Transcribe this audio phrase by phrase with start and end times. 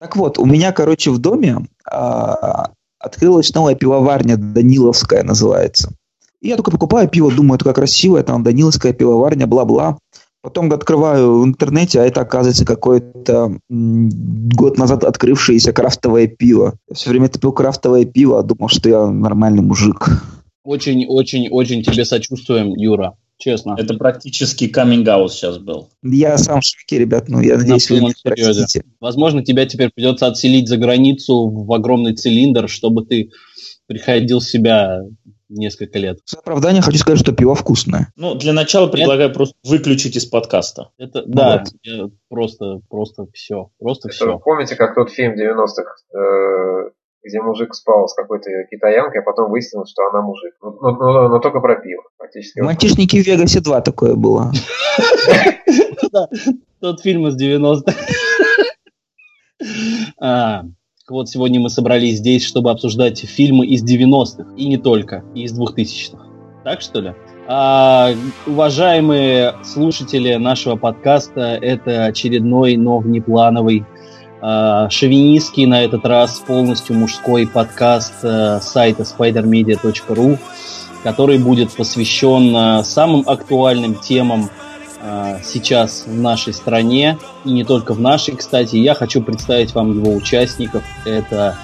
[0.00, 5.92] Так вот, у меня, короче, в доме а, открылась новая пивоварня, Даниловская называется.
[6.40, 9.98] И я только покупаю пиво, думаю, такая красивая, там Даниловская пивоварня, бла-бла.
[10.42, 16.74] Потом открываю в интернете, а это оказывается какое-то год назад открывшееся крафтовое пиво.
[16.88, 20.08] Я все время пил крафтовое пиво, а думал, что я нормальный мужик.
[20.62, 23.16] Очень-очень-очень тебе сочувствуем, Юра.
[23.38, 23.76] Честно.
[23.78, 25.90] Это практически каминг сейчас был.
[26.02, 27.28] Я сам в шоке, ребят.
[27.28, 28.84] Ну, я надеюсь, вы простите.
[29.00, 33.30] Возможно, тебя теперь придется отселить за границу в огромный цилиндр, чтобы ты
[33.86, 35.02] приходил в себя
[35.48, 36.18] несколько лет.
[36.24, 38.12] С оправдания хочу сказать, что пиво вкусное.
[38.16, 39.34] Ну, для начала предлагаю это...
[39.34, 40.90] просто выключить из подкаста.
[40.98, 41.64] Это, ну, да,
[41.98, 42.12] вот.
[42.28, 44.38] просто, просто все, просто это все.
[44.38, 46.90] Помните, как тот фильм 90-х, э,
[47.26, 50.54] где мужик спал с какой-то китаянкой, а потом выяснилось, что она мужик.
[50.62, 52.02] Но, но, но, но только про пиво.
[52.18, 52.60] Фактически.
[52.60, 54.52] Мальчишники в Вегасе 2 такое было.
[56.80, 57.92] Тот фильм из 90-х.
[60.18, 60.62] А,
[61.08, 64.54] вот сегодня мы собрались здесь, чтобы обсуждать фильмы из 90-х.
[64.56, 66.24] И не только, и из 2000-х.
[66.64, 67.14] Так что ли?
[67.48, 68.10] А,
[68.46, 73.84] уважаемые слушатели нашего подкаста, это очередной, но внеплановый
[74.40, 80.38] шовинистский на этот раз полностью мужской подкаст э, сайта spidermedia.ru,
[81.02, 84.50] который будет посвящен э, самым актуальным темам
[85.00, 88.76] э, сейчас в нашей стране и не только в нашей, кстати.
[88.76, 90.82] Я хочу представить вам его участников.
[91.04, 91.56] Это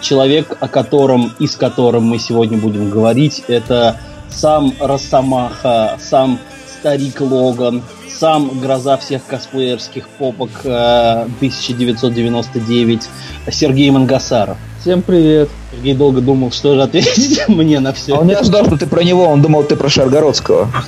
[0.00, 3.42] человек, о котором и с которым мы сегодня будем говорить.
[3.48, 3.98] Это
[4.30, 6.38] сам Росомаха, сам
[6.78, 7.82] старик Логан,
[8.18, 13.08] сам гроза всех косплеерских попок 1999
[13.46, 14.56] э, Сергей Мангасаров.
[14.80, 15.48] Всем привет.
[15.72, 18.14] Сергей долго думал, что же ответить мне на все.
[18.14, 20.70] А он не ожидал, что ты про него, он думал, ты про Шаргородского.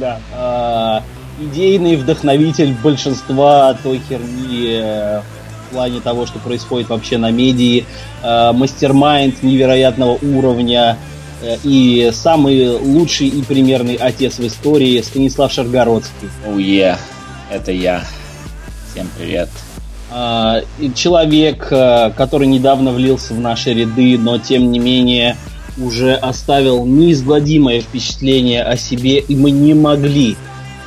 [0.00, 0.18] Да.
[0.32, 1.02] А,
[1.40, 7.84] идейный вдохновитель большинства той херни э, в плане того, что происходит вообще на медии.
[8.22, 10.96] Э, мастер-майнд невероятного уровня
[11.64, 16.28] и самый лучший и примерный отец в истории Станислав Шаргородский.
[16.46, 16.98] Оу, oh, yeah.
[17.50, 18.04] это я.
[18.90, 19.48] Всем привет.
[20.10, 20.62] А,
[20.94, 25.36] человек, э, который недавно влился в наши ряды, но тем не менее
[25.78, 30.36] уже оставил неизгладимое впечатление о себе, и мы не могли,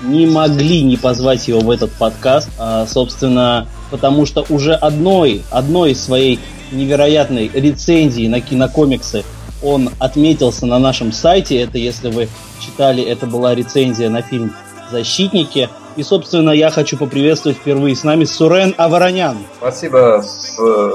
[0.04, 5.96] не могли не позвать его в этот подкаст, а, собственно, потому что уже одной, одной
[5.96, 6.40] своей
[6.72, 9.24] невероятной рецензии на кинокомиксы
[9.64, 11.62] он отметился на нашем сайте.
[11.62, 12.28] Это, если вы
[12.60, 14.54] читали, это была рецензия на фильм
[14.92, 15.70] «Защитники».
[15.96, 19.38] И, собственно, я хочу поприветствовать впервые с нами Сурен Аваранян.
[19.58, 20.24] Спасибо.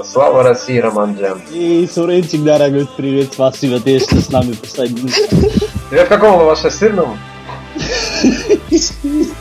[0.05, 1.41] Слава России, Роман Джан.
[1.53, 3.33] И Сурен всегда радует привет.
[3.33, 5.23] Спасибо, ты что с нами присоединился.
[5.93, 7.17] Я в каком ваше сырном?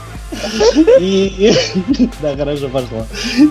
[0.99, 1.53] И,
[2.21, 3.05] да, хорошо пошло.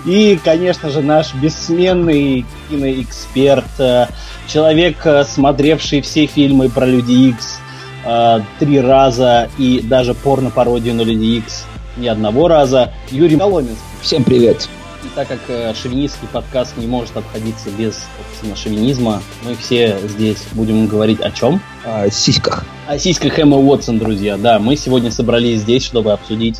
[0.05, 4.07] И, конечно же, наш бессменный киноэксперт, э,
[4.47, 7.59] человек, э, смотревший все фильмы про Люди Икс
[8.05, 11.65] э, три раза и даже порно-пародию на Люди Икс
[11.97, 13.77] ни одного раза, Юрий Коломенский.
[14.01, 14.69] Всем привет.
[15.03, 20.43] И так как э, шовинистский подкаст не может обходиться без собственно, шовинизма, мы все здесь
[20.53, 21.61] будем говорить о чем?
[21.85, 22.65] О сиськах.
[22.87, 24.37] О сиськах Эмма Уотсон, друзья.
[24.37, 26.59] Да, мы сегодня собрались здесь, чтобы обсудить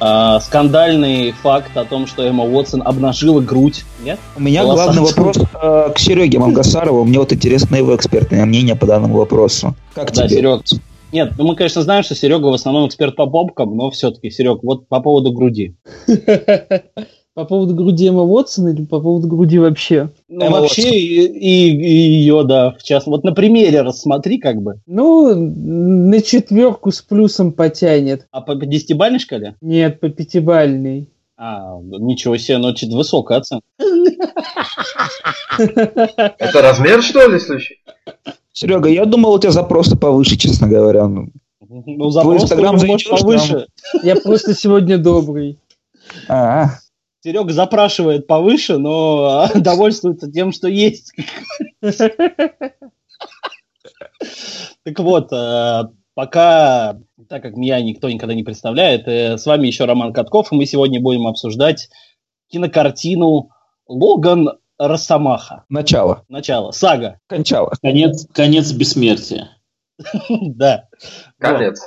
[0.00, 3.84] э, скандальный факт о том, что Эмма Уотсон обнажила грудь.
[4.04, 4.18] Нет?
[4.36, 4.84] У меня Волоса.
[4.84, 7.04] главный вопрос э, к Сереге Мангасарову.
[7.04, 9.74] Мне вот интересно его экспертное мнение по данному вопросу.
[9.94, 10.36] Как да, тебе?
[10.36, 10.62] Серег,
[11.10, 14.62] нет, ну мы, конечно, знаем, что Серега в основном эксперт по попкам, но все-таки, Серег,
[14.62, 15.74] вот по поводу груди.
[17.34, 20.10] По поводу груди Эмма Уотсон или по поводу груди вообще?
[20.28, 23.08] Ну, Эмма вообще и, и, и ее, да, в частности.
[23.08, 24.80] Вот на примере рассмотри как бы.
[24.86, 28.26] Ну, на четверку с плюсом потянет.
[28.30, 29.56] А по десятибальной шкале?
[29.62, 31.08] Нет, по пятибальной.
[31.38, 33.64] А, ничего себе, ну, чуть высокая оценка.
[35.58, 37.78] Это размер, что ли, случай?
[38.52, 41.08] Серега, я думал, у тебя запросы повыше, честно говоря.
[41.08, 41.28] Ну,
[41.68, 43.66] ну запрос Инстаграм повыше.
[44.02, 45.58] Я просто сегодня добрый.
[46.28, 46.66] А,
[47.24, 51.12] Серега запрашивает повыше, но довольствуется тем, что есть.
[54.84, 55.82] Так вот, э,
[56.14, 56.98] пока,
[57.28, 60.66] так как меня никто никогда не представляет, э, с вами еще Роман Катков, и мы
[60.66, 61.88] сегодня будем обсуждать
[62.48, 63.50] кинокартину
[63.86, 65.64] «Логан Росомаха».
[65.68, 66.24] Начало.
[66.28, 66.72] Начало.
[66.72, 67.20] Сага.
[67.28, 67.72] Кончало.
[67.80, 69.56] Конец, конец бессмертия.
[70.28, 70.88] Да.
[71.38, 71.80] Конец.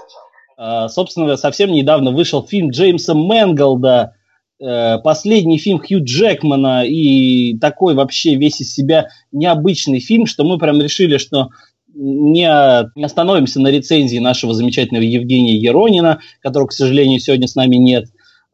[0.58, 4.16] А, собственно, совсем недавно вышел фильм Джеймса Мэнголда
[4.60, 10.81] последний фильм Хью Джекмана и такой вообще весь из себя необычный фильм, что мы прям
[10.81, 11.50] решили, что
[11.96, 12.48] не,
[12.96, 18.06] не остановимся на рецензии нашего замечательного Евгения Еронина, которого, к сожалению, сегодня с нами нет.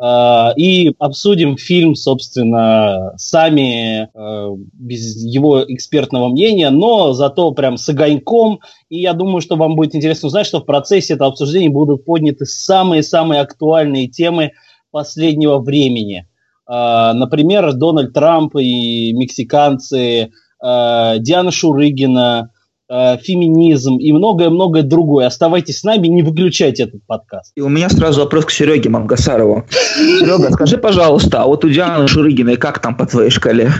[0.02, 7.90] Э, и обсудим фильм, собственно, сами, э, без его экспертного мнения, но зато прям с
[7.90, 8.60] огоньком.
[8.90, 12.46] И я думаю, что вам будет интересно узнать, что в процессе этого обсуждения будут подняты
[12.46, 14.52] самые-самые актуальные темы
[14.92, 16.28] последнего времени.
[16.70, 20.32] Э, например, Дональд Трамп и мексиканцы,
[20.64, 22.52] Диана Шурыгина,
[22.94, 25.26] Э, феминизм и многое-многое другое.
[25.26, 27.54] Оставайтесь с нами, не выключайте этот подкаст.
[27.56, 29.66] И у меня сразу вопрос к Сереге Мамгасарову.
[29.70, 33.72] Серега, скажи, пожалуйста, а вот у Дианы Шурыгиной как там по твоей шкале?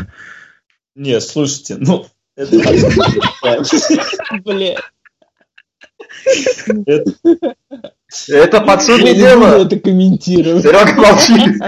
[0.96, 2.06] Не, слушайте, ну,
[2.38, 2.56] это...
[8.30, 9.66] Это подсудное дело.
[9.66, 10.64] это комментировать.
[10.64, 11.60] Серега молчи.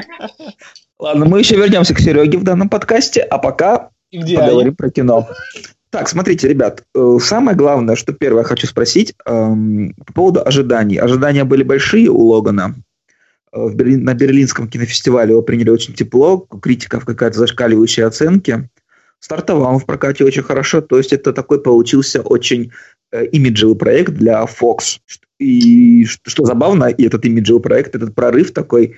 [0.99, 5.27] Ладно, мы еще вернемся к Сереге в данном подкасте, а пока где поговорим про кино.
[5.89, 10.97] Так, смотрите, ребят, э, самое главное, что первое хочу спросить эм, по поводу ожиданий.
[10.97, 12.75] Ожидания были большие у Логана.
[13.51, 18.69] Э, в Берлин- на Берлинском кинофестивале его приняли очень тепло, у критиков какая-то зашкаливающая оценки.
[19.19, 22.71] Стартовал он в прокате очень хорошо, то есть это такой получился очень
[23.31, 24.99] имиджевый проект для Fox.
[25.39, 28.95] И что, забавно, и этот имиджевый проект, этот прорыв такой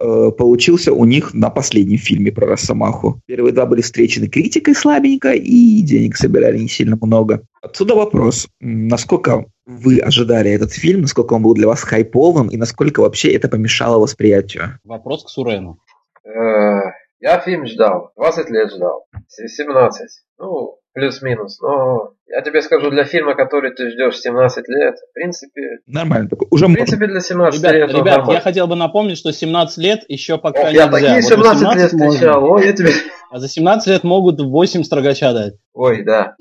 [0.00, 3.20] э, получился у них на последнем фильме про Росомаху.
[3.26, 7.42] Первые два были встречены критикой слабенько, и денег собирали не сильно много.
[7.62, 13.00] Отсюда вопрос, насколько вы ожидали этот фильм, насколько он был для вас хайповым, и насколько
[13.00, 14.78] вообще это помешало восприятию?
[14.84, 15.78] Вопрос к Сурену.
[16.24, 16.90] Э,
[17.20, 18.10] Я фильм ждал.
[18.16, 19.06] 20 лет ждал.
[19.28, 20.08] С- 17.
[20.40, 21.60] Ну, плюс-минус.
[21.60, 25.60] Но я тебе скажу, для фильма, который ты ждешь 17 лет, в принципе...
[25.86, 26.48] Нормально такой.
[26.50, 28.40] Уже В принципе, для 17 Ребят, лет ребят, я нормально.
[28.40, 30.90] хотел бы напомнить, что 17 лет еще пока О, я нельзя.
[30.90, 32.10] такие Вот 17 лет 18 можно.
[32.10, 32.44] встречал.
[32.44, 32.90] Ой, я тебе...
[33.30, 35.54] А за 17 лет могут 8 строгача дать.
[35.72, 36.36] Ой, да.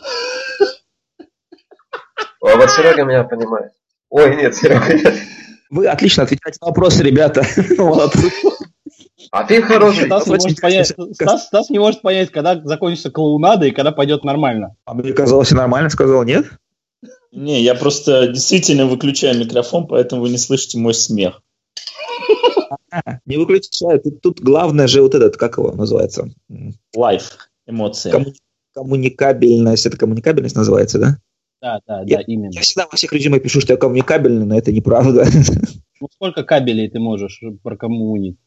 [2.43, 3.71] А вот Серега меня понимает.
[4.09, 5.13] Ой, нет, Серега нет.
[5.69, 7.43] Вы отлично отвечаете на вопросы, ребята.
[7.77, 8.29] Молодцы.
[9.31, 10.05] А фильм хороший.
[10.05, 10.93] Стас не, может понять.
[11.13, 14.75] Стас, Стас не может понять, когда закончится клоунада и когда пойдет нормально.
[14.85, 16.45] А мне казалось, нормально сказал, нет?
[17.31, 21.41] Не, я просто действительно выключаю микрофон, поэтому вы не слышите мой смех.
[22.91, 23.99] А, Не выключай.
[23.99, 26.29] Тут, тут главное же вот этот, как его называется?
[26.95, 28.11] Live, эмоции.
[28.11, 28.33] комму-
[28.73, 29.85] коммуникабельность.
[29.85, 31.17] Это коммуникабельность называется, да?
[31.61, 32.51] Да, да, Я- да, именно.
[32.53, 35.25] Я всегда во всех резюме пишу, что я коммуникабельный, но это неправда.
[36.01, 38.37] Ну, сколько кабелей ты можешь прокоммунить?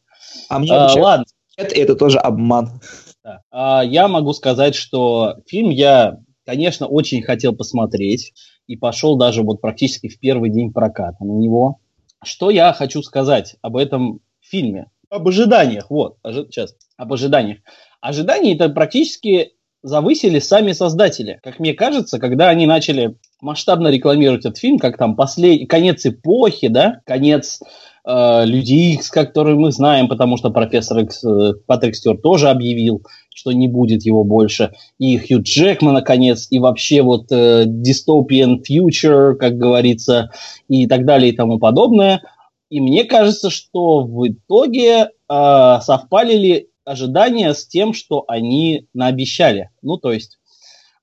[0.49, 1.25] А мне А, ладно,
[1.57, 2.81] это тоже обман.
[3.23, 3.41] да.
[3.51, 8.33] А, я могу сказать, что фильм я, конечно, очень хотел посмотреть
[8.67, 11.79] и пошел даже вот практически в первый день проката на него.
[12.23, 14.89] Что я хочу сказать об этом фильме?
[15.09, 17.59] Об ожиданиях, вот, ожи- сейчас, об ожиданиях.
[18.01, 19.51] Ожидания это практически
[19.83, 21.39] завысили сами создатели.
[21.43, 25.69] Как мне кажется, когда они начали масштабно рекламировать этот фильм, как там послед...
[25.69, 27.61] конец эпохи, да, конец
[28.05, 33.03] э, Людей Икс, который мы знаем, потому что профессор Икс, э, Патрик Стюарт тоже объявил,
[33.33, 39.35] что не будет его больше, и Хью Джекман, наконец, и вообще вот э, dystopian future,
[39.35, 40.31] как говорится,
[40.67, 42.21] и так далее и тому подобное.
[42.69, 49.69] И мне кажется, что в итоге э, совпали ли ожидания с тем, что они наобещали.
[49.81, 50.37] Ну, то есть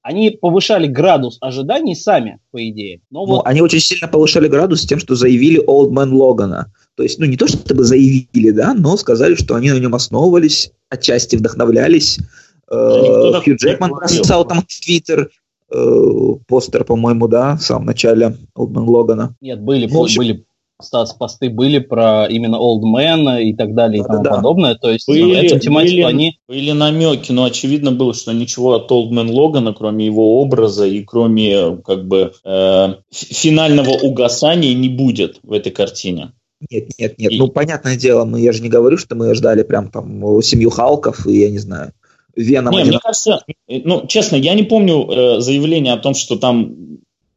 [0.02, 3.00] они повышали градус ожиданий сами, по идее.
[3.10, 6.72] Но Ну, вот они очень сильно повышали градус тем, что заявили Old Man Логана.
[6.96, 10.72] То есть, ну, не то чтобы заявили, да, но сказали, что они на нем основывались,
[10.88, 12.18] отчасти вдохновлялись.
[12.70, 15.30] Э, никто так Хью Джекман бросал там в Твиттер
[15.70, 16.04] э,
[16.48, 19.36] постер, по-моему, да, в самом начале Man Логана.
[19.40, 20.44] Нет, были, Ну, были
[20.80, 24.36] Стас, посты были про именно Old Man и так далее и тому Да-да-да.
[24.36, 24.74] подобное.
[24.74, 26.38] То есть Были, эту тематику были, они...
[26.48, 31.76] были намеки, но очевидно было, что ничего от Олдмен Логана, кроме его образа и кроме
[31.84, 36.32] как бы э, финального угасания не будет в этой картине.
[36.70, 37.32] Нет, нет, нет.
[37.32, 40.70] И- Ну, понятное дело, мы, я же не говорю, что мы ждали прям там семью
[40.70, 41.92] Халков и, я не знаю,
[42.34, 42.72] Веном.
[42.72, 46.36] Не, один- мне кажется, э, ну, честно, я не помню э, заявление о том, что
[46.36, 46.74] там,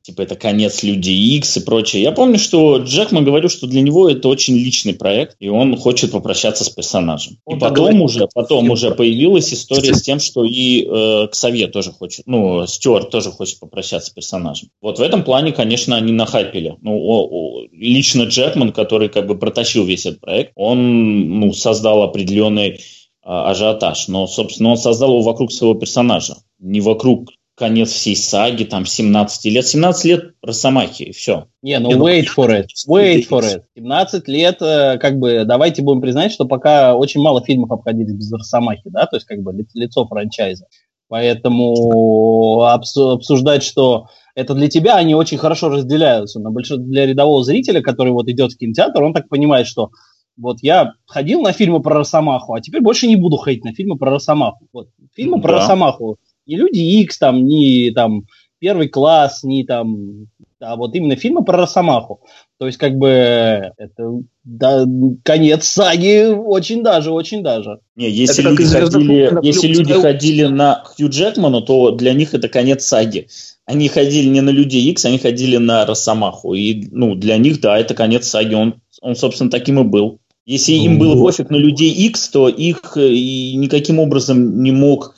[0.06, 2.04] типа, это конец Люди Икс и прочее.
[2.04, 6.12] Я помню, что Джекман говорил, что для него это очень личный проект, и он хочет
[6.12, 7.38] попрощаться с персонажем.
[7.46, 8.02] Он и потом говорит.
[8.02, 13.10] уже, потом уже появилась история с тем, что и э, Ксавье тоже хочет, ну, Стюарт
[13.10, 14.70] тоже хочет попрощаться с персонажем.
[14.80, 16.76] Вот в этом плане, конечно, они нахайпили.
[16.82, 22.04] Ну, о- о, лично Джекман, который как бы протащил весь этот проект, он, ну, создал
[22.04, 22.80] определенный
[23.24, 24.08] а, ажиотаж.
[24.08, 29.46] Но, собственно, он создал его вокруг своего персонажа, не вокруг конец всей саги, там, 17
[29.52, 29.66] лет.
[29.66, 31.48] 17 лет Росомахи, и все.
[31.62, 33.62] Не, ну Не, ну, wait for it, wait for it.
[33.76, 38.32] 17 лет, э, как бы, давайте будем признать, что пока очень мало фильмов обходились без
[38.32, 40.66] Росомахи, да, то есть как бы ли- лицо франчайза.
[41.08, 46.40] Поэтому обсу- обсуждать, что это для тебя, они очень хорошо разделяются.
[46.40, 49.90] Но для рядового зрителя, который вот идет в кинотеатр, он так понимает, что
[50.38, 53.98] Вот я ходил на фильмы про Росомаху, а теперь больше не буду ходить на фильмы
[53.98, 54.68] про Росомаху.
[54.74, 55.58] Вот фильмы про Да.
[55.60, 56.18] Росомаху.
[56.46, 58.25] Не Люди Икс, там, не там
[58.60, 60.28] Первый класс, не там,
[60.62, 62.22] а вот именно фильмы про Росомаху.
[62.58, 64.12] То есть, как бы, это
[64.46, 64.86] да,
[65.24, 67.80] конец саги очень даже, очень даже.
[67.98, 71.92] Не, если Это люди, из «Звездных ходили, войн» если люди ходили на Хью Джекману, то
[71.92, 73.28] для них это конец саги.
[73.66, 76.54] Они ходили не на Людей Икс, они ходили на Росомаху.
[76.54, 78.54] И, ну, для них, да, это конец саги.
[78.54, 80.20] Он, он собственно, таким и был.
[80.46, 81.25] Если им было Вот.
[81.25, 85.16] пофиг на Людей Икс, то их э, и никаким образом не мог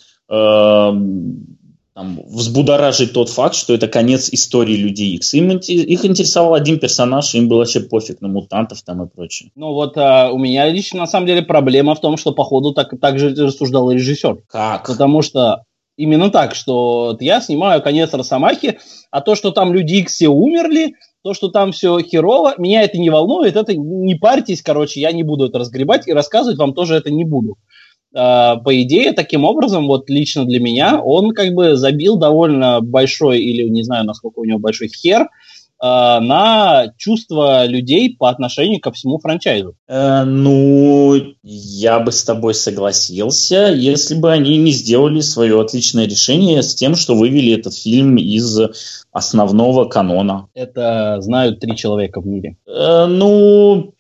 [1.98, 5.34] там, взбудоражить тот факт, что это конец истории Людей Икс.
[5.34, 9.50] Им, их интересовал один персонаж, им было вообще пофиг на мутантов там и прочее.
[9.56, 12.94] Ну вот а, у меня лично, на самом деле, проблема в том, что, походу, так,
[13.02, 14.44] так же рассуждал режиссер.
[14.48, 14.86] Как?
[14.86, 15.64] Потому что
[15.96, 18.78] именно так, что я снимаю конец Росомахи,
[19.10, 20.94] а то, что там люди Икс все умерли,
[21.24, 25.24] то, что там все херово, меня это не волнует, это не парьтесь, короче, я не
[25.24, 27.56] буду это разгребать и рассказывать вам тоже это не буду.
[28.20, 33.42] А, По идее, таким образом, вот лично для меня, он как бы забил довольно большой,
[33.42, 35.28] или не знаю, насколько у него большой хер,
[35.80, 39.76] а, на чувства людей по отношению ко всему франчайзу.
[39.88, 46.64] Э, ну, я бы с тобой согласился, если бы они не сделали свое отличное решение
[46.64, 48.60] с тем, что вывели этот фильм из
[49.12, 50.48] основного канона.
[50.56, 52.58] Это знают три человека в мире.
[52.66, 53.94] Э, ну,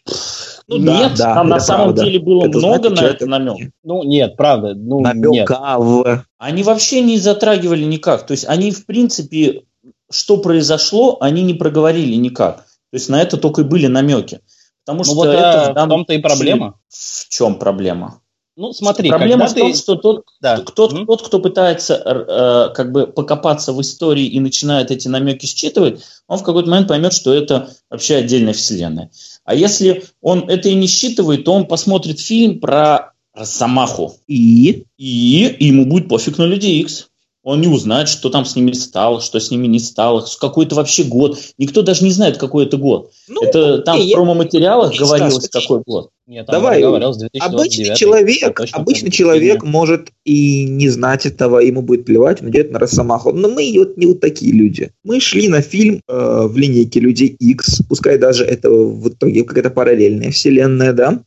[0.69, 2.03] Ну да, нет, да, там на самом правда.
[2.03, 3.71] деле было Это много знает на это намек.
[3.83, 6.25] Ну, нет, правда, ну, намека в...
[6.37, 8.25] Они вообще не затрагивали никак.
[8.25, 9.63] То есть они, в принципе,
[10.11, 12.57] что произошло, они не проговорили никак.
[12.91, 14.41] То есть на это только и были намеки.
[14.85, 16.79] Потому Ну что вот это а, в в данном том-то и проблема.
[16.89, 18.21] В чем проблема?
[18.59, 19.77] Ну, смотри, Проблема в том, ты...
[19.77, 20.57] что тот, Да.
[20.57, 21.05] тот, Мгм.
[21.05, 26.39] тот, кто пытается э, как бы покопаться в истории и начинает эти намеки считывать, он
[26.39, 29.11] в какой-то момент поймет, что это вообще отдельная вселенная.
[29.47, 34.17] А если он это и не считывает, то он посмотрит фильм про Росомаху.
[34.27, 34.83] И...
[34.97, 37.07] И ему будет пофиг на Людей Икс.
[37.47, 40.75] Он не узнает, что там с ними стало, что с ними не стало, какой это
[40.75, 41.39] вообще год.
[41.57, 43.11] Никто даже не знает, какой это год.
[43.29, 46.09] Ну, это там в я- промо-материалах не говорилось, знаю, какой год.
[46.27, 51.81] Нет, Давай, говорил с Обычный 2029, человек, обычный человек может и не знать этого, ему
[51.81, 53.31] будет плевать, он идет на Росомаху.
[53.31, 54.91] Но мы вот не вот такие люди.
[55.05, 59.69] Мы шли на фильм э, в линейке Людей X, пускай даже это в итоге какая-то
[59.69, 61.21] параллельная вселенная, да?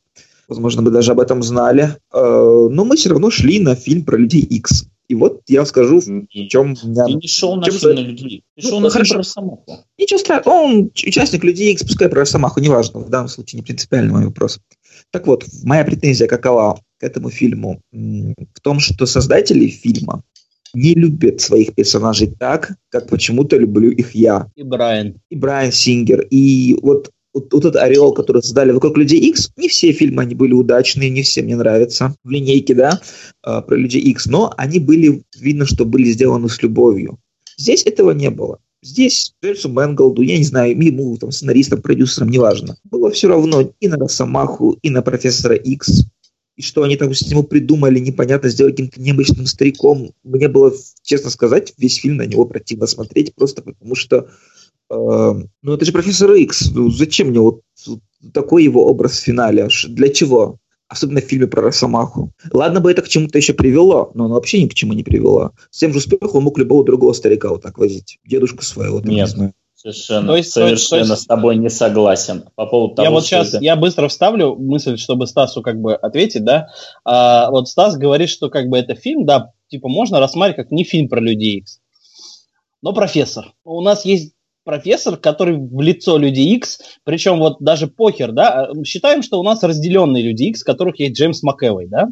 [0.48, 1.96] Возможно, мы даже об этом знали.
[2.12, 4.84] Э, но мы все равно шли на фильм про Людей X.
[5.10, 7.04] И вот я скажу, в чем меня...
[7.04, 8.44] Ты не шел на чем фильм на Людей.
[8.54, 9.14] Ты Ну, шел на фильм хорошо.
[9.14, 9.84] про Росомаху.
[9.98, 14.12] Ничего страшного, он участник Людей X, пускай про Росомаху, неважно, в данном случае не принципиальный
[14.12, 14.60] мой вопрос.
[15.10, 17.80] Так вот, моя претензия какова к этому фильму?
[17.90, 20.22] В том, что создатели фильма
[20.74, 24.46] не любят своих персонажей так, как почему-то люблю их я.
[24.54, 25.16] И Брайан.
[25.28, 29.68] И Брайан Сингер, и вот, вот, вот этот ореол, который создали вокруг Людей X, не
[29.68, 32.14] все фильмы, они были удачные, не все мне нравятся.
[32.24, 33.00] В линейке, да,
[33.46, 37.18] э, про Людей X, но они были, видно, что были сделаны с любовью.
[37.56, 38.58] Здесь этого не было.
[38.82, 43.88] Здесь Джеймсу Мэнголду, я не знаю, ему, там, сценаристам, продюсерам, неважно, было все равно и
[43.88, 46.06] на Росомаху, и на профессора X,
[46.56, 50.12] и что они там с нему придумали, непонятно, сделать каким-то необычным стариком.
[50.24, 50.72] Мне было,
[51.02, 54.28] честно сказать, весь фильм на него противно смотреть, просто потому что,
[54.90, 57.60] ну это же профессор X, ну, зачем мне вот
[58.34, 59.68] такой его образ в финале?
[59.88, 60.58] Для чего?
[60.88, 62.32] Особенно в фильме про Росомаху.
[62.52, 65.52] Ладно бы это к чему-то еще привело, но оно вообще ни к чему не привело.
[65.70, 68.18] С тем же успехом он мог любого другого старика вот так возить.
[68.24, 68.98] Дедушку своего.
[68.98, 69.04] Нет.
[69.04, 69.52] не знаю.
[69.76, 73.24] Совершенно, То есть- совершенно то есть- с тобой не согласен по поводу того, я вот
[73.24, 76.66] сейчас, это- я быстро вставлю мысль, чтобы Стасу как бы ответить, да.
[77.02, 80.84] А, вот Стас говорит, что как бы это фильм, да, типа можно рассматривать как не
[80.84, 81.80] фильм про Людей Икс,
[82.82, 83.54] но профессор.
[83.64, 84.34] У нас есть
[84.70, 89.42] профессор, который в лицо Людей Икс, причем вот даже похер, да, а, считаем, что у
[89.42, 92.08] нас разделенные Люди в которых есть Джеймс МcЭвой, да,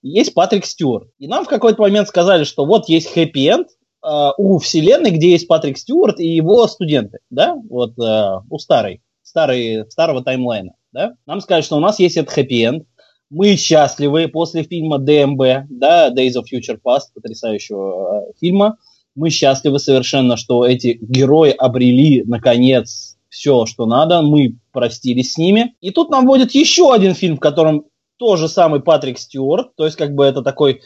[0.00, 1.10] есть Патрик Стюарт.
[1.18, 5.46] И нам в какой-то момент сказали, что вот есть хэппи-энд, э, у вселенной, где есть
[5.46, 11.12] Патрик Стюарт и его студенты, да, вот э, у старой, старой, старого таймлайна, да.
[11.26, 12.86] Нам сказали, что у нас есть этот хэппи-энд,
[13.28, 18.78] мы счастливы после фильма ДМБ, да, Days of Future Past, потрясающего э, фильма.
[19.20, 24.22] Мы счастливы совершенно, что эти герои обрели, наконец, все, что надо.
[24.22, 25.74] Мы простились с ними.
[25.82, 27.84] И тут нам вводят еще один фильм, в котором
[28.16, 29.76] тоже самый Патрик Стюарт.
[29.76, 30.80] То есть, как бы это такой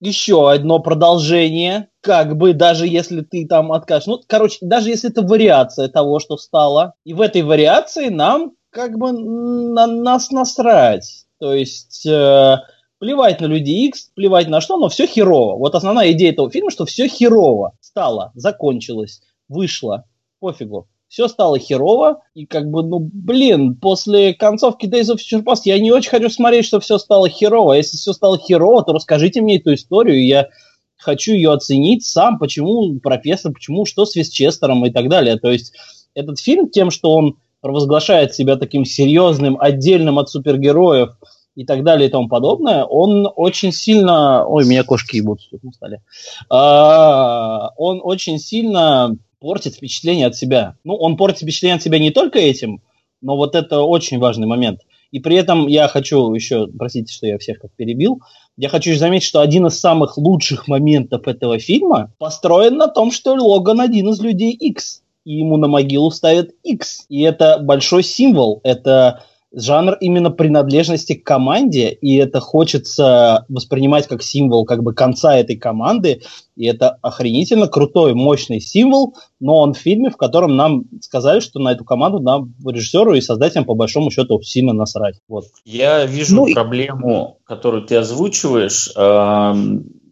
[0.00, 4.08] еще одно продолжение, как бы даже если ты там откажешь.
[4.08, 6.94] Ну, короче, даже если это вариация того, что стало.
[7.04, 11.26] И в этой вариации нам как бы на нас насрать.
[11.38, 12.56] То есть э,
[12.98, 15.56] плевать на Люди Икс, плевать на что, но все херово.
[15.56, 20.04] Вот основная идея этого фильма, что все херово стало, закончилось, вышло,
[20.40, 20.88] пофигу.
[21.08, 25.78] все стало херово, и как бы, ну, блин, после концовки Days of Future Past я
[25.78, 27.74] не очень хочу смотреть, что все стало херово.
[27.74, 30.48] Если все стало херово, то расскажите мне эту историю, я
[30.96, 35.38] хочу ее оценить сам, почему профессор, почему, что с Вестчестером и так далее.
[35.38, 35.72] То есть
[36.14, 41.10] этот фильм тем, что он провозглашает себя таким серьезным, отдельным от супергероев
[41.56, 44.46] и так далее и тому подобное, он очень сильно...
[44.46, 46.02] Ой, меня кошки ебут тут на столе.
[46.48, 50.76] Он очень сильно портит впечатление от себя.
[50.84, 52.82] Ну, он портит впечатление от себя не только этим,
[53.20, 54.80] но вот это очень важный момент.
[55.12, 58.20] И при этом я хочу еще, простите, что я всех как перебил,
[58.56, 63.34] я хочу заметить, что один из самых лучших моментов этого фильма построен на том, что
[63.34, 65.02] Логан один из людей X.
[65.24, 67.06] И ему на могилу ставят X.
[67.08, 68.60] И это большой символ.
[68.62, 69.24] Это
[69.56, 75.56] жанр именно принадлежности к команде, и это хочется воспринимать как символ как бы конца этой
[75.56, 76.20] команды,
[76.56, 81.58] и это охренительно крутой, мощный символ, но он в фильме, в котором нам сказали, что
[81.58, 85.16] на эту команду нам, режиссеру и создателям, по большому счету, сильно насрать.
[85.26, 85.46] Вот.
[85.64, 89.54] Я вижу ну, проблему, которую ты озвучиваешь, э,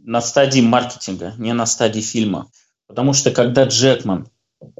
[0.06, 2.48] на стадии маркетинга, не на стадии фильма.
[2.86, 4.28] Потому что когда Джекман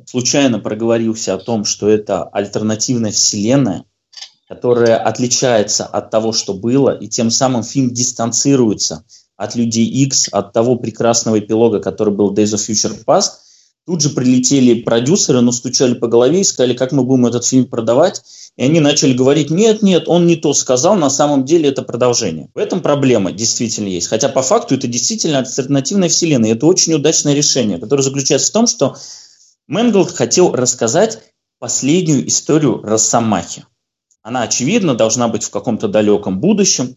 [0.07, 3.85] случайно проговорился о том, что это альтернативная вселенная,
[4.49, 9.05] которая отличается от того, что было, и тем самым фильм дистанцируется
[9.37, 13.31] от людей X, от того прекрасного эпилога, который был Days of Future Past.
[13.87, 17.67] Тут же прилетели продюсеры, но стучали по голове и сказали, как мы будем этот фильм
[17.67, 18.23] продавать.
[18.57, 22.49] И они начали говорить, нет, нет, он не то сказал, на самом деле это продолжение.
[22.55, 24.09] В этом проблема действительно есть.
[24.09, 26.53] Хотя по факту это действительно альтернативная вселенная.
[26.53, 28.97] Это очень удачное решение, которое заключается в том, что
[29.67, 31.19] Мэнголд хотел рассказать
[31.59, 33.65] последнюю историю Росомахи.
[34.25, 36.97] Она, очевидно, должна быть в каком-то далеком будущем.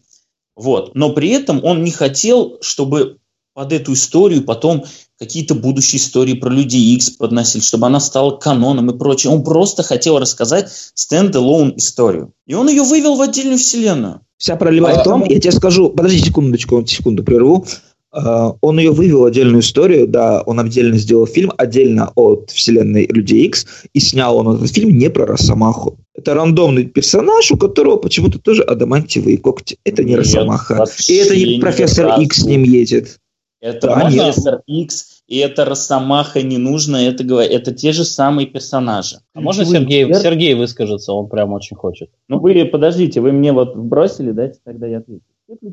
[0.56, 0.94] Вот.
[0.94, 3.18] Но при этом он не хотел, чтобы
[3.54, 4.84] под эту историю потом
[5.18, 9.30] какие-то будущие истории про людей X подносили, чтобы она стала каноном и прочее.
[9.30, 12.32] Он просто хотел рассказать standalone историю.
[12.46, 14.22] И он ее вывел в отдельную вселенную.
[14.38, 17.66] Вся проблема в том, я тебе скажу, подожди секундочку, секунду прерву.
[18.10, 23.44] А, он ее вывел отдельную историю, да, он отдельно сделал фильм, отдельно от вселенной Людей
[23.46, 25.98] X, и снял он этот фильм не про Росомаху.
[26.18, 29.78] Это рандомный персонаж, у которого почему-то тоже адамантиевые когти.
[29.84, 30.84] Это не Нет, Росомаха.
[31.08, 33.20] И это не профессор X с ним едет.
[33.60, 39.18] Это да, профессор X, и это Росомаха не нужно, это, это те же самые персонажи.
[39.32, 42.10] А можно Сергей, Сергей выскажется, он прям очень хочет.
[42.26, 45.22] Ну вы, подождите, вы мне вот бросили, дайте тогда я отвечу.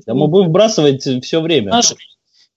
[0.05, 1.71] Да мы будем вбрасывать все время.
[1.71, 1.95] Наши,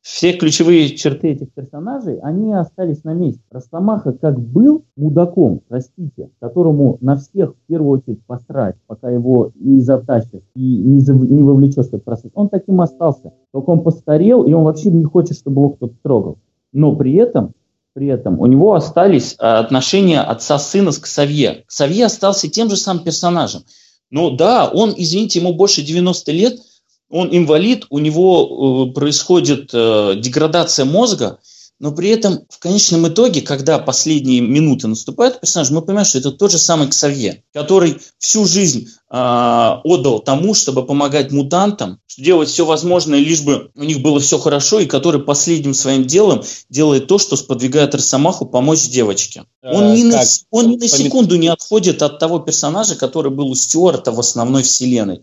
[0.00, 3.42] все ключевые черты этих персонажей, они остались на месте.
[3.50, 9.80] Росомаха как был мудаком, простите, которому на всех в первую очередь посрать, пока его не
[9.80, 11.16] затащат и не, зав...
[11.20, 12.30] не вовлечешь в этот процесс.
[12.34, 13.32] Он таким остался.
[13.52, 16.38] Только он постарел, и он вообще не хочет, чтобы его кто-то трогал.
[16.72, 17.52] Но при этом,
[17.92, 21.64] при этом у него остались а, отношения отца-сына с Ксавье.
[21.66, 23.62] Ксавье остался тем же самым персонажем.
[24.10, 26.58] Но да, он, извините, ему больше 90 лет–
[27.10, 31.38] он инвалид, у него э, происходит э, деградация мозга,
[31.80, 36.32] но при этом в конечном итоге, когда последние минуты наступают персонаж, мы понимаем, что это
[36.32, 42.64] тот же самый Ксавье, который всю жизнь э, отдал тому, чтобы помогать мутантам, делать все
[42.64, 47.18] возможное, лишь бы у них было все хорошо, и который последним своим делом делает то,
[47.18, 49.44] что сподвигает Росомаху помочь девочке.
[49.62, 53.54] Он, ни, на, он ни на секунду не отходит от того персонажа, который был у
[53.54, 55.22] Стюарта в основной вселенной.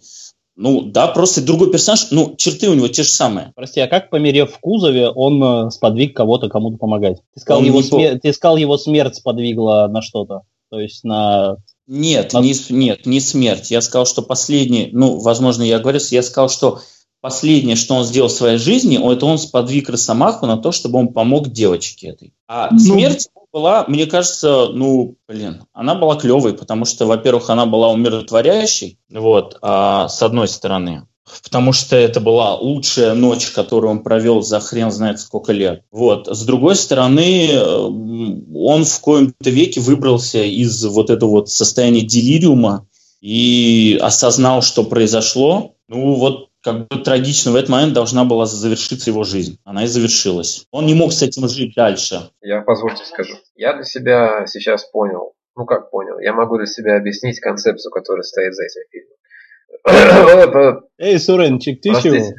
[0.56, 3.52] Ну, да, просто другой персонаж, ну, черты у него те же самые.
[3.56, 7.22] Прости, а как, померев в кузове, он э, сподвиг кого-то кому-то помогать?
[7.34, 8.20] Ты сказал, его, смер...
[8.20, 10.44] Ты сказал его смерть сподвигла на что-то?
[10.72, 11.58] То есть на...
[11.88, 12.40] Нет, на...
[12.40, 13.70] Не, нет, не смерть.
[13.70, 16.80] Я сказал, что последний, ну, возможно, я говорю, я сказал, что
[17.20, 21.10] последнее, что он сделал в своей жизни, это он сподвиг Росомаху на то, чтобы он
[21.10, 22.34] помог девочке этой.
[22.48, 27.66] А ну, смерть была, мне кажется, ну, блин, она была клевой, потому что, во-первых, она
[27.66, 31.08] была умиротворяющей, вот, а, с одной стороны,
[31.42, 35.84] потому что это была лучшая ночь, которую он провел за хрен знает сколько лет.
[35.90, 36.28] Вот.
[36.28, 42.86] С другой стороны, он в коем-то веке выбрался из вот этого вот состояния делириума
[43.22, 45.76] и осознал, что произошло.
[45.88, 49.60] Ну вот как бы трагично в этот момент должна была завершиться его жизнь.
[49.66, 50.66] Она и завершилась.
[50.72, 52.32] Он не мог с этим жить дальше.
[52.42, 53.36] Я, позвольте скажу.
[53.56, 58.24] Я для себя сейчас понял, ну как понял, я могу для себя объяснить концепцию, которая
[58.24, 60.82] стоит за этим фильмом.
[60.98, 62.34] Эй, Суренчик, ты чего?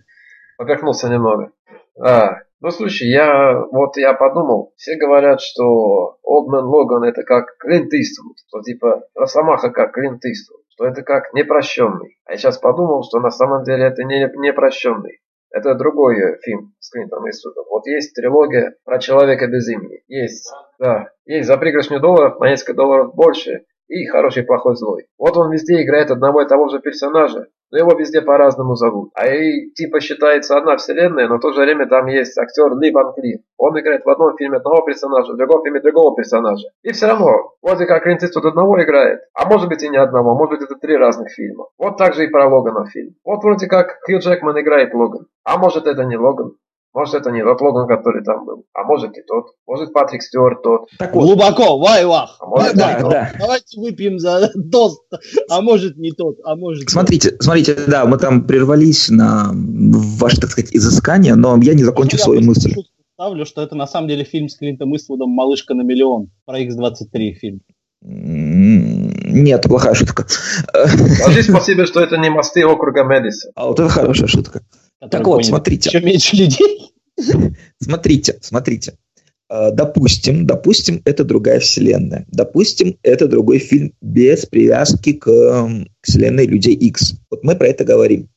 [0.58, 1.52] Поперхнулся немного.
[1.96, 7.94] А, ну слушай, я вот я подумал, все говорят, что Олдмен Логан это как Клинт
[7.94, 12.18] Иствуд, что типа Росомаха как Клинт Иствуд что это как непрощенный.
[12.26, 15.20] А я сейчас подумал, что на самом деле это не непрощенный.
[15.50, 17.64] Это другой э, фильм с Клинтоном Иствудом.
[17.70, 20.02] Вот есть трилогия про человека без имени.
[20.06, 21.08] Есть, да.
[21.24, 25.06] Есть за пригоршню долларов, на несколько долларов больше и хороший, плохой, злой.
[25.16, 29.10] Вот он везде играет одного и того же персонажа, но его везде по-разному зовут.
[29.14, 32.92] А и типа считается одна вселенная, но в то же время там есть актер Ли
[32.92, 33.40] Ван Клифф.
[33.58, 36.68] Он играет в одном фильме одного персонажа, в другом фильме другого персонажа.
[36.82, 40.34] И все равно, вроде как Клинт Иствуд одного играет, а может быть и не одного,
[40.34, 41.66] может быть это три разных фильма.
[41.78, 43.14] Вот так же и про Логана фильм.
[43.24, 46.56] Вот вроде как Хью Джекман играет Логан, а может это не Логан.
[46.96, 48.64] Может, это не тот Логан, который там был.
[48.72, 49.48] А может и тот.
[49.66, 50.88] Может, Патрик Стюарт тот.
[50.98, 51.26] Так вот.
[51.26, 52.38] Глубоко, вай-вах.
[52.40, 53.32] А может, да, да, да.
[53.38, 55.02] Давайте выпьем за тост.
[55.50, 56.88] А может, не тот, а может...
[56.88, 57.42] Смотрите, тот.
[57.42, 62.40] смотрите, да, мы там прервались на ваше, так сказать, изыскание, но я не закончил свою
[62.40, 62.72] мысль.
[63.12, 66.30] Ставлю, что это на самом деле фильм с Клинтом Иствудом «Малышка на миллион».
[66.46, 67.60] Про X-23 фильм.
[68.00, 70.24] Нет, плохая шутка.
[70.26, 73.52] Скажи спасибо, что это не мосты округа Мэдисон.
[73.54, 74.62] А вот это хорошая шутка.
[75.10, 75.90] Так вот, смотрите.
[75.90, 76.85] Еще меньше людей.
[77.82, 78.94] Смотрите, смотрите.
[79.48, 82.24] А, допустим, допустим, это другая вселенная.
[82.28, 87.14] Допустим, это другой фильм без привязки к, к вселенной Людей X.
[87.30, 88.28] Вот мы про это говорим.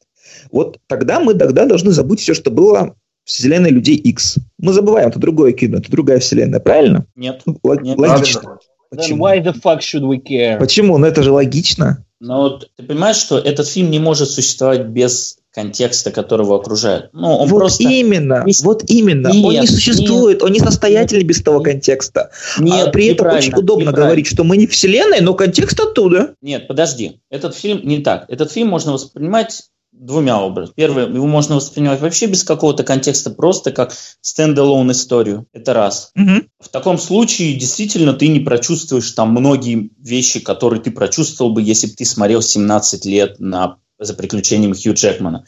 [0.52, 4.38] Вот тогда мы тогда должны забыть все, что было в вселенной Людей X.
[4.58, 7.06] Мы забываем, это другое кино, это другая вселенная, правильно?
[7.16, 7.42] Нет.
[7.46, 8.60] Л- нет логично.
[8.90, 9.28] Почему?
[9.28, 10.58] Then why the fuck should we care?
[10.58, 10.98] Почему?
[10.98, 12.06] Ну это же логично.
[12.20, 17.10] Но ты понимаешь, что этот фильм не может существовать без контекста, которого окружает.
[17.14, 17.84] Ну, он вот просто...
[17.84, 18.64] именно, Есть...
[18.64, 19.30] вот именно.
[19.30, 22.32] Нет, он не существует, нет, он не состоятельный без того контекста.
[22.60, 26.36] Нет, а при этом очень удобно говорить, что мы не вселенная, но контекст оттуда.
[26.42, 27.22] Нет, подожди.
[27.30, 28.26] Этот фильм не так.
[28.28, 30.74] Этот фильм можно воспринимать двумя образами.
[30.76, 35.46] Первое, его можно воспринимать вообще без какого-то контекста, просто как стендалон историю.
[35.52, 36.12] Это раз.
[36.16, 36.48] Угу.
[36.60, 41.88] В таком случае действительно ты не прочувствуешь там многие вещи, которые ты прочувствовал бы, если
[41.88, 45.46] бы ты смотрел 17 лет на за приключением Хью Джекмана.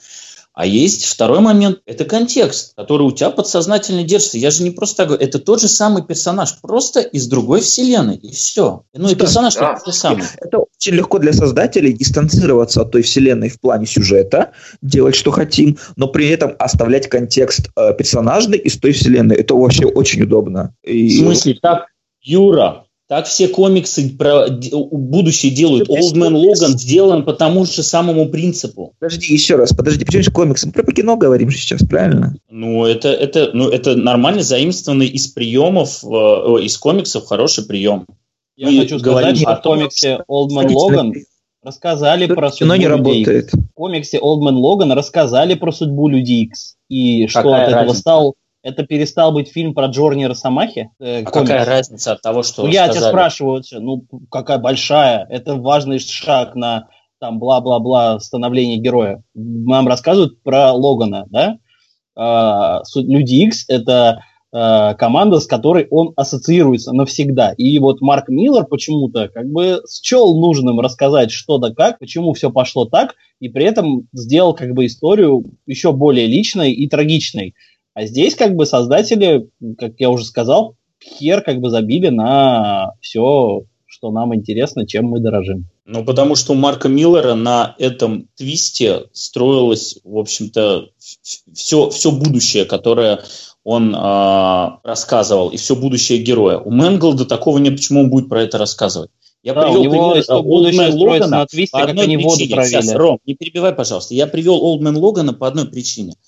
[0.54, 4.38] А есть второй момент, это контекст, который у тебя подсознательно держится.
[4.38, 8.18] Я же не просто так говорю, это тот же самый персонаж, просто из другой вселенной,
[8.18, 8.84] и все.
[8.94, 9.76] Ну и персонаж да.
[9.76, 10.26] тот же самый.
[10.42, 15.78] Это очень легко для создателей дистанцироваться от той вселенной в плане сюжета, делать, что хотим,
[15.96, 19.38] но при этом оставлять контекст э, персонажный из той вселенной.
[19.38, 20.76] Это вообще очень удобно.
[20.84, 21.16] И...
[21.16, 21.86] В смысле, так,
[22.22, 25.90] Юра, так все комиксы про будущее делают.
[25.90, 28.94] Old Man Logan сделан по тому же самому принципу.
[29.00, 30.68] Подожди, еще раз, подожди, почему же комиксы?
[30.68, 32.34] Мы про кино говорим сейчас, правильно?
[32.50, 36.08] Ну, это, это, ну, это нормально заимствованный из приемов, э,
[36.64, 38.06] из комиксов хороший прием.
[38.56, 41.12] Я Мы хочу сказать, что в комиксе Old Man Logan
[41.64, 43.52] рассказали про судьбу не работает.
[43.52, 46.78] В комиксе Old Man Logan рассказали про судьбу Людей X.
[46.88, 48.00] И что Какая от этого разница?
[48.00, 50.90] стал это перестал быть фильм про Джорни Росомахи?
[51.00, 55.56] Э, а какая разница от того, что ну, Я тебя спрашиваю, ну, какая большая, это
[55.56, 56.88] важный шаг на
[57.20, 59.24] там бла-бла-бла становление героя.
[59.36, 61.58] Нам рассказывают про Логана, да?
[62.16, 67.54] А, Люди X это а, команда, с которой он ассоциируется навсегда.
[67.54, 72.52] И вот Марк Миллер почему-то как бы счел нужным рассказать что да как, почему все
[72.52, 77.56] пошло так, и при этом сделал как бы историю еще более личной и трагичной.
[77.94, 83.64] А здесь как бы создатели, как я уже сказал, хер как бы забили на все,
[83.86, 85.68] что нам интересно, чем мы дорожим.
[85.86, 90.90] Ну, потому что у Марка Миллера на этом твисте строилось, в общем-то,
[91.54, 93.20] все, все будущее, которое
[93.64, 96.60] он э, рассказывал, и все будущее героя.
[96.60, 99.12] У Мэнглда такого нет, почему он будет про это рассказывать.
[99.44, 102.66] Я да, привел у него пример будущее строится на твисте, по одной причине.
[102.66, 104.14] Сейчас, Ром, не перебивай, пожалуйста.
[104.14, 106.14] Я привел Олдмен Логана по одной причине–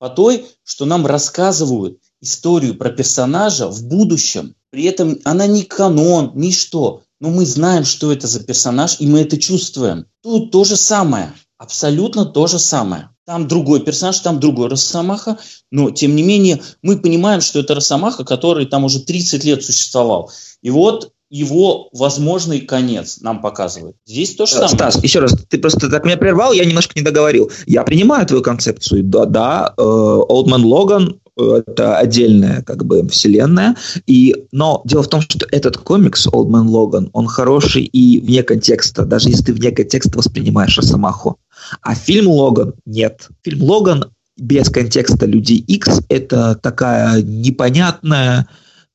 [0.00, 4.56] по той, что нам рассказывают историю про персонажа в будущем.
[4.70, 7.02] При этом она не канон, ни что.
[7.20, 10.06] Но мы знаем, что это за персонаж, и мы это чувствуем.
[10.22, 11.34] Тут то же самое.
[11.58, 13.10] Абсолютно то же самое.
[13.26, 15.38] Там другой персонаж, там другой Росомаха,
[15.70, 20.32] но тем не менее мы понимаем, что это Росомаха, который там уже 30 лет существовал.
[20.62, 23.96] И вот его возможный конец нам показывает.
[24.04, 24.70] Здесь то же самое.
[24.70, 27.50] Стас, еще раз, ты просто так меня прервал, я немножко не договорил.
[27.66, 29.04] Я принимаю твою концепцию.
[29.04, 33.76] Да, да, э, Old Man Logan э, это отдельная как бы вселенная.
[34.08, 39.04] И, но дело в том, что этот комикс Man Logan, он хороший и вне контекста,
[39.04, 41.38] даже если ты вне контекста воспринимаешь Росомаху.
[41.80, 43.28] А фильм Логан нет.
[43.44, 48.48] Фильм Логан без контекста Людей X это такая непонятная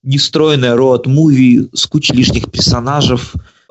[0.05, 3.17] нестроенная роад-муви с кучей лишних персонажей,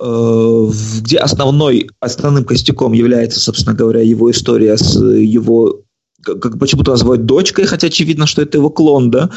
[0.01, 0.71] э,
[1.01, 5.81] где основной, основным костяком является, собственно говоря, его история с его
[6.23, 9.29] как почему-то называют дочкой, хотя очевидно, что это его клон, да,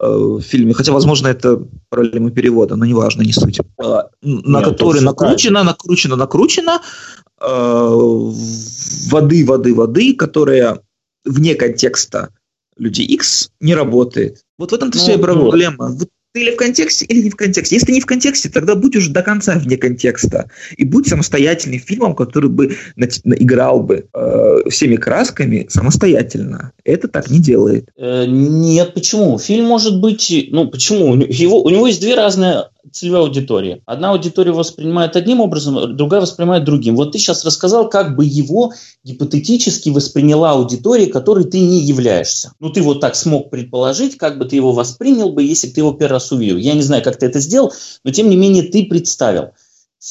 [0.00, 0.72] э, в фильме.
[0.72, 3.60] Хотя, возможно, это проблема перевода, но неважно, не суть.
[3.60, 6.80] Э, на Нет, который накручено, накручено, накручено,
[7.38, 10.80] воды, воды, воды, которая
[11.24, 12.30] вне контекста
[12.76, 14.42] Люди X не работает.
[14.58, 15.24] Вот в этом-то Ну, вся и вот.
[15.24, 15.88] проблема.
[15.88, 17.76] Вот ты или в контексте, или не в контексте.
[17.76, 20.50] Если не в контексте, тогда будь уже до конца вне контекста.
[20.76, 26.72] И будь самостоятельным фильмом, который бы играл бы э, всеми красками самостоятельно.
[26.84, 27.90] Это так не делает.
[27.96, 29.38] Э, Нет, почему?
[29.38, 31.10] Фильм может быть, ну почему?
[31.10, 33.82] У него, у него есть две разные целевые аудитории.
[33.86, 36.96] Одна аудитория воспринимает одним образом, другая воспринимает другим.
[36.96, 38.72] Вот ты сейчас рассказал, как бы его
[39.04, 42.52] гипотетически восприняла аудитория, которой ты не являешься.
[42.58, 45.92] Ну ты вот так смог предположить, как бы ты его воспринял бы, если ты его
[45.92, 46.56] первый раз увидел.
[46.56, 47.72] Я не знаю, как ты это сделал,
[48.04, 49.50] но тем не менее ты представил.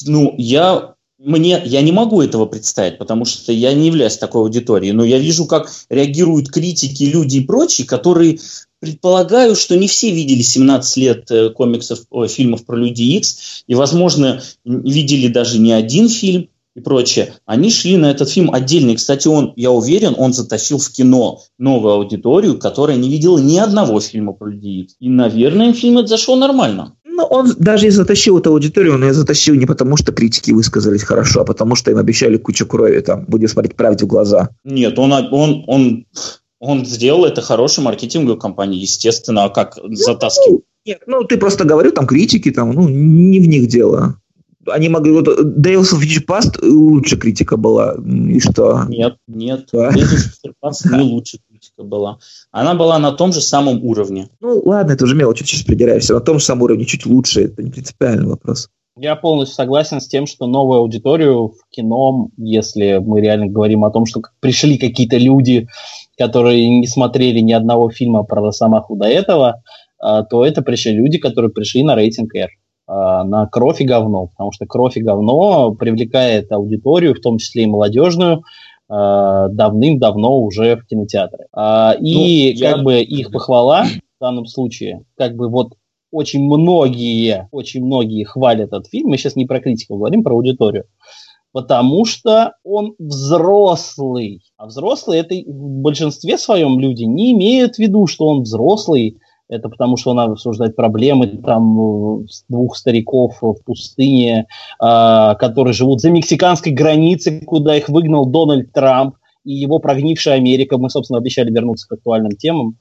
[0.04, 0.94] Ну, я
[1.24, 5.18] мне, я не могу этого представить, потому что я не являюсь такой аудиторией, но я
[5.18, 8.40] вижу, как реагируют критики, люди и прочие, которые
[8.80, 13.76] предполагаю, что не все видели 17 лет э, комиксов, ой, фильмов про Люди Икс, и,
[13.76, 17.34] возможно, видели даже не один фильм и прочее.
[17.46, 18.90] Они шли на этот фильм отдельно.
[18.90, 23.58] И, кстати, он, я уверен, он затащил в кино новую аудиторию, которая не видела ни
[23.58, 24.94] одного фильма про Икс.
[24.98, 26.94] И, наверное, им фильм этот зашел нормально.
[27.04, 31.02] Но он даже и затащил эту аудиторию, но я затащил не потому, что критики высказались
[31.02, 34.48] хорошо, а потому что им обещали кучу крови, там, будем смотреть правде в глаза.
[34.64, 36.06] Нет, он, он, он,
[36.58, 40.62] он сделал это хорошей маркетинговой компанией, естественно, а как затаскивать?
[40.86, 44.16] Нет, ну ты просто говорил, там критики, там, ну, не в них дело.
[44.66, 48.84] Они могли, вот Days of Future Past лучше критика была, и что?
[48.88, 49.90] Нет, нет, Да.
[49.90, 52.18] Days of Future Past не лучше критика была.
[52.50, 54.28] Она была на том же самом уровне.
[54.40, 56.14] Ну, ладно, это уже мелочь, сейчас придираешься.
[56.14, 58.68] На том же самом уровне, чуть лучше, это не принципиальный вопрос.
[58.96, 63.90] Я полностью согласен с тем, что новую аудиторию в кино, если мы реально говорим о
[63.90, 65.66] том, что пришли какие-то люди,
[66.18, 69.62] которые не смотрели ни одного фильма про Росомаху до этого,
[69.98, 72.50] а, то это пришли люди, которые пришли на рейтинг R,
[73.24, 77.66] на кровь и говно, потому что кровь и говно привлекает аудиторию, в том числе и
[77.66, 78.42] молодежную,
[78.88, 81.46] а, давным-давно уже в кинотеатры.
[81.52, 85.72] А, И Ну, я- как бы их похвала в данном случае, как бы вот
[86.10, 89.08] очень многие, очень многие хвалят этот фильм.
[89.08, 90.84] Мы сейчас не про критиков говорим, про аудиторию.
[91.52, 94.42] Потому что он взрослый.
[94.56, 99.18] А взрослые это в большинстве своем люди не имеют в виду, что он взрослый.
[99.52, 104.46] Это потому, что надо обсуждать проблемы там э, двух стариков в пустыне,
[104.80, 110.78] а, которые живут за мексиканской границей, куда их выгнал Дональд Трамп и его прогнившая Америка.
[110.78, 112.78] Мы, собственно, обещали вернуться к актуальным темам.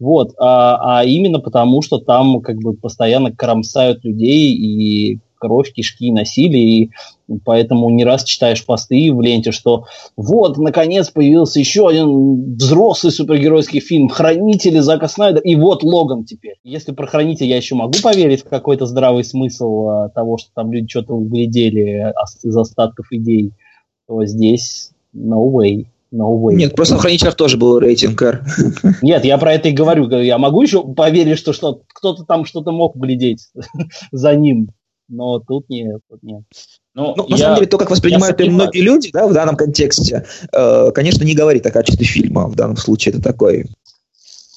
[0.00, 6.10] Вот, а, а именно потому, что там как бы постоянно кромсают людей и кровь, кишки,
[6.10, 6.90] насилие, и
[7.44, 9.84] поэтому не раз читаешь посты в ленте, что
[10.16, 16.56] вот, наконец, появился еще один взрослый супергеройский фильм «Хранители» Зака Снайдера, и вот Логан теперь.
[16.64, 20.72] Если про «Хранителя» я еще могу поверить в какой-то здравый смысл а, того, что там
[20.72, 22.10] люди что-то углядели
[22.42, 23.52] из остатков идей,
[24.08, 25.88] то здесь no way.
[26.14, 26.54] No way.
[26.54, 28.44] Нет, просто в «Хранителях» тоже был рейтинг R.
[29.02, 30.06] Нет, я про это и говорю.
[30.06, 33.48] Говорю, Я могу еще поверить, что, что кто-то там что-то мог глядеть
[34.12, 34.70] за ним.
[35.08, 36.42] Но тут нет, тут нет.
[36.94, 39.56] Ну, Ну, на я- самом деле, то, как воспринимают я многие люди, да, в данном
[39.56, 42.46] контексте, э, конечно, не говорит о качестве фильма.
[42.48, 43.66] В данном случае это такой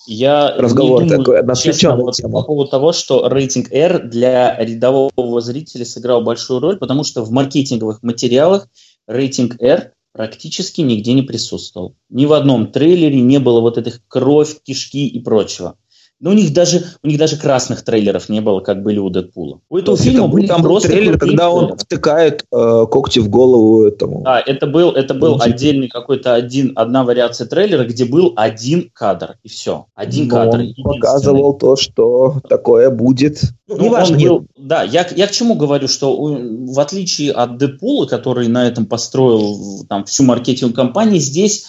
[0.07, 2.39] Я Разговор не думаю, такой, честно, вот тема.
[2.39, 7.31] по поводу того, что рейтинг R для рядового зрителя сыграл большую роль, потому что в
[7.31, 8.69] маркетинговых материалах
[9.05, 11.95] рейтинг R практически нигде не присутствовал.
[12.09, 15.75] Ни в одном трейлере не было вот этих кровь, кишки и прочего.
[16.19, 19.59] Но у них даже у них даже красных трейлеров не было, как были у Дэдпула.
[19.69, 21.77] У этого То фильма это были был- там просто трейлер, когда он трейлеры.
[21.79, 24.23] втыкает э, когти в голову этому.
[24.23, 25.53] Да, это был, это был Мультик.
[25.53, 29.85] отдельный какой-то один, одна вариация трейлера, где был один кадр, и все.
[29.93, 30.59] Один Но кадр.
[30.59, 33.39] Он показывал то, что такое будет.
[33.67, 37.57] Ну, Ну, неважно, он был- да, я, я к чему говорю, что в отличие от
[37.59, 41.65] Дэдпула, который на этом построил там, всю маркетинг компании, здесь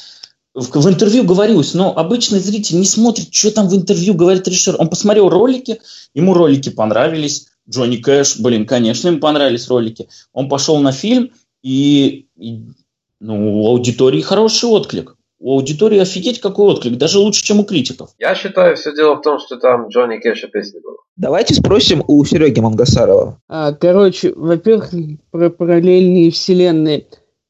[0.54, 4.76] в, в интервью говорилось, но обычный зритель не смотрит, что там в интервью говорит режиссер.
[4.78, 5.80] Он посмотрел ролики,
[6.14, 7.48] ему ролики понравились.
[7.68, 10.08] Джонни Кэш, блин, конечно, ему понравились ролики.
[10.32, 11.32] Он пошел на фильм,
[11.62, 12.62] и, и,
[13.20, 15.16] ну, у аудитории хороший отклик.
[15.38, 18.10] У аудитории офигеть какой отклик, даже лучше, чем у критиков.
[18.18, 20.96] Я считаю, все дело в том, что там Джонни Кэша песня была.
[21.16, 23.40] Давайте спросим у Сереги Мангасарова.
[23.48, 24.90] А, короче, во-первых,
[25.30, 27.06] про параллельные вселенные.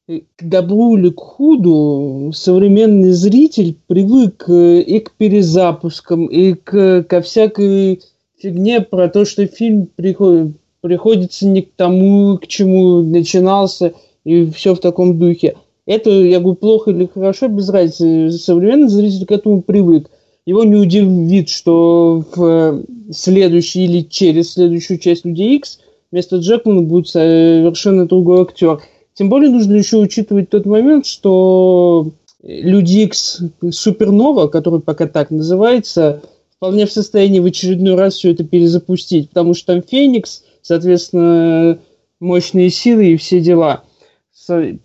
[0.09, 7.03] Э, К добру или к худу современный зритель привык э, и к перезапускам, и к,
[7.03, 8.01] ко всякой
[8.39, 13.93] фигне про то, что фильм приходит, приходится не к тому, к чему начинался,
[14.23, 15.55] и все в таком духе.
[15.85, 18.31] Это, я говорю, плохо или хорошо, без разницы.
[18.31, 20.09] Современный зритель к этому привык.
[20.45, 25.79] Его не удивит, что в следующей или через следующую часть Людей Икс
[26.11, 28.81] вместо Джекмана будет совершенно другой актер.
[29.19, 36.21] Тем более нужно еще учитывать тот момент, что Люди X Супернова, который пока так называется,
[36.55, 41.79] вполне в состоянии в очередной раз все это перезапустить, потому что там Феникс, соответственно,
[42.21, 43.83] мощные силы и все дела.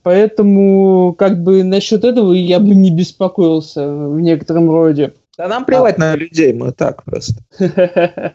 [0.03, 5.15] Поэтому, как бы, насчет этого я бы не беспокоился в некотором роде.
[5.39, 6.01] Да нам плевать а...
[6.01, 7.35] на людей, мы так просто.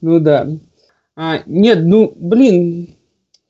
[0.00, 0.48] Ну да.
[1.16, 2.96] А, нет, ну, блин,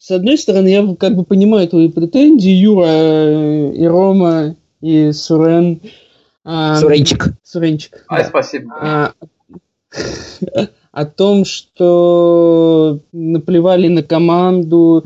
[0.00, 5.82] с одной стороны, я как бы понимаю твои претензии, Юра э, и Рома и Сурен.
[6.42, 7.34] А, Суренчик.
[7.42, 8.06] Суренчик.
[8.08, 8.28] Ай, да.
[8.30, 8.72] спасибо.
[8.80, 9.12] А,
[10.92, 15.04] о том, что наплевали на команду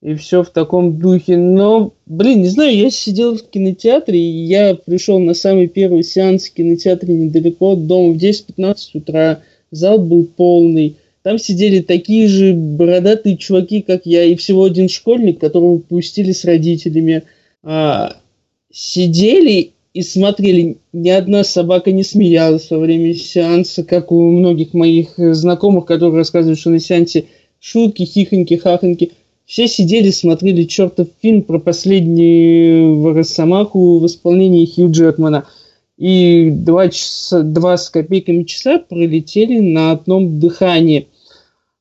[0.00, 1.36] и все в таком духе.
[1.36, 6.48] Но, блин, не знаю, я сидел в кинотеатре, и я пришел на самый первый сеанс
[6.48, 9.38] в кинотеатре недалеко от дома в 10-15 утра.
[9.70, 10.96] Зал был полный.
[11.22, 16.44] Там сидели такие же бородатые чуваки, как я, и всего один школьник, которого пустили с
[16.44, 17.22] родителями.
[17.62, 18.16] А,
[18.72, 20.78] сидели и смотрели.
[20.92, 26.58] Ни одна собака не смеялась во время сеанса, как у многих моих знакомых, которые рассказывают,
[26.58, 27.26] что на сеансе
[27.60, 29.12] шутки, хихоньки, хахоньки.
[29.46, 35.46] Все сидели, смотрели чертов фильм про последнюю Росомаху в исполнении Хью Джекмана.
[35.98, 41.08] И два, часа, два с копейками часа пролетели на одном дыхании.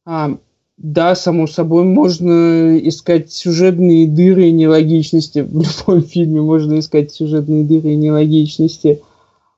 [0.06, 0.38] А,
[0.78, 5.40] да, само собой, можно искать сюжетные дыры и нелогичности.
[5.50, 9.02] В любом фильме можно искать сюжетные дыры и нелогичности.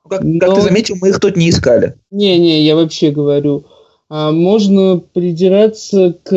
[0.04, 0.38] Ну, как, Но...
[0.40, 1.94] как ты заметил, мы их тут не искали.
[2.10, 3.64] Не-не, я вообще говорю.
[4.10, 6.30] А, можно придираться к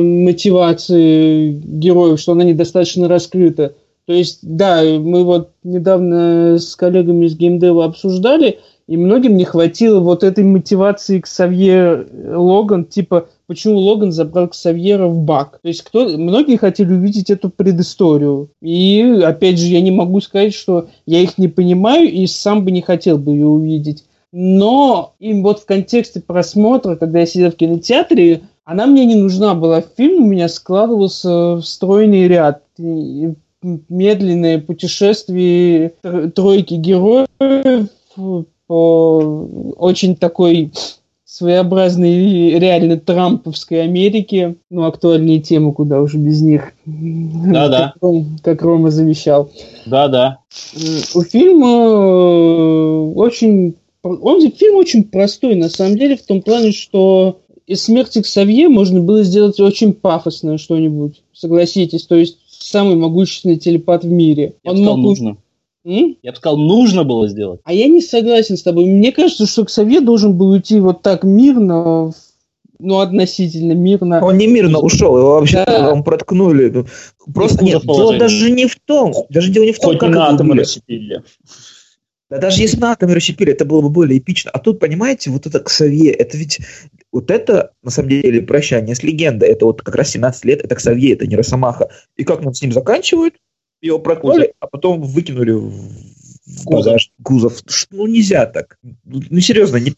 [0.00, 3.74] мотивации героев, что она недостаточно раскрыта.
[4.06, 10.00] То есть, да, мы вот недавно с коллегами из геймдева обсуждали, и многим не хватило
[10.00, 15.60] вот этой мотивации к Савье Логан, типа, почему Логан забрал Ксавьера в бак.
[15.62, 18.50] То есть кто, многие хотели увидеть эту предысторию.
[18.62, 22.70] И, опять же, я не могу сказать, что я их не понимаю и сам бы
[22.70, 24.04] не хотел бы ее увидеть.
[24.32, 29.54] Но им вот в контексте просмотра, когда я сидел в кинотеатре, она мне не нужна
[29.54, 29.82] была.
[29.96, 32.62] Фильм у меня складывался в стройный ряд.
[32.78, 35.94] Медленное путешествие
[36.34, 37.28] тройки героев
[38.66, 40.72] по очень такой
[41.34, 44.54] своеобразной реально трамповской Америки.
[44.70, 46.72] Ну, актуальные темы, куда уже без них.
[46.86, 47.94] Да-да.
[48.00, 49.50] Как, как Рома завещал.
[49.84, 50.38] Да-да.
[51.14, 53.74] У фильма э, очень...
[54.04, 59.00] Он фильм очень простой, на самом деле, в том плане, что из смерти Ксавье можно
[59.00, 61.22] было сделать очень пафосное что-нибудь.
[61.32, 64.54] Согласитесь, то есть самый могущественный телепат в мире.
[64.62, 64.98] Я Он мог...
[64.98, 65.36] нужно.
[65.84, 66.16] М?
[66.22, 67.60] Я бы сказал, нужно было сделать.
[67.64, 68.86] А я не согласен с тобой.
[68.86, 72.12] Мне кажется, что Ксавье должен был уйти вот так мирно,
[72.78, 74.24] ну, относительно мирно.
[74.24, 75.92] Он не мирно ушел, его вообще да.
[75.92, 76.70] он проткнули.
[76.70, 76.86] Ну,
[77.32, 80.28] просто нет, дело даже не в том, даже дело не в том, Хоть как на
[80.28, 81.22] атомы расщепили.
[82.30, 84.50] Да даже если на атомы расщепили, это было бы более эпично.
[84.50, 86.58] А тут, понимаете, вот это Ксавье, это ведь
[87.12, 89.50] вот это, на самом деле, прощание с легендой.
[89.50, 91.90] Это вот как раз 17 лет, это Ксавье, это не Росомаха.
[92.16, 93.34] И как нам с ним заканчивают?
[93.84, 97.02] Его проткнули, а потом выкинули в кузов.
[97.22, 97.62] кузов.
[97.90, 98.78] Ну, нельзя так.
[99.04, 99.92] Ну, серьезно, не,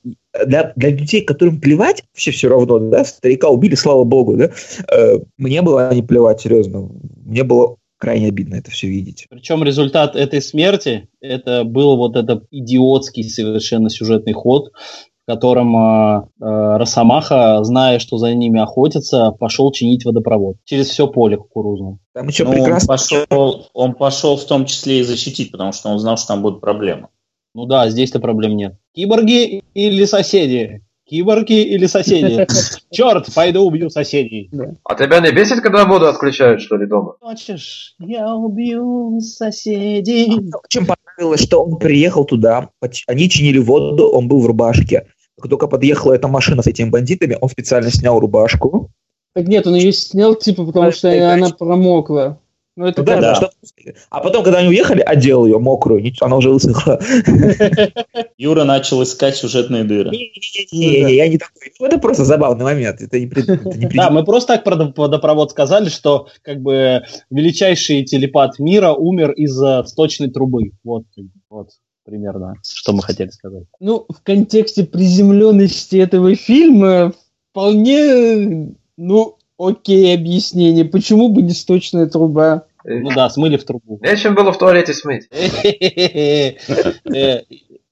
[0.45, 4.51] для, для людей, которым плевать, вообще все равно, да, старика убили, слава богу, да,
[4.93, 6.91] э, мне было не плевать, серьезно.
[7.25, 9.27] Мне было крайне обидно это все видеть.
[9.31, 16.23] Причем результат этой смерти, это был вот этот идиотский совершенно сюжетный ход, в котором э,
[16.41, 21.99] э, Росомаха, зная, что за ними охотятся, пошел чинить водопровод через все поле кукурузное.
[22.15, 22.93] Там еще ну, прекрасно.
[22.93, 26.43] Он пошел, он пошел в том числе и защитить, потому что он знал, что там
[26.43, 27.09] будут проблемы.
[27.55, 28.77] Ну да, здесь-то проблем нет.
[28.95, 30.83] Киборги или соседи?
[31.09, 32.47] Киборги или соседи?
[32.91, 34.51] Черт, пойду убью соседей.
[34.85, 37.15] А тебя не бесит, когда воду отключают, что ли, дома?
[37.21, 40.51] Хочешь, я убью соседей.
[40.69, 42.71] Чем понравилось, что он приехал туда,
[43.07, 45.07] они чинили воду, он был в рубашке.
[45.41, 48.91] Как только подъехала эта машина с этими бандитами, он специально снял рубашку.
[49.35, 52.41] Так нет, он ее снял, типа, потому что она промокла.
[52.79, 53.51] Ну, это ну, да, да.
[54.11, 57.01] А потом, когда они уехали, одел ее мокрую, она уже высохла.
[58.37, 60.11] Юра начал искать сюжетные дыры.
[60.11, 61.73] Не-не-не, я не такой.
[61.81, 63.01] Ну, это просто забавный момент.
[63.01, 63.57] Это не, это
[63.95, 69.83] да, мы просто так про водопровод сказали, что как бы величайший телепат мира умер из-за
[69.85, 70.73] сточной трубы.
[70.85, 71.05] Вот,
[71.49, 71.71] вот
[72.07, 73.65] примерно, что мы хотели сказать.
[73.81, 77.13] Ну, в контексте приземленности этого фильма
[77.51, 80.85] вполне, ну, окей объяснение.
[80.85, 82.67] Почему бы не сточная труба?
[82.85, 83.99] Ну да, смыли в трубу.
[84.01, 85.29] Нечем было в туалете смыть.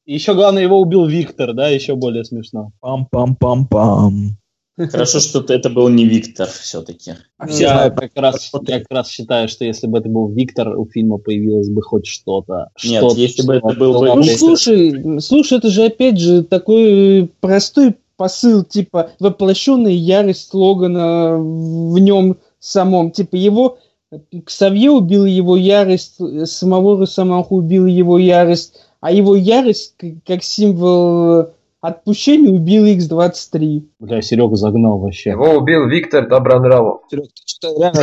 [0.06, 2.72] Еще главное, его убил Виктор, да, еще более смешно.
[2.80, 4.36] Пам-пам-пам-пам.
[4.76, 7.12] Хорошо, что это был не Виктор все-таки.
[7.38, 10.86] А я, как раз, я как раз считаю, что если бы это был Виктор, у
[10.86, 12.70] фильма появилось бы хоть что-то.
[12.84, 14.14] Нет, что если бы это был бы...
[14.14, 21.98] Ну, слушай, слушай, это же опять же такой простой посыл, типа воплощенная ярость Логана в
[21.98, 23.12] нем самом.
[23.12, 23.78] Типа его
[24.44, 26.16] Ксавье убил его ярость,
[26.48, 29.94] самого Росомаху убил его ярость, а его ярость
[30.26, 31.50] как символ
[31.84, 33.82] отпущения убил X-23.
[33.98, 35.30] Бля, Серега загнал вообще.
[35.30, 37.02] Его убил Виктор Добронравов.
[37.10, 38.02] Серега, ты что-то реально.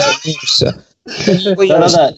[1.68, 2.14] Да-да-да.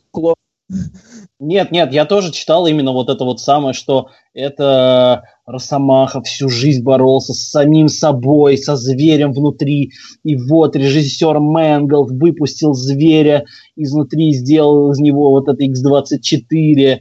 [1.39, 6.83] Нет, нет, я тоже читал именно вот это вот самое, что это Росомаха всю жизнь
[6.83, 9.91] боролся с самим собой, со зверем внутри.
[10.23, 13.45] И вот режиссер Мэнгл выпустил зверя
[13.75, 16.99] изнутри, сделал из него вот это X24.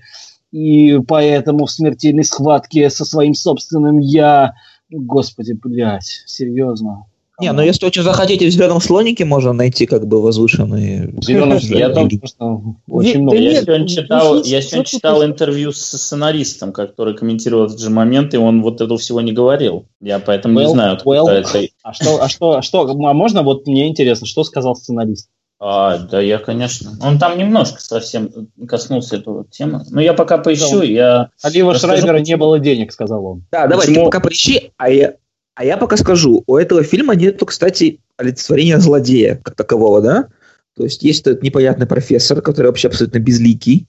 [0.53, 4.55] И поэтому в смертельной схватке со своим собственным я...
[4.91, 7.07] Господи, блядь, серьезно.
[7.41, 11.15] Не, ну если очень захотите, в зеленом слонике можно найти как бы возвышенные...
[11.23, 13.39] Зеленом я там просто очень много.
[13.39, 18.37] Я сегодня читал, я сегодня читал интервью с сценаристом, который комментировал этот же момент, и
[18.37, 19.87] он вот этого всего не говорил.
[20.01, 21.67] Я поэтому не знаю, откуда это...
[21.83, 25.29] А что, а что, а что, а можно, вот мне интересно, что сказал сценарист?
[25.65, 26.91] А, да, я, конечно.
[27.01, 29.85] Он там немножко совсем коснулся этого темы.
[29.91, 31.29] Но я пока поищу, я...
[31.41, 33.45] А Лива Шрайбера не было денег, сказал он.
[33.53, 35.15] Да, давай, ты пока поищи, а я,
[35.55, 40.29] а я пока скажу, у этого фильма нету, кстати, олицетворения злодея как такового, да?
[40.77, 43.87] То есть есть этот непонятный профессор, который вообще абсолютно безликий.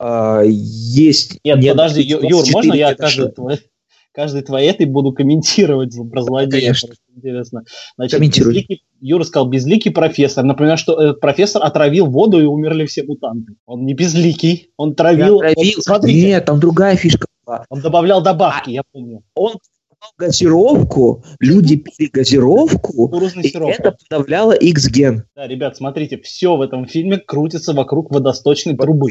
[0.00, 1.38] А, есть...
[1.44, 3.60] Нет, нет подожди, Юр, можно я твой,
[4.12, 6.60] каждый твой этой буду комментировать про злодея?
[6.60, 6.90] Конечно.
[7.14, 7.64] Интересно.
[7.96, 10.44] Значит, безликий, Юра сказал, безликий профессор.
[10.44, 13.54] Например, что этот профессор отравил воду и умерли все мутанты.
[13.66, 15.36] Он не безликий, он травил...
[15.36, 15.54] отравил.
[15.58, 17.64] Он, смотрите, Нет, там другая фишка была.
[17.68, 19.22] Он добавлял добавки, а, я помню.
[19.34, 19.54] Он
[20.18, 25.24] газировку, люди пили газировку, и это подавляло X-ген.
[25.36, 29.10] Да, ребят, смотрите, все в этом фильме крутится вокруг водосточной трубы.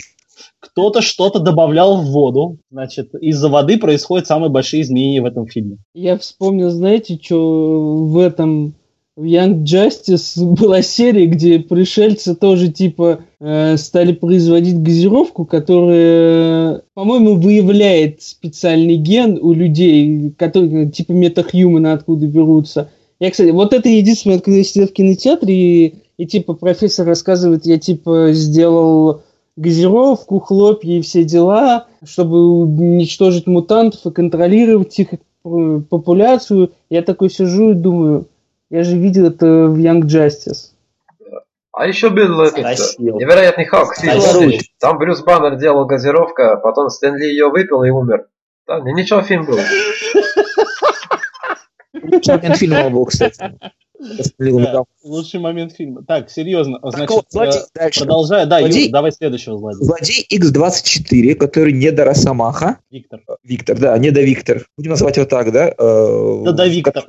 [0.59, 5.77] Кто-то что-то добавлял в воду, значит, из-за воды происходят самые большие изменения в этом фильме.
[5.93, 8.75] Я вспомнил, знаете, что в этом
[9.17, 17.36] в Young Justice была серия, где пришельцы тоже типа э, стали производить газировку, которая, по-моему,
[17.36, 22.89] выявляет специальный ген у людей, которые типа метахьюманы откуда берутся.
[23.19, 27.65] Я, кстати, вот это единственное, когда я сидел в кинотеатре, и, и типа профессор рассказывает,
[27.65, 29.21] я типа сделал
[29.55, 36.71] газировку, хлопья и все дела, чтобы уничтожить мутантов и контролировать их э, популяцию.
[36.89, 38.27] Я такой сижу и думаю,
[38.69, 40.71] я же видел это в Young Justice.
[41.73, 43.95] А еще был этот невероятный Халк.
[44.79, 48.27] Там Брюс Баннер делал газировка, потом Стэнли ее выпил и умер.
[48.67, 49.57] Да, ничего фильм был.
[51.93, 53.57] Момент фильма был, кстати.
[54.39, 56.03] Да, лучший момент фильма.
[56.03, 56.79] Так, серьезно.
[56.81, 57.99] Значит, вот, злодей, э, дальше.
[57.99, 58.45] продолжая.
[58.45, 59.83] Да, злодей, Юр, давай следующего злодея.
[59.83, 62.77] Злодей X24, который не до Росомаха.
[62.89, 63.21] Виктор.
[63.43, 64.65] Виктор, да, не до Виктор.
[64.77, 65.73] Будем называть его так, да?
[65.77, 67.05] Э, да, да, Виктор.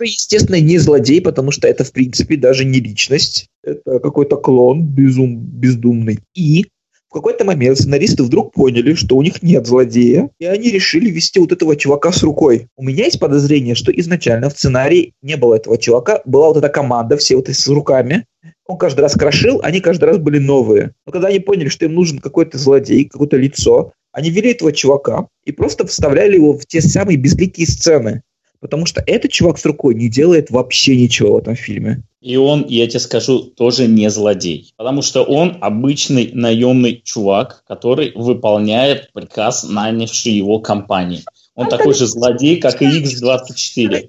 [0.00, 3.46] Естественно, не злодей, потому что это, в принципе, даже не личность.
[3.62, 6.18] Это какой-то клон безум, бездумный.
[6.34, 6.66] И
[7.14, 11.52] какой-то момент сценаристы вдруг поняли, что у них нет злодея, и они решили вести вот
[11.52, 12.68] этого чувака с рукой.
[12.76, 16.68] У меня есть подозрение, что изначально в сценарии не было этого чувака, была вот эта
[16.68, 18.26] команда, все вот с руками.
[18.66, 20.92] Он каждый раз крошил, они каждый раз были новые.
[21.06, 25.28] Но когда они поняли, что им нужен какой-то злодей, какое-то лицо, они вели этого чувака
[25.44, 28.22] и просто вставляли его в те самые безликие сцены.
[28.64, 32.02] Потому что этот чувак с рукой не делает вообще ничего в этом фильме.
[32.22, 34.72] И он, я тебе скажу, тоже не злодей.
[34.78, 41.24] Потому что он обычный наемный чувак, который выполняет приказ нанявшей его компании.
[41.54, 44.08] Он такой же злодей, как и X-24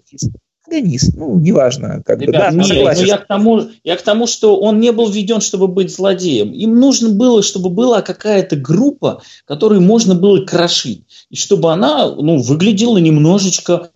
[0.67, 2.01] антагонист, ну, неважно.
[2.05, 4.91] Как Ребят, бы, да, нет, но я к, тому, я к тому, что он не
[4.91, 6.51] был введен, чтобы быть злодеем.
[6.51, 11.03] Им нужно было, чтобы была какая-то группа, которую можно было крошить.
[11.29, 13.89] И чтобы она ну, выглядела немножечко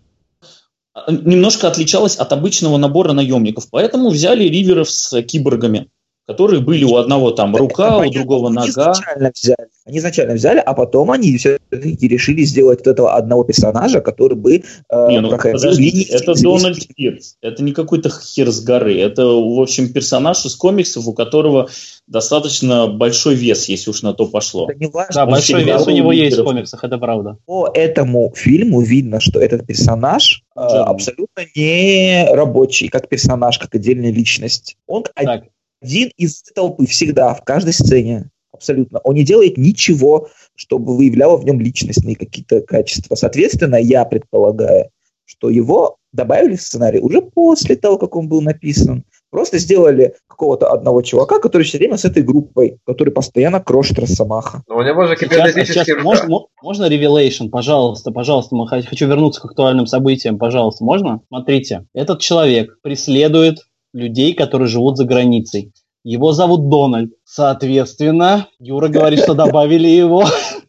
[1.08, 3.70] немножко отличалась от обычного набора наемников.
[3.70, 5.88] Поэтому взяли риверов с киборгами,
[6.30, 8.68] которые были у одного там рука, у другого нога.
[8.68, 9.68] Изначально взяли.
[9.88, 14.58] Они изначально взяли, а потом они все-таки решили сделать вот этого одного персонажа, который бы
[14.58, 16.08] э, не, ну, проходил линии.
[16.08, 17.36] Это Дональд Пирс.
[17.42, 19.00] Это не какой-то хер с горы.
[19.00, 21.70] Это, в общем, персонаж из комиксов, у которого
[22.06, 24.70] достаточно большой вес, если уж на то пошло.
[24.70, 25.16] Это не важно.
[25.16, 27.38] Да, большой вес у него есть в комиксах, это правда.
[27.48, 34.12] По этому фильму видно, что этот персонаж э, абсолютно не рабочий, как персонаж, как отдельная
[34.12, 34.78] личность.
[34.86, 35.46] Он так.
[35.82, 38.30] Один из толпы всегда, в каждой сцене.
[38.52, 39.00] Абсолютно.
[39.04, 43.16] Он не делает ничего, чтобы выявляло в нем личностные какие-то качества.
[43.16, 44.90] Соответственно, я предполагаю,
[45.26, 49.06] что его добавили в сценарий уже после того, как он был написан.
[49.30, 54.64] Просто сделали какого-то одного чувака, который все время с этой группой, который постоянно крошит Росомаха.
[54.68, 59.08] Но у него же Сейчас, кибернетический сейчас можно, мо- можно Revelation, пожалуйста, пожалуйста, мы хочу
[59.08, 61.22] вернуться к актуальным событиям, пожалуйста, можно?
[61.28, 63.60] Смотрите, этот человек преследует
[63.94, 65.72] людей, которые живут за границей.
[66.04, 67.12] Его зовут Дональд.
[67.26, 70.26] Соответственно, Юра говорит, что добавили его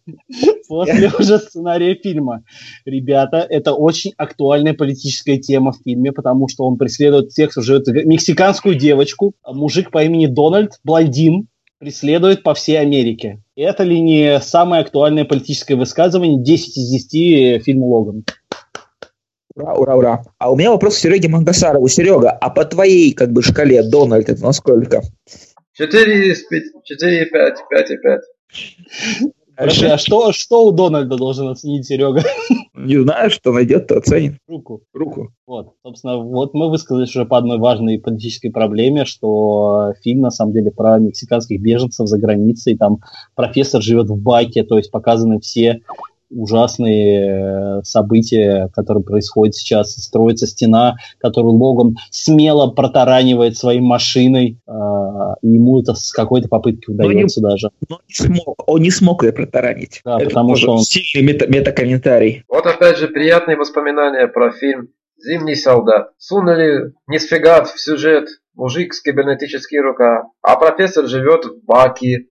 [0.68, 2.42] после уже сценария фильма.
[2.84, 7.86] Ребята, это очень актуальная политическая тема в фильме, потому что он преследует тех, кто живет
[7.86, 11.46] Мексиканскую девочку, мужик по имени Дональд, блондин,
[11.78, 13.42] преследует по всей Америке.
[13.56, 18.24] Это ли не самое актуальное политическое высказывание 10 из 10 фильма Логан?
[19.60, 20.22] Ура, ура, ура.
[20.38, 21.88] А у меня вопрос к Сереге Мангасарову.
[21.88, 25.02] Серега, а по твоей как бы шкале Дональд это насколько?
[25.74, 28.20] 4 из 5, 4 и 5, 5 и 5.
[29.56, 32.22] Подожди, а что, что у Дональда должен оценить Серега?
[32.74, 34.80] Не знаю, что найдет, то оценит Руку.
[34.94, 35.34] руку.
[35.46, 40.54] Вот, собственно, вот мы высказались уже по одной важной политической проблеме, что фильм на самом
[40.54, 43.00] деле про мексиканских беженцев за границей, там
[43.34, 45.80] профессор живет в баке, то есть показаны все
[46.30, 49.92] ужасные э, события, которые происходят сейчас.
[49.94, 56.90] Строится стена, которую Логан смело протаранивает своей машиной, а, и ему это с какой-то попытки
[56.90, 57.70] не- удается даже.
[57.88, 60.00] Но не смог, он не смог ее протаранить.
[60.04, 62.44] Да, это потому что он- сильный мета- метакомментарий.
[62.48, 66.10] Вот опять же приятные воспоминания про фильм «Зимний солдат».
[66.18, 72.26] Сунули не сфигат в сюжет мужик с кибернетической рука, а профессор живет в баке.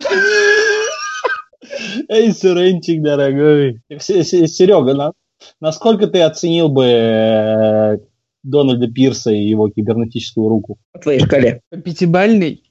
[2.08, 3.82] Эй, Сыренчик, дорогой.
[4.00, 5.14] Серега, на-
[5.60, 7.98] насколько ты оценил бы э,
[8.44, 10.78] Дональда Пирса и его кибернетическую руку?
[10.92, 11.62] По твоей шкале.
[11.70, 12.64] По пятибалльной.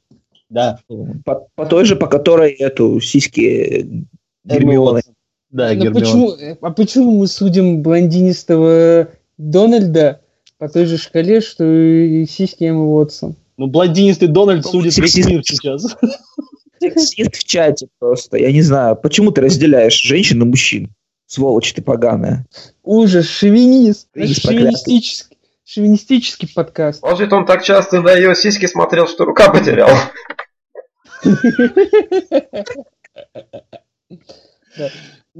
[0.51, 0.79] Да.
[1.25, 4.07] По, по той же, по которой эту сиськи
[4.45, 5.03] Гермионы.
[5.51, 6.01] Да, Но Гермиона.
[6.01, 10.21] почему, а почему мы судим блондинистого Дональда
[10.59, 13.37] по той же шкале, что и сиськи Эммы Уотсон?
[13.57, 15.97] Ну, блондинистый Дональд Ну, судит весь мир сейчас.
[16.81, 18.37] Сексист в чате просто.
[18.39, 20.91] Я не знаю, почему ты разделяешь женщин и мужчин?
[21.26, 22.47] Сволочь ты поганая.
[22.83, 24.09] Ужас, шовинист.
[24.14, 27.03] Шовинист Шовинистический, шовинистический подкаст.
[27.03, 29.91] Может, он так часто на ее сиськи смотрел, что рука потерял.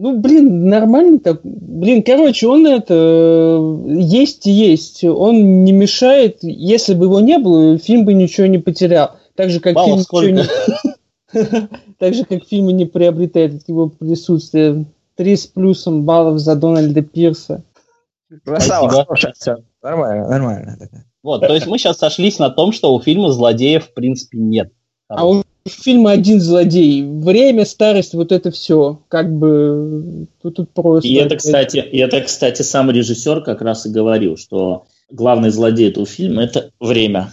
[0.01, 1.41] Ну, блин, нормально так.
[1.43, 5.03] Блин, короче, он это э, есть и есть.
[5.03, 6.39] Он не мешает.
[6.43, 9.17] Если бы его не было, фильм бы ничего не потерял.
[9.35, 10.53] Так же, как Баллов фильм ничего
[10.85, 10.95] не...
[11.99, 14.85] Так же, как фильм не приобретает от его присутствия.
[15.17, 17.65] Три с плюсом баллов за Дональда Пирса.
[18.45, 19.65] Красава, хорошая оценка.
[19.83, 20.79] Нормально, нормально.
[21.23, 24.71] Вот, то есть мы сейчас сошлись на том, что у фильма злодеев в принципе нет.
[25.09, 27.03] А у фильма один злодей.
[27.05, 29.01] Время, старость, вот это все.
[29.09, 31.09] Как бы тут, тут просто.
[31.09, 35.91] И это, кстати, и это, кстати, сам режиссер как раз и говорил, что главный злодей
[35.91, 37.31] этого фильма– это время.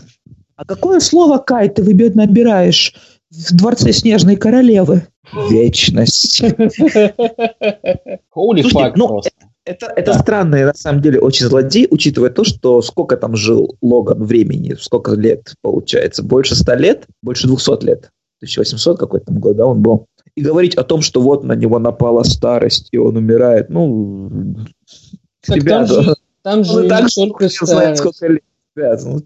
[0.55, 2.93] А какое слово, Кай, ты выбед набираешь
[3.35, 5.07] в дворце Снежной Королевы?
[5.49, 6.41] Вечность.
[8.35, 9.21] Holy fuck ну.
[9.65, 10.19] Это, это Да.
[10.19, 15.13] странный, на самом деле, очень злодей, учитывая то, что сколько там жил Логан времени, сколько
[15.13, 18.11] лет получается, больше ста лет, больше 200 лет,
[18.41, 20.05] 1800 какой-то там год, да, он был.
[20.35, 24.29] И говорить о том, что вот на него напала старость, и он умирает, ну,
[25.47, 28.43] Так ребята, там же, там же не так только что знает, сколько лет,
[28.75, 29.19] ребят, ну,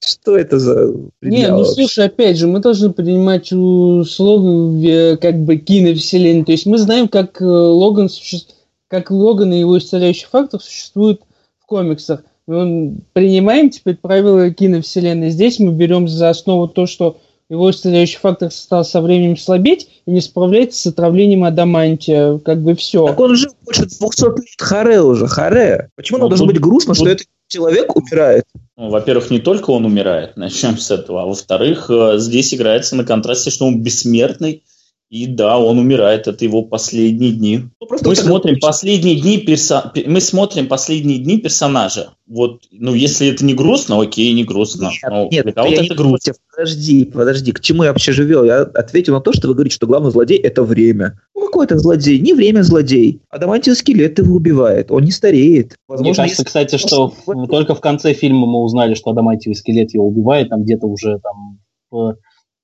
[0.00, 1.74] что это за Не, предъява ну вообще?
[1.74, 6.44] слушай, опять же, мы должны принимать условия как бы киновселенной.
[6.44, 8.56] То есть мы знаем, как э, Логан существует,
[8.88, 11.20] как Логан и его исцеляющий фактор существуют
[11.58, 12.24] в комиксах.
[12.46, 15.30] Мы принимаем теперь правила киновселенной.
[15.30, 17.18] Здесь мы берем за основу то, что
[17.50, 22.38] его исцеляющий фактор стал со временем слабеть и не справляется с отравлением адамантия.
[22.38, 23.06] Как бы все.
[23.08, 25.90] Так он жил больше 200 лет, харе уже, харе.
[25.96, 28.44] Почему Ну, нам должно быть грустно, что тут- этот человек умирает?
[28.76, 33.04] Ну, во-первых, не только он умирает, начнем с этого, а во-вторых, э, здесь играется на
[33.04, 34.62] контрасте, что он бессмертный,
[35.10, 37.64] и да, он умирает, это его последние дни.
[37.80, 39.90] Ну, просто Мы смотрим последние дни перса...
[39.92, 42.10] пе- мы смотрим последние дни персонажа.
[42.28, 44.84] Вот, ну, если это не грустно, окей, не грустно.
[44.84, 46.10] Нет, Но нет, для кого-то я не это грустно.
[46.18, 46.34] против.
[46.54, 48.44] Подожди, подожди, к чему я вообще живел?
[48.44, 51.18] Я ответил на то, что вы говорите, что главный злодей– это время.
[51.34, 52.20] Ну, какой это злодей?
[52.20, 53.20] Не время злодей.
[53.30, 55.70] Адамантиус скелет его убивает, он не стареет.
[55.88, 59.56] Мне Возможно, кажется, если- кстати, что Вот- только в конце фильма мы узнали, что Адамантиевый
[59.56, 61.58] скелет его убивает, там где-то уже там
[61.90, 62.14] в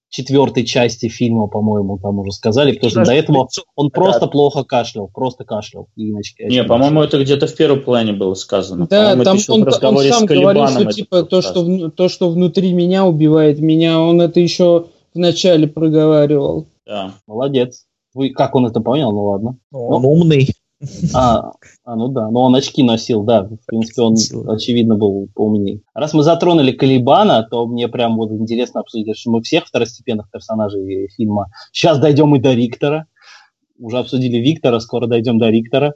[0.09, 5.09] четвертой части фильма, по-моему, там уже сказали, потому что до этого он просто плохо кашлял,
[5.09, 5.89] просто кашлял.
[5.97, 6.13] И
[6.49, 8.87] Не, по-моему, это где-то в первом плане было сказано.
[8.89, 13.61] Да, там он, он сам говорил, что типа то что, то, что внутри меня убивает
[13.61, 16.67] меня, он это еще в начале проговаривал.
[16.87, 17.15] Да.
[17.27, 17.85] Молодец.
[18.15, 19.13] Вы, как он это понял?
[19.13, 19.59] Ну ладно.
[19.73, 20.49] Он умный.
[21.15, 21.53] А,
[21.85, 23.45] а, ну да, но он очки носил, да.
[23.45, 24.17] В принципе, он,
[24.49, 25.81] очевидно, был поумнее.
[25.95, 31.09] Раз мы затронули Калибана, то мне прям вот интересно обсудить, что мы всех второстепенных персонажей
[31.17, 31.47] фильма.
[31.73, 33.07] Сейчас дойдем и до Риктора.
[33.79, 35.95] Уже обсудили Виктора, скоро дойдем до Риктора.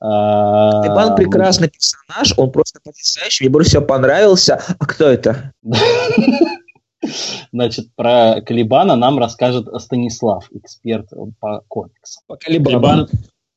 [0.00, 4.62] Калибан прекрасный персонаж, он просто потрясающий, мне больше всего понравился.
[4.78, 5.52] А кто это?
[7.52, 11.08] Значит, про Калибана нам расскажет Станислав, эксперт
[11.40, 12.22] по комиксам.
[12.26, 13.08] По Калибану.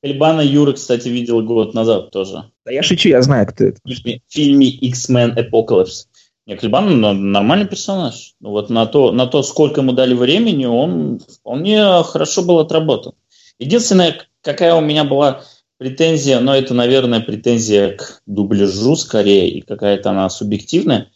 [0.01, 2.45] Калибана Юра, кстати, видел год назад тоже.
[2.65, 3.79] Да я шучу, я знаю, кто это.
[3.83, 3.93] В
[4.29, 6.07] фильме X-Men Apocalypse.
[6.47, 6.99] Не, Калибан
[7.31, 8.33] нормальный персонаж.
[8.39, 13.13] Ну вот на то, на то, сколько ему дали времени, он вполне хорошо был отработан.
[13.59, 15.43] Единственное, какая у меня была
[15.77, 21.09] претензия, но это, наверное, претензия к дубляжу скорее, и какая-то она субъективная.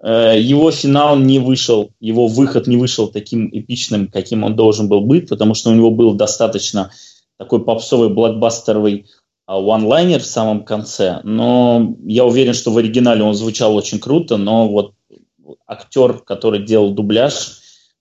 [0.00, 5.00] Э, его финал не вышел, его выход не вышел таким эпичным, каким он должен был
[5.02, 6.90] быть, потому что у него был достаточно
[7.38, 9.06] такой попсовый блокбастеровый
[9.46, 11.20] онлайнер в самом конце.
[11.22, 14.94] Но я уверен, что в оригинале он звучал очень круто, но вот
[15.66, 17.60] актер, который делал дубляж,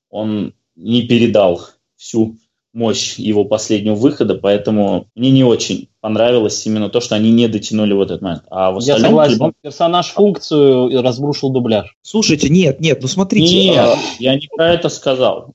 [0.10, 1.62] он не передал
[1.96, 2.38] всю
[2.74, 7.94] мощь его последнего выхода, поэтому мне не очень понравилось именно то, что они не дотянули
[7.94, 8.44] вот этот момент.
[8.50, 9.54] А в Я согласен, любом...
[9.62, 11.96] персонаж функцию разрушил дубляж.
[12.02, 13.70] Слушайте, нет, нет, ну смотрите.
[13.70, 13.98] Нет, а...
[14.20, 15.54] я не про это сказал.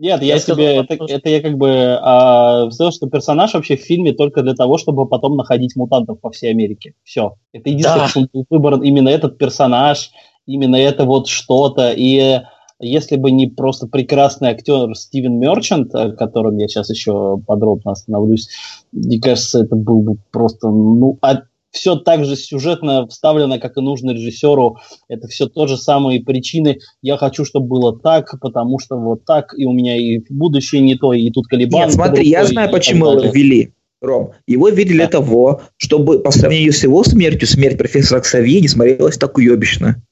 [0.00, 3.76] Нет, я, я тебе, сказал, это, это я как бы а, сказал, что персонаж вообще
[3.76, 6.94] в фильме только для того, чтобы потом находить мутантов по всей Америке.
[7.04, 7.36] Все.
[7.52, 8.40] Это единственный да.
[8.48, 10.10] выбор именно этот персонаж,
[10.46, 11.92] именно это вот что-то.
[11.94, 12.40] И
[12.78, 18.48] если бы не просто прекрасный актер Стивен Мерчант, о котором я сейчас еще подробно остановлюсь,
[18.92, 23.80] мне кажется, это был бы просто, ну, а все так же сюжетно вставлено, как и
[23.80, 24.78] нужно режиссеру.
[25.08, 26.78] Это все то же самые причины.
[27.02, 30.96] Я хочу, чтобы было так, потому что вот так, и у меня и будущее не
[30.96, 31.86] то, и тут колебания.
[31.86, 33.72] Нет, смотри, я знаю, почему его ввели.
[34.00, 35.08] Ром, его видели да.
[35.08, 40.02] того, чтобы по сравнению с его смертью, смерть профессора Ксавье не смотрелась так уебищно.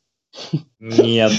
[0.78, 1.32] Нет.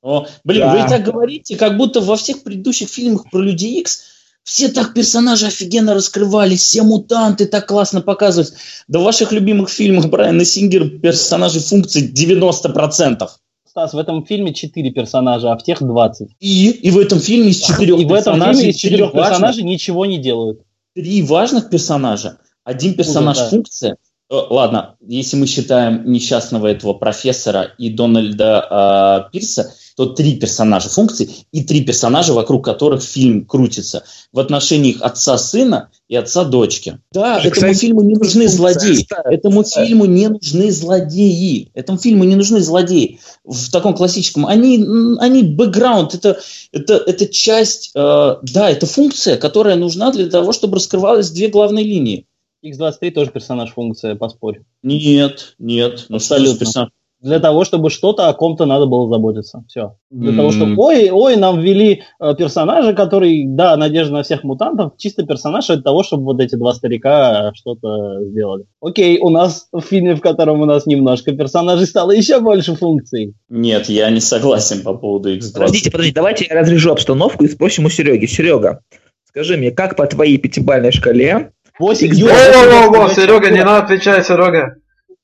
[0.00, 0.72] О, блин, да.
[0.72, 4.17] вы так говорите, как будто во всех предыдущих фильмах про Люди Икс
[4.48, 8.54] все так персонажи офигенно раскрывались, все мутанты так классно показывались.
[8.88, 13.28] Да в ваших любимых фильмах Брайана Сингер персонажи функции 90%.
[13.68, 16.30] Стас, в этом фильме 4 персонажа, а в тех 20.
[16.40, 20.06] И, и в этом фильме из четырех И в этом фильме из четырех персонажей ничего
[20.06, 20.62] не делают.
[20.94, 23.56] Три важных персонажа, один персонаж Ужас, да.
[23.56, 23.96] функция.
[24.30, 31.28] Ладно, если мы считаем несчастного этого профессора и Дональда э, Пирса, то три персонажа функции
[31.50, 34.04] и три персонажа, вокруг которых фильм крутится.
[34.32, 37.00] В отношениях отца-сына и отца-дочки.
[37.10, 39.08] Да, и, этому кстати, фильму не нужны злодеи.
[39.24, 41.72] Этому фильму не нужны злодеи.
[41.74, 43.18] Этому фильму не нужны злодеи.
[43.42, 44.46] В таком классическом.
[44.46, 44.86] Они,
[45.18, 46.14] они бэкграунд.
[46.14, 46.38] Это,
[46.70, 51.84] это, это часть, э, да, это функция, которая нужна для того, чтобы раскрывалась две главные
[51.84, 52.24] линии.
[52.64, 54.60] X23 тоже персонаж функция, поспорь.
[54.84, 56.06] Нет, нет.
[56.08, 56.60] Ну, Абсолютно.
[56.60, 56.90] Персонаж,
[57.20, 59.64] для того, чтобы что-то о ком-то надо было заботиться.
[59.68, 59.96] Все.
[60.10, 60.36] Для mm.
[60.36, 65.24] того, чтобы, ой, ой, нам ввели э, персонажа, который, да, надежда на всех мутантов, чисто
[65.24, 68.66] персонаж для того, чтобы вот эти два старика что-то сделали.
[68.80, 73.34] Окей, у нас в фильме, в котором у нас немножко персонажей стало еще больше функций.
[73.48, 75.52] Нет, я не согласен по поводу X20.
[75.54, 78.26] Подождите, подождите, давайте я разрежу обстановку и спросим у Сереги.
[78.26, 78.80] Серега,
[79.24, 84.76] скажи мне, как по твоей пятибалльной шкале 8 О, Серега, не надо отвечать, Серега.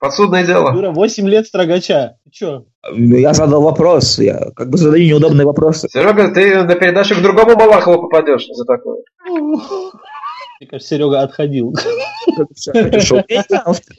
[0.05, 0.71] Подсудное дело.
[0.75, 2.19] Юра, 8 лет строгача.
[2.25, 2.65] Ты чё?
[2.95, 4.19] Я задал вопрос.
[4.19, 5.89] Я как бы задаю неудобные вопросы.
[5.91, 8.99] Серега, ты на передачу к другому Малахову попадешь за такое.
[9.27, 11.73] Мне кажется, Серега отходил.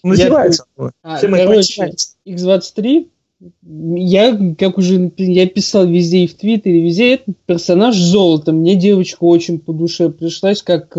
[0.03, 0.65] Называется.
[1.01, 1.91] Короче,
[2.27, 3.07] X23
[3.95, 8.51] я, как уже я писал везде и в Твиттере, везде этот персонаж золото.
[8.51, 10.95] Мне девочка очень по душе пришлась, как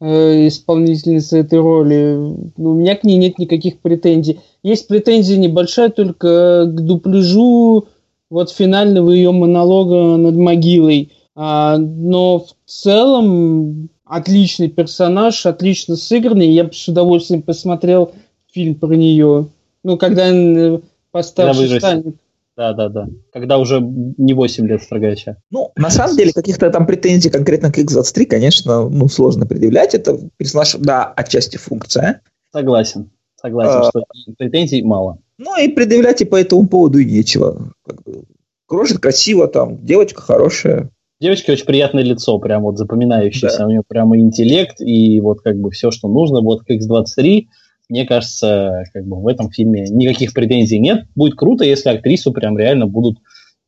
[0.00, 2.18] э, Э, исполнительница этой роли.
[2.56, 4.40] У меня к ней нет никаких претензий.
[4.62, 7.88] Есть претензия небольшая только к дупляжу
[8.28, 11.12] вот финального ее монолога над могилой.
[11.34, 16.50] А, но в целом отличный персонаж, отлично сыгранный.
[16.50, 18.12] Я бы с удовольствием посмотрел
[18.52, 19.48] фильм про нее.
[19.82, 22.16] Ну, когда он постарше станет.
[22.56, 23.06] Да, да, да.
[23.32, 25.36] Когда уже не 8 лет строгача.
[25.50, 29.94] Ну, на самом деле, каких-то там претензий конкретно к X23, конечно, ну, сложно предъявлять.
[29.94, 32.22] Это персонаж, да, отчасти функция.
[32.52, 33.10] Согласен.
[33.38, 34.04] Согласен, а, что
[34.38, 35.18] претензий мало.
[35.36, 37.72] Ну, и предъявлять и по этому поводу и нечего.
[37.86, 38.24] Как бы,
[38.66, 40.90] кружит красиво там, девочка хорошая.
[41.20, 43.58] Девочки очень приятное лицо, прям вот запоминающееся.
[43.58, 43.66] Да.
[43.66, 46.40] У нее прямо интеллект и вот как бы все, что нужно.
[46.40, 47.46] Вот к X23
[47.88, 51.06] мне кажется, как бы в этом фильме никаких претензий нет.
[51.14, 53.18] Будет круто, если актрису прям реально будут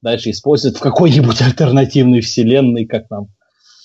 [0.03, 3.29] дальше использовать в какой-нибудь альтернативной вселенной, как нам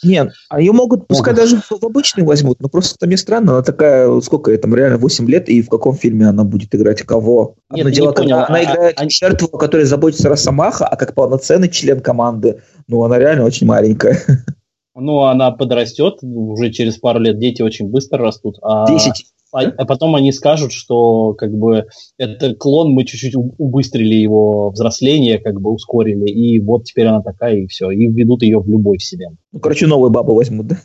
[0.03, 4.19] Нет, а ее могут, пускай даже в, обычный возьмут, но просто мне странно, она такая,
[4.21, 7.55] сколько ей там, реально 8 лет, и в каком фильме она будет играть кого?
[7.71, 10.95] Нет, Одно дело, не понял, она а- играет а- жертву, о которой заботится Росомаха, а
[10.95, 14.19] как полноценный член команды, ну, она реально очень маленькая.
[14.95, 18.59] Ну, она подрастет, уже через пару лет дети очень быстро растут.
[18.61, 19.25] А, 10.
[19.54, 21.86] А, а потом они скажут, что как бы
[22.18, 27.58] это клон, мы чуть-чуть убыстрили его взросление, как бы ускорили, и вот теперь она такая,
[27.58, 29.38] и все, и введут ее в любой вселенной.
[29.51, 30.78] Ну, короче, новую бабу возьмут, да?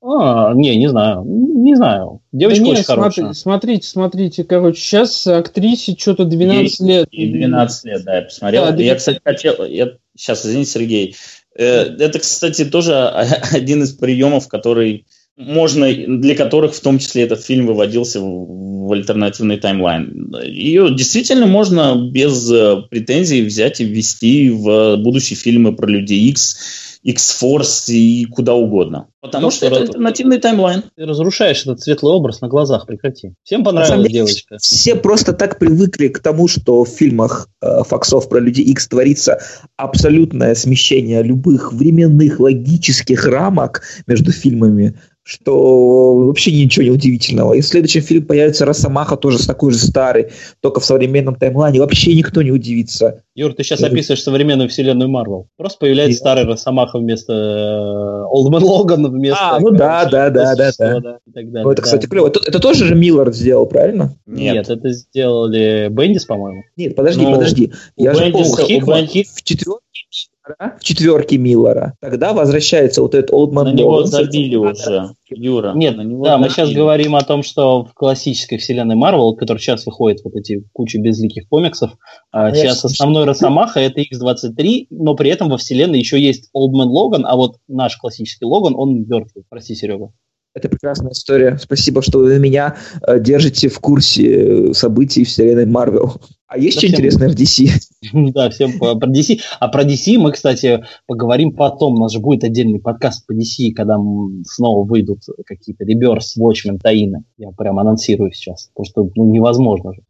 [0.00, 2.20] А, не, не знаю, не знаю.
[2.30, 3.32] Девочка Да не, очень хорошая.
[3.32, 7.08] смотри- смотрите, смотрите, короче, сейчас актрисе что-то 12 лет.
[7.10, 8.62] И 12 лет, да, я посмотрел.
[8.64, 8.98] Да, я, 12.
[8.98, 9.64] кстати, хотел...
[9.64, 9.92] Я...
[10.16, 11.16] Сейчас, извините, Сергей.
[11.56, 12.94] Э, Это, кстати, тоже
[13.52, 15.06] один из приемов, который
[15.38, 20.34] можно, для которых в том числе этот фильм выводился в, в альтернативный таймлайн.
[20.44, 26.56] Ее действительно можно без э, претензий взять и ввести в будущие фильмы про Людей X,
[27.04, 29.06] X-Force и куда угодно.
[29.20, 30.82] Потому Ну, что это альтернативный таймлайн.
[30.96, 33.34] Ты разрушаешь этот светлый образ на глазах, прекрати.
[33.44, 34.56] Всем понравилась деле, девочка.
[34.58, 39.38] Все просто так привыкли к тому, что в фильмах э, Фоксов про Люди Икс творится
[39.76, 44.98] абсолютное смещение любых временных логических рамок между фильмами,
[45.28, 47.52] что вообще ничего не удивительного.
[47.52, 50.28] И в следующем фильме появится Росомаха, тоже с такой же старый,
[50.60, 51.80] только в современном таймлайне.
[51.80, 53.22] Вообще никто не удивится.
[53.34, 55.48] Юр, ты сейчас Это- описываешь современную вселенную Марвел.
[55.58, 59.38] Просто появляется Я- старый Росомаха вместо э, Олдман Логана вместо...
[59.56, 61.18] А, ну да, короче, да, да, да, да.
[61.26, 61.84] и далее, Ну, это, да.
[61.84, 62.28] кстати, клево.
[62.28, 64.14] Это, это тоже же Миллард сделал, правильно?
[64.26, 64.70] Нет.
[64.70, 66.62] это сделали Бендис, по-моему.
[66.78, 67.72] Нет, подожди, Ну, подожди.
[67.96, 73.02] У Я же Бендиса- помню, у Хикман- в четверке Миллера, в четверке Миллера, тогда возвращается
[73.02, 74.06] вот этот Олдман На него Логан.
[74.06, 75.72] забили уже, Юра.
[75.74, 76.80] Нет, на него да, мы сейчас забили.
[76.80, 81.48] говорим о том, что в классической вселенной Марвел, которая сейчас выходит вот эти куча безликих
[81.48, 81.92] комиксов,
[82.32, 86.88] а, я сейчас основной Росомаха это X-23, но при этом во вселенной еще есть Олдман
[86.88, 89.44] Логан, а вот наш классический Логан, он мертвый.
[89.48, 90.10] Прости, Серега.
[90.54, 91.58] Это прекрасная история.
[91.60, 92.76] Спасибо, что вы меня
[93.06, 96.14] э, держите в курсе э, событий вселенной Марвел.
[96.48, 97.68] А есть Да что интересное в DC?
[98.32, 99.40] Да, всем про DC.
[99.60, 101.94] А про DC мы, кстати, поговорим потом.
[101.94, 103.98] У нас же будет отдельный подкаст по DC, когда
[104.44, 107.24] снова выйдут какие-то Реберс, Watchmen, Таины.
[107.36, 110.02] Я прям анонсирую сейчас, потому что ну, невозможно же.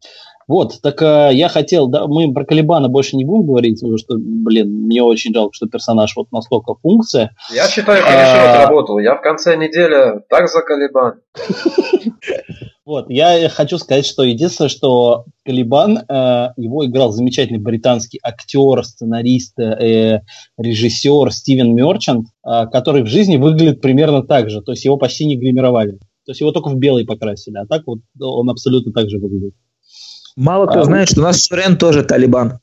[0.49, 4.15] Вот, так э, я хотел, да, мы про Калибана больше не будем говорить, потому что,
[4.17, 7.35] блин, мне очень жалко, что персонаж вот настолько функция.
[7.53, 8.63] Я считаю, хорошо А.
[8.63, 8.97] отработал.
[8.97, 11.21] Я в конце недели так заколебан.
[12.85, 19.59] Вот, я хочу сказать, что единственное, что Калибан, э, его играл замечательный британский актер, сценарист,
[19.59, 20.23] э,
[20.57, 25.27] режиссер Стивен Мерчант, э, который в жизни выглядит примерно так же, то есть его почти
[25.27, 25.99] не гримировали.
[26.25, 29.53] То есть его только в белый покрасили, а так вот он абсолютно так же выглядит.
[30.39, 32.59] Мало кто А, знает, что у нас Сурен тоже Талибан.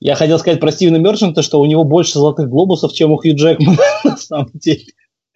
[0.00, 3.36] Я хотел сказать про Стивена Мерчанта, что у него больше золотых глобусов, чем у Хью
[3.36, 4.82] Джекмана на самом деле.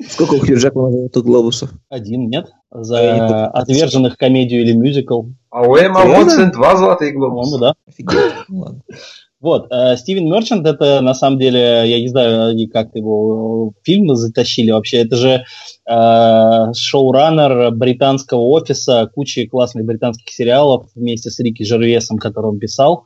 [0.08, 1.70] Сколько у Хью Джекмана золотых глобусов?
[1.88, 2.48] Один, нет?
[2.72, 5.26] За отверженных комедию или мюзикл.
[5.50, 6.00] А у Эмма?
[6.00, 7.58] Уотсон два золотых По-моему, глобуса.
[7.60, 7.74] да.
[7.86, 8.34] Офигеть.
[8.48, 8.80] Ну ладно.
[9.38, 14.70] Вот, э, Стивен Мерчант, это на самом деле, я не знаю, как его фильмы затащили
[14.70, 15.44] вообще, это же
[15.88, 23.04] э, шоураннер британского офиса, кучи классных британских сериалов вместе с Рики Жервесом, который он писал.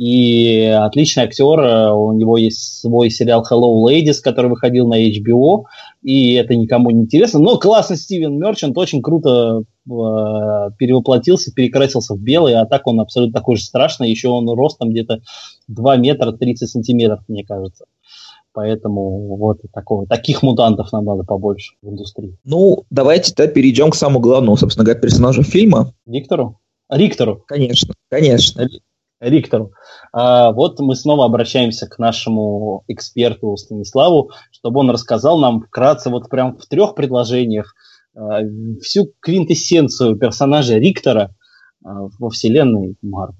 [0.00, 5.64] И отличный актер, э, у него есть свой сериал Hello Ladies, который выходил на HBO,
[6.00, 7.38] и это никому не интересно.
[7.38, 9.62] Но классный Стивен Мерчант очень круто э,
[10.78, 15.20] перевоплотился, перекрасился в белый, а так он абсолютно такой же страшный, еще он ростом где-то
[15.68, 17.84] 2 метра 30 сантиметров, мне кажется.
[18.54, 22.38] Поэтому вот такого, таких мутантов нам надо побольше в индустрии.
[22.44, 25.92] Ну, давайте тогда перейдем к самому главному, собственно говоря, персонажу фильма.
[26.06, 26.58] Виктору?
[26.88, 27.44] Риктору.
[27.46, 28.66] Конечно, конечно.
[29.20, 29.72] Риктору.
[30.12, 36.28] А, вот мы снова обращаемся к нашему эксперту Станиславу, чтобы он рассказал нам вкратце, вот
[36.30, 37.74] прям в трех предложениях,
[38.16, 38.40] а,
[38.82, 41.34] всю квинтэссенцию персонажа Риктора
[41.84, 43.36] а, во вселенной Марвел.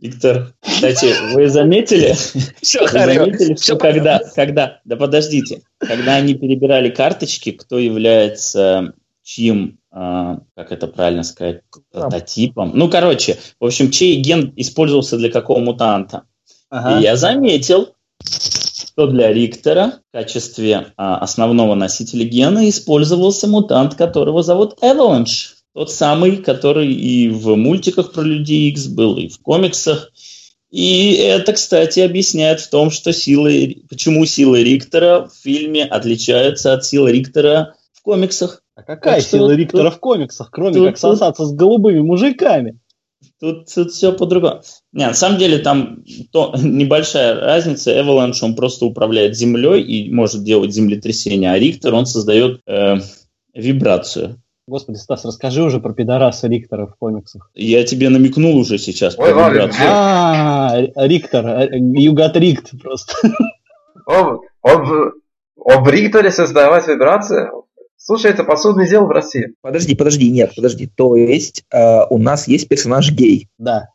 [0.00, 2.12] Виктор, кстати, вы заметили,
[2.60, 9.78] Все, вы заметили, что когда, когда, да подождите, когда они перебирали карточки, кто является чьим,
[9.90, 12.72] а, как это правильно сказать, прототипом.
[12.74, 16.24] Ну, короче, в общем, чей ген использовался для какого мутанта.
[16.72, 24.42] И я заметил, что для Риктора в качестве а, основного носителя гена использовался мутант, которого
[24.42, 25.54] зовут Avalanche.
[25.74, 30.10] Тот самый, который и в мультиках про Людей Икс был, и в комиксах.
[30.70, 36.84] И это, кстати, объясняет в том, что силы, почему силы Риктора в фильме отличаются от
[36.84, 38.61] силы Риктора в комиксах.
[38.82, 42.00] А какая Так что сила тут- Риктора в комиксах, кроме тут- как сосаться с голубыми
[42.00, 42.78] мужиками?
[43.40, 44.62] Тут, тут все по-другому.
[44.92, 46.02] Не, на самом деле там
[46.32, 47.92] то, небольшая разница.
[47.98, 52.96] Avalanche, он просто управляет землей и может делать землетрясение, а Риктор, он создает э,
[53.54, 54.40] вибрацию.
[54.66, 57.50] Господи, Стас, расскажи уже про пидораса Риктора в комиксах.
[57.54, 59.86] Я тебе намекнул уже сейчас Ой, про ладно, вибрацию.
[59.88, 63.12] А, Риктор, you got rigged просто.
[64.06, 65.12] Он, он, в,
[65.56, 67.50] он в Рикторе создавать вибрации?
[68.04, 69.54] Слушай, это посудное дело в России.
[69.62, 70.88] Подожди, подожди, нет, подожди.
[70.96, 73.48] То есть э, у нас есть персонаж гей.
[73.58, 73.88] Да.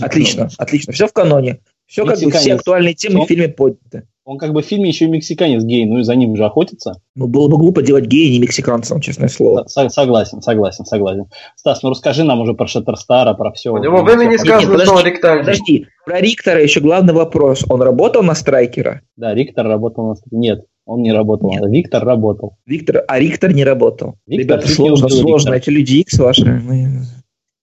[0.00, 0.92] Отлично, отлично.
[0.92, 1.60] Все в каноне.
[1.86, 4.06] Все как бы все актуальные темы Он- в фильме подняты.
[4.24, 7.00] Он как бы в фильме еще и мексиканец гей, ну и за ним же охотится.
[7.16, 9.64] Ну, было бы глупо делать гея не мексиканцем, честное слово.
[9.66, 11.24] Со- Согласен, согласен, согласен.
[11.56, 13.72] Стас, ну расскажи нам уже про Шаттерстара, про все.
[13.72, 15.40] У него в имени сказано, подожди, что он ректальный.
[15.44, 17.64] Подожди, про Риктора еще главный вопрос.
[17.68, 19.00] Он работал на Страйкера?
[19.16, 20.14] Да, Риктор работал на...
[20.30, 21.50] Нет, он не работал.
[21.50, 21.62] Нет.
[21.68, 22.56] Виктор работал.
[22.66, 24.16] Виктор, а Риктор не работал.
[24.26, 25.50] Виктор Ребята, сложно, сложно.
[25.50, 25.56] Риктора.
[25.56, 26.44] Эти люди Икс ваши.
[26.44, 27.02] мы-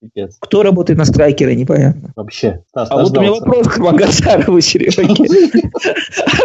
[0.00, 0.36] Пипец.
[0.40, 2.12] Кто работает на Страйкера, непонятно.
[2.16, 2.62] Вообще.
[2.70, 5.62] Стас, А вот у меня вопрос к Магасарову, Сереге.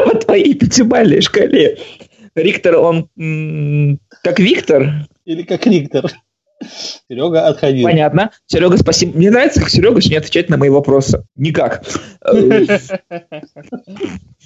[0.05, 1.77] По твоей пятибалльной шкале.
[2.35, 3.07] Риктор, он
[4.23, 5.07] как Виктор?
[5.23, 6.11] Или как Риктор.
[7.07, 7.83] Серега отходил.
[7.83, 8.31] Понятно.
[8.47, 9.17] Серега, спасибо.
[9.17, 11.23] Мне нравится, как Серега не отвечает на мои вопросы.
[11.37, 11.83] Никак.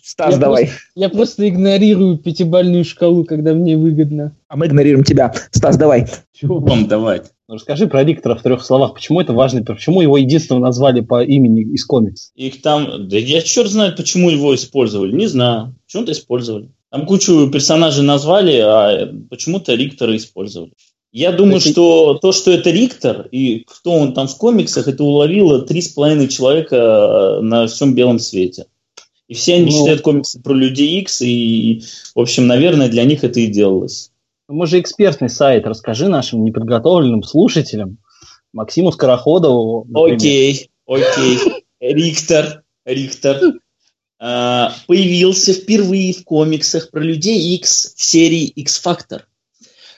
[0.07, 0.69] Стас, Я давай.
[0.95, 4.37] Я просто игнорирую пятибальную шкалу, когда мне выгодно.
[4.47, 5.33] А мы игнорируем тебя.
[5.51, 6.07] Стас, давай.
[6.33, 7.33] Чего вам давать?
[7.49, 8.93] Ну, расскажи про Риктора в трех словах.
[8.93, 9.65] Почему это важно?
[9.65, 12.31] Почему его единственного назвали по имени из комикс?
[12.35, 15.75] Их там, да я черт знает, почему его использовали, не знаю.
[15.85, 16.71] Почему-то использовали.
[16.89, 20.71] Там кучу персонажей назвали, а почему-то Риктора использовали.
[21.11, 25.03] Я думаю, Это- что то, что это Риктор, и кто он там в комиксах, это
[25.03, 28.67] уловило три с половиной человека э, на всем белом свете.
[29.27, 29.71] И все они Ну.
[29.71, 31.83] читают комиксы про Людей Икс, и,
[32.15, 34.11] в общем, наверное, для них это и делалось.
[34.47, 35.67] Мы же экспертный сайт.
[35.67, 37.97] Расскажи нашим неподготовленным слушателям,
[38.53, 40.15] Максиму Скороходову, например.
[40.15, 41.37] Окей, окей.
[41.79, 43.41] Риктор, Риктор
[44.19, 49.23] а, появился впервые в комиксах про людей X в серии X-Factor.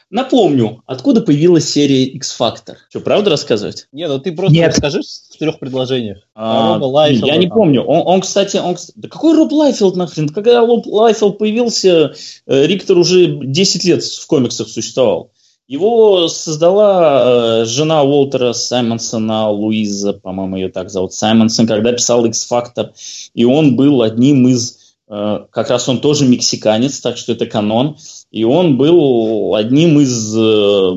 [0.10, 2.76] Напомню, откуда появилась серия X-Factor.
[2.90, 3.88] Что, правда рассказывать?
[3.92, 4.70] Нет, ну ты просто Нет.
[4.70, 6.20] расскажи в трех предложениях.
[6.34, 7.58] А, Роба Лайфилда я не там.
[7.58, 7.84] помню.
[7.84, 10.30] Он, он, кстати, он, да какой Роб Лайфилд нахрен?
[10.30, 12.16] Когда Роб Лайфилд появился,
[12.48, 15.32] э, Риктор уже 10 лет в комиксах существовал.
[15.70, 22.90] Его создала э, жена Уолтера Саймонсона, Луиза, по-моему, ее так зовут, Саймонсон, когда писал X-Factor.
[23.36, 27.98] И он был одним из, как раз он тоже мексиканец, так что это канон.
[28.30, 30.92] И он был одним из э,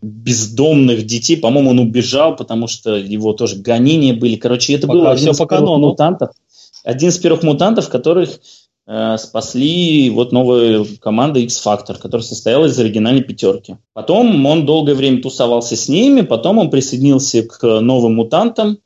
[0.00, 1.36] бездомных детей.
[1.36, 4.36] По-моему, он убежал, потому что его тоже гонения были.
[4.36, 5.88] Короче, это Пока был один всё из по первых канону.
[5.88, 6.30] мутантов.
[6.82, 8.40] Один из первых мутантов, которых
[8.86, 13.76] э, спасли вот новая команда X-Factor, которая состояла из оригинальной пятерки.
[13.92, 18.78] Потом он долгое время тусовался с ними, потом он присоединился к новым мутантам,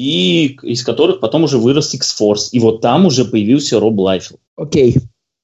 [0.00, 2.48] и из которых потом уже вырос X-Force.
[2.52, 4.40] И вот там уже появился Роб Лайфилд.
[4.56, 4.96] Окей.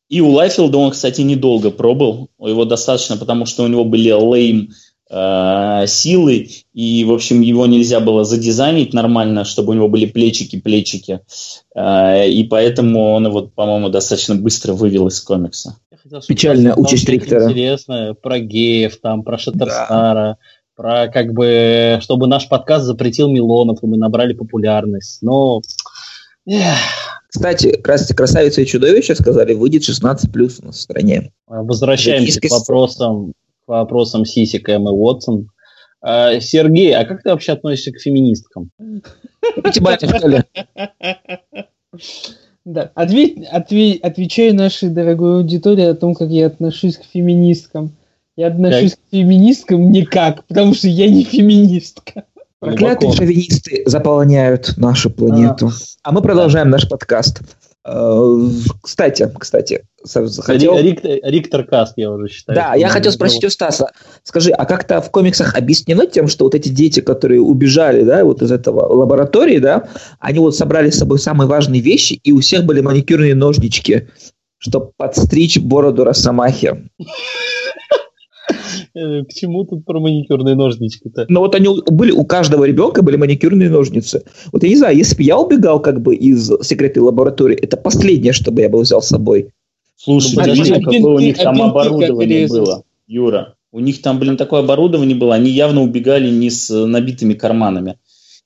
[0.09, 2.31] И у Лайфилда он, кстати, недолго пробыл.
[2.41, 4.71] Его достаточно, потому что у него были lame
[5.11, 11.21] э, силы, и, в общем, его нельзя было задизайнить нормально, чтобы у него были плечики-плечики.
[11.75, 15.77] Э, и поэтому он его, по-моему, достаточно быстро вывел из комикса.
[16.29, 17.51] Печальная участь Риктора.
[17.51, 20.39] Интересное про геев, там, про Шаттерстара,
[20.77, 25.23] про как бы, чтобы наш подкаст запретил Милонов, и мы набрали популярность.
[25.23, 25.63] Но
[26.47, 26.77] эх,
[27.29, 31.33] Кстати, крас- «Красавица и чудовище» сказали, выйдет 16 плюс у нас в стране.
[31.47, 33.33] возвращаемся к вопросам,
[33.65, 35.49] к вопросам Сисика Эммы Уотсон.
[36.03, 38.71] А, Сергей, а как ты вообще относишься к феминисткам?
[42.65, 42.91] Да.
[42.95, 47.93] Ответь, отве- отвечаю нашей дорогой аудитории о том, как я отношусь к феминисткам.
[48.37, 52.25] Я отношусь к феминисткам никак, потому что я не феминистка.
[52.61, 55.71] Проклятые шовинисты заполняют нашу планету.
[56.03, 57.41] А мы продолжаем наш подкаст.
[57.89, 58.39] Э,
[58.83, 60.77] Кстати, кстати, с- хотел...
[60.79, 62.57] Рик- Риктор Каст, я уже считаю.
[62.57, 63.93] Да, я хотел спросить у Стаса.
[64.25, 68.43] Скажи, а как-то в комиксах объяснено тем, что вот эти дети, которые убежали, да, вот
[68.43, 72.65] из этого лаборатории, да, они вот собрали с собой самые важные вещи, и у всех
[72.65, 74.09] были маникюрные ножнички,
[74.59, 76.89] чтобы подстричь бороду Росомахи.
[78.97, 81.27] Э, К чему тут про маникюрные ножнички-то?
[81.29, 84.23] Но вот они у- были, у каждого ребенка были маникюрные ножницы.
[84.53, 88.33] Вот я не знаю, если бы я убегал как бы из секретной лаборатории, это последнее,
[88.33, 89.51] что бы я бы взял с собой.
[89.99, 93.55] Слушай, Ну, подожди, какое у ты- них там оборудование было, Юра?
[93.73, 97.99] У них там, блин, такое оборудование было, они явно убегали не с э, набитыми карманами.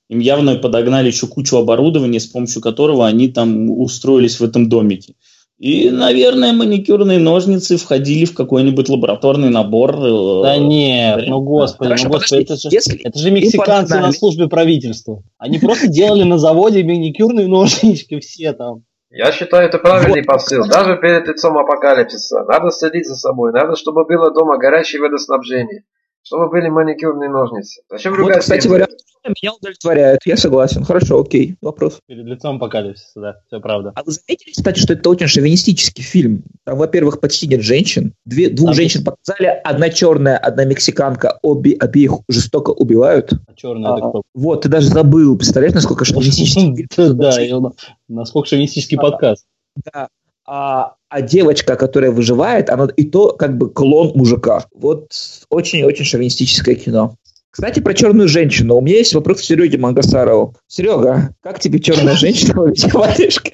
[0.09, 5.13] Им явно подогнали еще кучу оборудования, с помощью которого они там устроились в этом домике.
[5.61, 9.91] И, наверное, маникюрные ножницы входили в какой-нибудь лабораторный набор.
[9.91, 13.99] э, Да нет, ну господи, Хорошо, ну господи, это подожди, же, если это же мексиканцы
[13.99, 15.21] на службе правительства.
[15.37, 18.85] Они просто делали на заводе маникюрные ножнички все там.
[19.11, 20.65] Я считаю, это правильный посыл.
[20.67, 22.43] Даже перед лицом апокалипсиса.
[22.45, 23.51] Надо следить за собой.
[23.53, 25.83] Надо, чтобы было дома горячее водоснабжение.
[26.23, 27.81] Чтобы были маникюрные ножницы.
[27.89, 28.91] Зачем Вот, кстати, вариант
[29.27, 30.21] меня удовлетворяет.
[30.25, 30.83] Я согласен.
[30.83, 31.55] Хорошо, окей.
[31.61, 31.99] Вопрос.
[32.07, 33.91] Перед лицом апокалипсиса, да, все правда.
[33.95, 36.43] А вы заметили, кстати, что это очень шовинистический фильм?
[36.63, 38.13] Там, во-первых, почти нет женщин.
[38.25, 39.47] Две, двух Там женщин показали.
[39.63, 41.37] Одна черная, одна мексиканка.
[41.41, 43.33] Обе, обеих жестоко убивают.
[43.47, 44.21] А черный это кто?
[44.33, 45.37] Вот, ты даже забыл.
[45.37, 47.17] Представляешь, насколько шовинистический фильм?
[47.17, 47.71] Да,
[48.07, 49.45] насколько шовинистический подкаст.
[49.93, 50.07] Да.
[50.45, 54.65] А, а девочка, которая выживает, она и то как бы клон мужика.
[54.73, 55.09] Вот
[55.49, 57.15] очень-очень шовинистическое кино.
[57.49, 58.77] Кстати, про черную женщину.
[58.77, 60.55] У меня есть вопрос к Сереге Мангасарову.
[60.67, 63.51] Серега, как тебе черная женщина в математичке?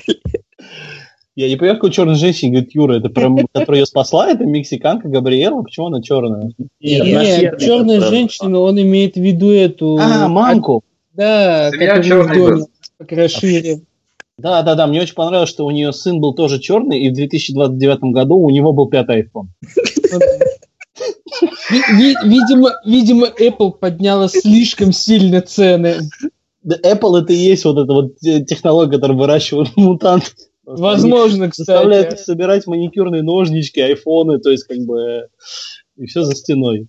[1.36, 5.08] Я не понимаю, какой черной женщине говорит Юра, это прям, которая ее спасла, это мексиканка
[5.08, 6.52] Габриэла, почему она черная?
[6.80, 9.98] Нет, Нет, черная женщина, он имеет в виду эту...
[10.00, 10.84] А, мамку.
[11.14, 12.66] Да, как черный в доме,
[13.00, 13.82] покрашили.
[14.40, 17.14] Да, да, да, мне очень понравилось, что у нее сын был тоже черный, и в
[17.14, 19.48] 2029 году у него был пятый iPhone.
[21.72, 25.96] Ви- ви- Видимо, видимо, Apple подняла слишком сильно цены.
[26.66, 30.34] Apple это и есть вот эта вот те- технология, которая выращивает мутантов.
[30.66, 32.18] Возможно, их кстати.
[32.18, 35.28] собирать маникюрные ножнички, айфоны, то есть как бы
[35.98, 36.88] и все за стеной.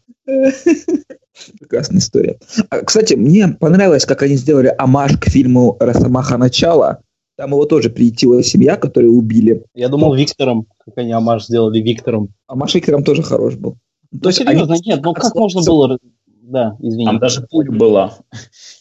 [1.61, 2.39] Прекрасная история.
[2.71, 6.37] А, кстати, мне понравилось, как они сделали амаш к фильму «Росомаха.
[6.37, 7.03] Начало».
[7.39, 9.63] Там его тоже приютила семья, которую убили.
[9.73, 12.31] Я думал Виктором, как они амаш сделали Виктором.
[12.49, 13.77] А Маш Виктором тоже хорош был.
[14.11, 15.99] Ну, То есть, серьезно, нет, ну как можно было...
[16.27, 17.05] Да, извини.
[17.05, 18.19] Там даже пуля была.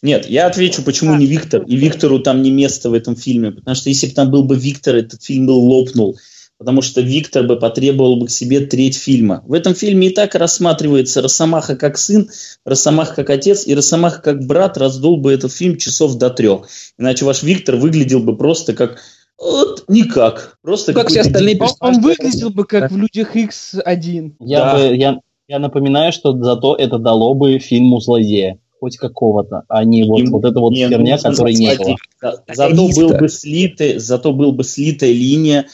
[0.02, 1.62] Нет, я отвечу, почему не Виктор.
[1.64, 3.52] И Виктору там не место в этом фильме.
[3.52, 6.18] Потому что если бы там был бы Виктор, этот фильм бы лопнул.
[6.60, 9.44] Потому что Виктор бы потребовал бы к себе треть фильма.
[9.46, 12.30] В этом фильме и так рассматривается Росомаха как сын,
[12.66, 16.68] Росомаха как отец, и Росомаха как брат раздул бы этот фильм часов до трех.
[16.98, 18.98] Иначе ваш Виктор выглядел бы просто как...
[19.40, 20.58] Вот никак.
[20.64, 24.32] Просто Ну, как все остальные дикий- Он, выглядел бы как в «Людях X1».
[24.40, 24.76] Я, Да.
[24.76, 28.58] бы, я, я напоминаю, что зато это дало бы фильму злодея.
[28.80, 31.96] Хоть какого-то, а не вот, вот эта вот не херня, нужно которой не было.
[32.22, 35.68] За- Зато был бы слитый, зато был бы слитая линия,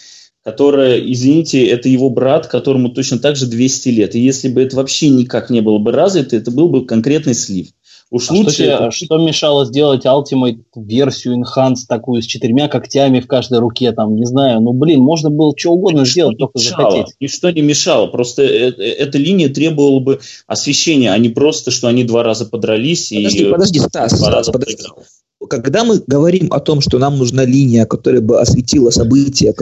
[0.43, 4.15] которая, извините, это его брат, которому точно так же 200 лет.
[4.15, 7.67] И если бы это вообще никак не было бы развито, это был бы конкретный слив.
[8.11, 12.67] Уж А что, лучше тебе- это- что мешало сделать Ultimate версию Enhance такую с четырьмя
[12.67, 16.33] когтями в каждой руке, там, не знаю, ну блин, можно было что угодно Ничто сделать,
[16.33, 17.15] не только мешало, захотеть.
[17.19, 18.07] Ничто не мешало.
[18.07, 22.45] Просто э- э- эта линия требовала бы освещения, а не просто, что они два раза
[22.45, 24.75] подрались Подожди, и подожди, Стас, два Стас, раза подожди.
[24.75, 25.03] проиграл.
[25.49, 29.53] Когда мы говорим о том, что нам нужна линия, которая бы осветила события,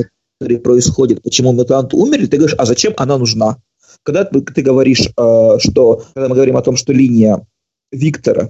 [0.42, 3.58] которые происходят, почему мутанты умерли, ты говоришь, а зачем она нужна?
[4.02, 7.46] Когда ты, ты говоришь, э, что, когда мы говорим о том, что линия
[7.92, 8.48] Виктора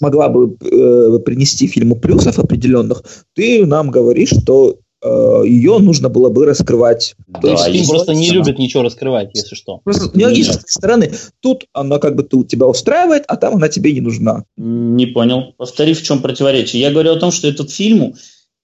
[0.00, 3.02] могла бы э, принести фильму плюсов определенных,
[3.34, 7.14] ты нам говоришь, что э, ее нужно было бы раскрывать.
[7.40, 9.80] То есть Да, фильм просто не любит ничего раскрывать, если что.
[9.84, 11.12] Просто нелогично с твоей стороны.
[11.40, 14.44] Тут она как бы тут тебя устраивает, а там она тебе не нужна.
[14.58, 15.54] Не понял.
[15.56, 16.82] Повтори, в чем противоречие.
[16.82, 18.14] Я говорю о том, что этот фильм,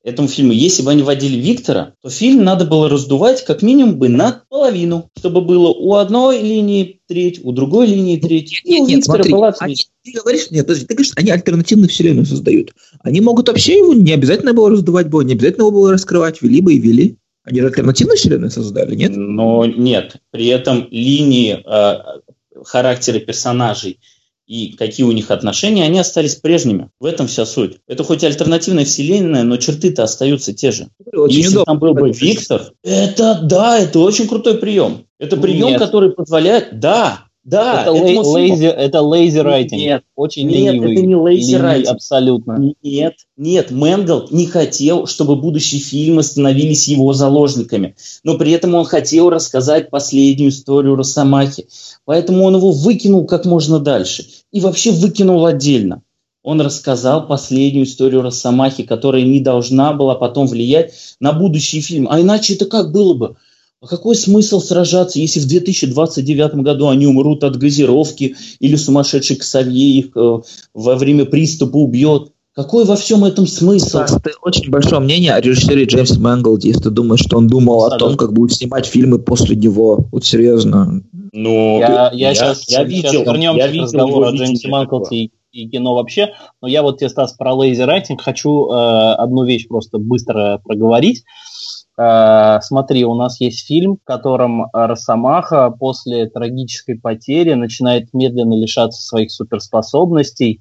[0.07, 4.09] этому фильму, если бы они вводили Виктора, то фильм надо было раздувать как минимум бы
[4.09, 8.61] на половину, чтобы было у одной линии треть, у другой линии треть.
[8.63, 12.25] И у Виктора смотри, была они- ты говоришь, нет, подожди, ты говоришь, они альтернативную вселенную
[12.25, 12.73] создают.
[13.03, 16.61] Они могут вообще его не обязательно было раздувать было, не обязательно его было раскрывать, вели
[16.61, 17.17] бы и вели.
[17.43, 19.13] Они же альтернативную вселенную создали, нет?
[19.17, 20.19] Но нет.
[20.31, 23.99] При этом линии э, характера персонажей
[24.47, 26.91] и какие у них отношения, они остались прежними.
[27.01, 27.79] В этом вся суть.
[27.89, 30.89] Это хоть альтернативная вселенная, но черты-то остаются те же.
[31.13, 35.07] Очень Если там был бы Виктор, это да, это очень крутой прием.
[35.19, 35.81] Это прием, Нет.
[35.81, 37.83] который позволяет, да, да.
[37.83, 39.77] это, этому лей- лейзи, это lazy writing.
[39.77, 40.93] Нет, Очень нет, ленивый.
[40.93, 41.85] это не Ленивый writing.
[41.85, 42.75] Абсолютно.
[42.83, 47.95] Нет, нет, Мэнгл не хотел, чтобы будущие фильмы становились его заложниками,
[48.25, 51.67] но при этом он хотел рассказать последнюю историю Росомахи,
[52.05, 56.03] поэтому он его выкинул как можно дальше и вообще выкинул отдельно.
[56.43, 62.07] Он рассказал последнюю историю Росомахи, которая не должна была потом влиять на будущий фильм.
[62.09, 63.37] А иначе это как было бы?
[63.83, 69.99] А какой смысл сражаться, если в 2029 году они умрут от газировки или сумасшедший Ксавье
[69.99, 70.39] их э,
[70.73, 72.33] во время приступа убьет?
[72.55, 73.99] Какой во всем этом смысл?
[73.99, 77.85] Стас, ты очень большое мнение о режиссере Джеймсе Мэнглде, если ты думаешь, что он думал
[77.85, 80.07] о том, как будет снимать фильмы после него.
[80.11, 81.03] Вот серьезно.
[81.35, 84.69] Ну, Я, я, сейчас, я видел, сейчас вернемся я к видел разговору его о Джеймсе
[84.69, 86.31] Манклсе и, и кино вообще.
[86.63, 91.19] Но я вот тебе, Стас, про лейзи райтинг хочу э, одну вещь просто быстро проговорить.
[91.19, 91.56] Э,
[91.99, 99.31] смотри, у нас есть фильм, в котором Росомаха после трагической потери начинает медленно лишаться своих
[99.31, 100.61] суперспособностей.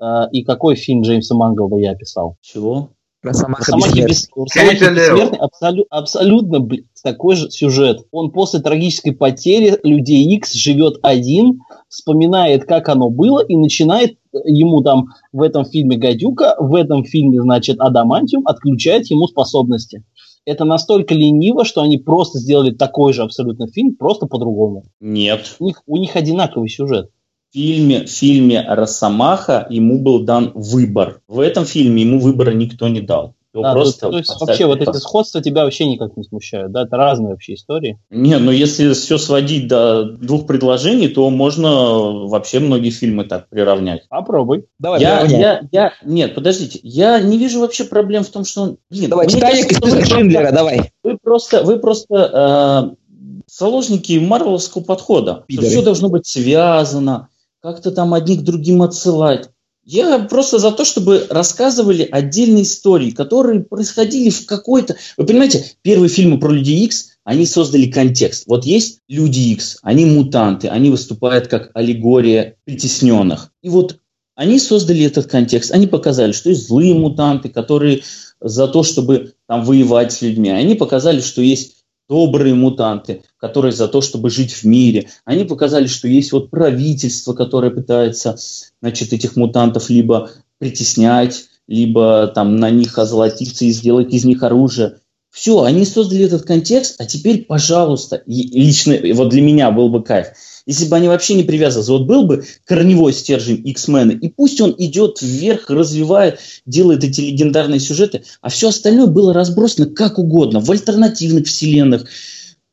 [0.00, 2.36] Э, и какой фильм Джеймса Манголда я описал?
[2.40, 2.90] Чего?
[3.22, 4.04] Росомаха бессмертный.
[4.44, 8.06] Росомахи бессмертный абсолю- абсолютно блин, такой же сюжет.
[8.12, 14.38] Он после трагической потери Людей Икс живет один, вспоминает, как оно было, и начинает э,
[14.44, 20.04] ему там в этом фильме Гадюка, в этом фильме, значит, Адамантиум отключает ему способности.
[20.48, 24.84] Это настолько лениво, что они просто сделали такой же абсолютно фильм, просто по-другому.
[24.98, 25.56] Нет.
[25.58, 27.10] У них, у них одинаковый сюжет.
[27.50, 31.20] В фильме, в фильме «Росомаха» ему был дан выбор.
[31.28, 33.34] В этом фильме ему выбора никто не дал.
[33.58, 36.70] Его Да, просто то, то есть вообще вот эти сходства тебя вообще никак не смущают,
[36.70, 36.82] да?
[36.82, 37.98] Это разные вообще истории.
[38.08, 44.08] Не, ну если все сводить до двух предложений, то можно вообще многие фильмы так приравнять.
[44.08, 44.66] Попробуй.
[44.78, 45.40] Давай, Я, приравняй.
[45.40, 49.26] я, я, нет, подождите, я не вижу вообще проблем в том, что он, блин, Давай,
[49.26, 50.92] Титаник и список Шиндлера, просто- давай.
[51.02, 55.44] Вы просто, вы просто э, заложники марвеловского подхода.
[55.48, 57.28] Что все должно быть связано,
[57.60, 59.50] как-то там одни к другим отсылать.
[59.90, 64.96] Я просто за то, чтобы рассказывали отдельные истории, которые происходили в какой-то...
[65.16, 68.44] Вы понимаете, первые фильмы про Людей Икс, они создали контекст.
[68.46, 73.50] Вот есть Люди Икс, они мутанты, они выступают как аллегория притесненных.
[73.62, 73.98] И вот
[74.34, 78.02] они создали этот контекст, они показали, что есть злые мутанты, которые
[78.42, 80.50] за то, чтобы там воевать с людьми.
[80.50, 81.77] Они показали, что есть
[82.08, 85.10] добрые мутанты, которые за то, чтобы жить в мире.
[85.24, 88.36] Они показали, что есть вот правительство, которое пытается,
[88.80, 94.96] значит, этих мутантов либо притеснять, либо там на них озолотиться и сделать из них оружие.
[95.30, 100.28] Все, они создали этот контекст, а теперь, пожалуйста, лично вот для меня был бы кайф,
[100.68, 104.74] если бы они вообще не привязывались, вот был бы корневой стержень X-мена, и пусть он
[104.76, 110.70] идет вверх, развивает, делает эти легендарные сюжеты, а все остальное было разбросано как угодно, в
[110.70, 112.04] альтернативных вселенных,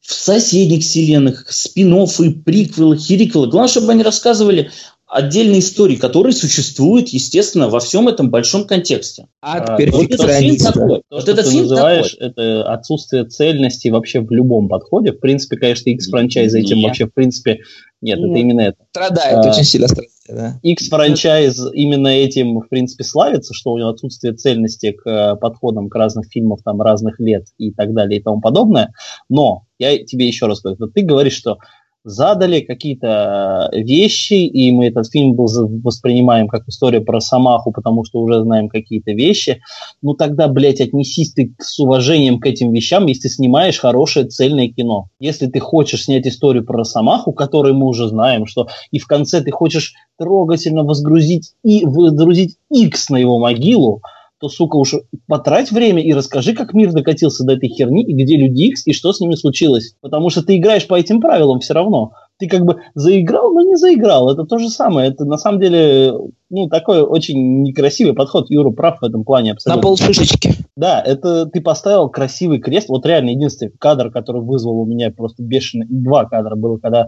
[0.02, 3.48] в соседних вселенных, спин и приквелы, хериквелы.
[3.48, 4.72] Главное, чтобы они рассказывали
[5.08, 9.28] отдельные истории, которые существуют, естественно, во всем этом большом контексте.
[9.40, 10.88] От А, Вот этот фильм такой.
[10.98, 12.28] То, Вот что этот ты фильм называешь, такой.
[12.28, 15.12] это отсутствие цельности вообще в любом подходе.
[15.12, 16.86] В принципе, конечно, X-франчайз этим Нет.
[16.88, 17.60] вообще, в принципе,
[18.02, 18.40] нет, это Нет.
[18.40, 18.78] именно это.
[18.90, 19.50] Страдает, А.
[19.52, 20.12] очень сильно страдает.
[20.28, 20.60] Да.
[20.64, 25.96] X-франчайз именно этим, в принципе, славится, что у него отсутствие цельности к э, подходам к
[25.96, 28.92] разных фильмам там разных лет и так далее и тому подобное.
[29.30, 31.58] Но я тебе еще раз говорю, ты говоришь, что
[32.06, 35.48] задали какие-то э, вещи, и мы этот фильм был,
[35.84, 39.62] воспринимаем как историю про Самаху, потому что уже знаем какие-то вещи.
[40.02, 44.70] Ну тогда, блядь, отнесись ты с уважением к этим вещам, если ты снимаешь хорошее цельное
[44.70, 45.10] кино.
[45.20, 49.42] Если ты хочешь снять историю про Росомаху, которую мы уже знаем, что и в конце
[49.42, 54.02] ты хочешь трогательно возгрузить и возгрузить X на его могилу,
[54.46, 54.94] то, сука, уж
[55.28, 58.94] потрать время и расскажи, как мир докатился до этой херни, и где люди X, и
[58.94, 59.96] что с ними случилось.
[60.02, 62.12] Потому что ты играешь по этим правилам все равно.
[62.38, 64.30] Ты как бы заиграл, но не заиграл.
[64.30, 65.10] Это то же самое.
[65.10, 66.14] Это на самом деле,
[66.50, 68.50] ну, такой очень некрасивый подход.
[68.50, 69.82] Юра прав в этом плане На абсолютно.
[69.82, 70.52] полшишечки.
[70.76, 72.90] Да, это ты поставил красивый крест.
[72.90, 75.88] Вот реально единственный кадр, который вызвал у меня просто бешеный...
[75.90, 77.08] Два кадра было, когда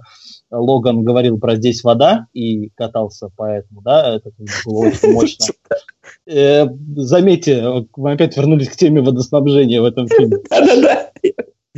[0.52, 4.32] Логан говорил про «здесь вода» и катался по этому, да, это
[4.66, 5.46] было очень мощно.
[6.26, 10.38] Э, Заметьте, мы опять вернулись к теме водоснабжения в этом фильме.
[10.50, 11.12] Да-да-да.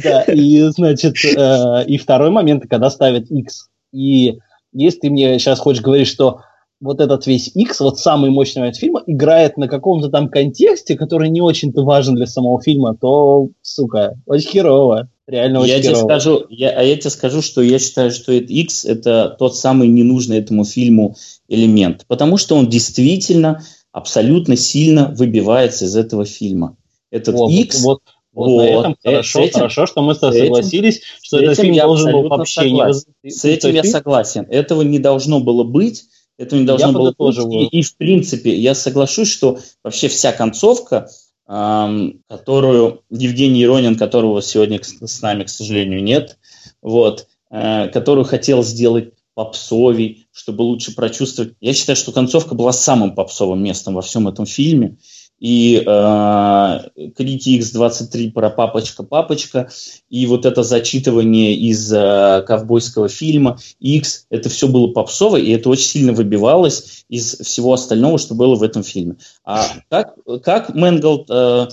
[0.01, 3.70] Да, и, значит, э, и второй момент, когда ставят X.
[3.91, 4.39] И
[4.72, 6.41] если ты мне сейчас хочешь говорить, что
[6.80, 11.30] вот этот весь X, вот самый мощный момент фильма, играет на каком-то там контексте, который
[11.30, 15.09] не очень-то важен для самого фильма, то, сука, очень херово.
[15.30, 18.52] Реально очень Я тебе скажу, я, а я тебе скажу, что я считаю, что это
[18.52, 21.16] X это тот самый ненужный этому фильму
[21.48, 26.78] элемент, потому что он действительно абсолютно сильно выбивается из этого фильма.
[27.12, 28.00] Этот Вот, X, вот,
[28.34, 31.02] вот на вот, этом э, хорошо, этим- хорошо, что мы с тобой с этим- согласились,
[31.22, 33.04] что с этот этим фильм я должен был вообще не согласен.
[33.24, 34.48] выз- с этим я согласен.
[34.50, 36.06] Этого не должно было быть.
[36.40, 37.74] Этого не должно Я было быть.
[37.74, 41.10] И, и в принципе я соглашусь, что вообще вся концовка,
[41.50, 46.38] которую Евгений Иронин, которого сегодня с нами, к сожалению, нет,
[46.80, 51.55] вот, э, которую хотел сделать попсовей, чтобы лучше прочувствовать.
[51.59, 54.97] Я считаю, что концовка была самым попсовым местом во всем этом фильме.
[55.39, 56.79] И э,
[57.16, 59.70] крики X23 про папочка, папочка,
[60.09, 65.70] и вот это зачитывание из э, ковбойского фильма X, это все было попсово, и это
[65.70, 69.16] очень сильно выбивалось из всего остального, что было в этом фильме.
[69.45, 71.67] А как, как Мэнголд э,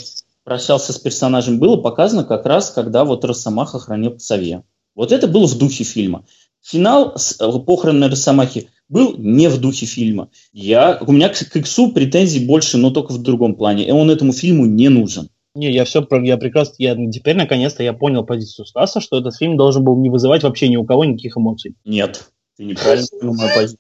[0.45, 4.63] прощался с персонажем, было показано как раз, когда вот Росомаха хоронил Ксавье.
[4.95, 6.25] Вот это было в духе фильма.
[6.63, 10.29] Финал с э, похороны Росомахи был не в духе фильма.
[10.53, 13.87] Я, у меня к, к Иксу претензий больше, но только в другом плане.
[13.87, 15.29] И он этому фильму не нужен.
[15.55, 19.57] Не, я все, я прекрасно, я теперь наконец-то я понял позицию Стаса, что этот фильм
[19.57, 21.75] должен был не вызывать вообще ни у кого никаких эмоций.
[21.87, 22.25] Нет,
[22.59, 23.79] ты неправильно понял мою позицию.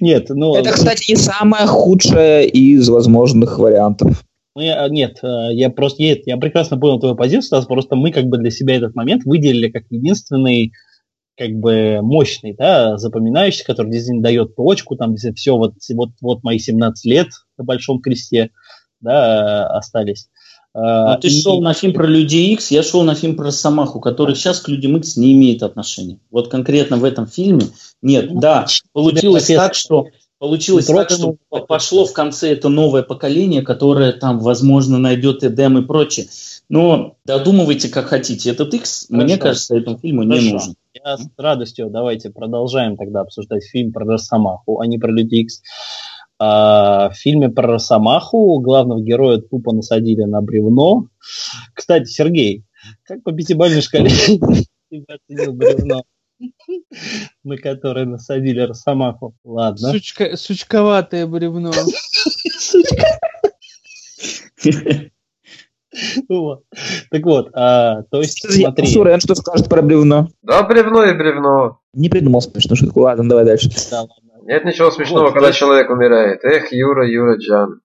[0.00, 0.54] Нет, ну...
[0.54, 4.24] Это, кстати, не самое худшее из возможных вариантов.
[4.54, 8.12] Мы, э, нет, э, я просто я, я прекрасно понял твою позицию, Стас, просто мы
[8.12, 10.72] как бы для себя этот момент выделили как единственный
[11.36, 16.58] как бы мощный, да, запоминающий, который действительно дает точку, там все вот, вот, вот мои
[16.58, 17.28] 17 лет
[17.58, 18.50] на Большом Кресте,
[19.00, 20.28] да, остались.
[20.76, 21.42] Ну, ты и...
[21.42, 24.68] шел на фильм про Людей Икс, я шел на фильм про Росомаху, который сейчас к
[24.68, 26.18] Людям Икс не имеет отношения.
[26.32, 27.66] Вот конкретно в этом фильме
[28.02, 28.32] нет.
[28.32, 30.08] Ну, да, получилось так, что
[30.38, 31.36] получилось так, что
[31.68, 36.26] пошло в конце это новое поколение, которое там, возможно, найдет Эдем и прочее.
[36.68, 38.50] Но додумывайте, как хотите.
[38.50, 39.24] Этот X, Хорошо.
[39.24, 40.42] мне кажется, этому фильму Хорошо.
[40.42, 40.74] не нужен.
[40.94, 45.60] Я с радостью давайте продолжаем тогда обсуждать фильм про Росомаху, а не про Люди Икс.
[46.38, 51.08] А, в фильме про Росомаху главного героя тупо насадили на бревно.
[51.74, 52.64] Кстати, Сергей,
[53.02, 54.08] как по пятибалльной шкале
[54.90, 56.04] ты оценил бревно?
[57.42, 59.34] на которое насадили Росомаху.
[59.42, 59.90] Ладно.
[59.90, 61.72] Сучка, сучковатое бревно.
[66.28, 66.64] Вот.
[67.14, 68.88] Так вот, а, то есть, смотри.
[68.88, 70.30] Сурен что скажет про бревно?
[70.42, 71.78] Да, бревно и бревно.
[71.92, 73.02] Не придумал смешную шутку.
[73.02, 73.70] Ладно, давай дальше.
[73.88, 74.14] Да, ладно.
[74.42, 75.58] Нет ничего смешного, вот, когда есть...
[75.60, 76.40] человек умирает.
[76.42, 77.78] Эх, Юра, Юра, Джан.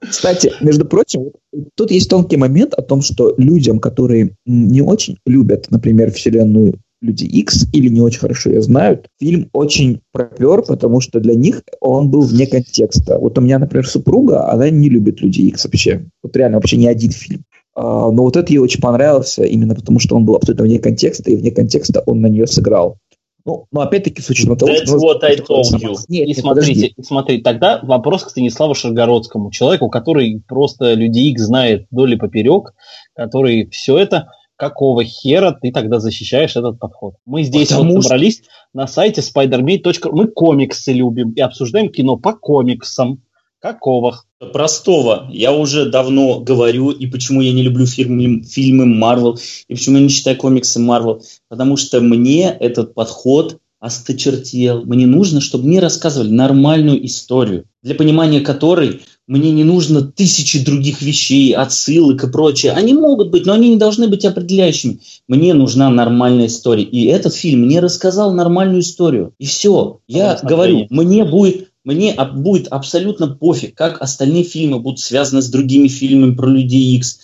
[0.00, 1.32] Кстати, между прочим,
[1.74, 7.24] тут есть тонкий момент о том, что людям, которые не очень любят, например, вселенную Люди
[7.26, 12.10] X или не очень хорошо ее знают, фильм очень пропер, потому что для них он
[12.10, 13.18] был вне контекста.
[13.18, 16.06] Вот у меня, например, супруга, она не любит Люди X вообще.
[16.24, 17.44] Вот реально вообще ни один фильм.
[17.80, 21.30] А, но вот это ей очень понравился, именно потому что он был абсолютно вне контекста,
[21.30, 22.98] и вне контекста он на нее сыграл.
[23.44, 24.96] Ну, но опять-таки с учетом того, That's что...
[24.96, 25.94] what I told you.
[26.08, 26.94] Нет, и смотрите, подожди.
[27.02, 32.74] смотри, тогда вопрос к Станиславу Шаргородскому, человеку, который просто Люди X знает вдоль и поперек,
[33.14, 34.26] который все это
[34.56, 37.14] какого хера ты тогда защищаешь этот подход?
[37.26, 38.50] Мы здесь Потому вот собрались что...
[38.74, 40.10] на сайте spidermate.ru.
[40.10, 43.22] Мы комиксы любим и обсуждаем кино по комиксам.
[43.60, 44.22] Какого?
[44.52, 45.28] Простого.
[45.32, 50.02] Я уже давно говорю, и почему я не люблю фильмы, фильмы Marvel, и почему я
[50.04, 51.22] не читаю комиксы Marvel.
[51.48, 54.84] Потому что мне этот подход осточертел.
[54.84, 61.02] Мне нужно, чтобы мне рассказывали нормальную историю, для понимания которой мне не нужно тысячи других
[61.02, 62.72] вещей, отсылок и прочее.
[62.72, 65.00] Они могут быть, но они не должны быть определяющими.
[65.28, 66.84] Мне нужна нормальная история.
[66.84, 69.34] И этот фильм мне рассказал нормальную историю.
[69.38, 70.00] И все.
[70.08, 75.88] Я говорю, мне будет, мне будет абсолютно пофиг, как остальные фильмы будут связаны с другими
[75.88, 77.18] фильмами про Людей Икс.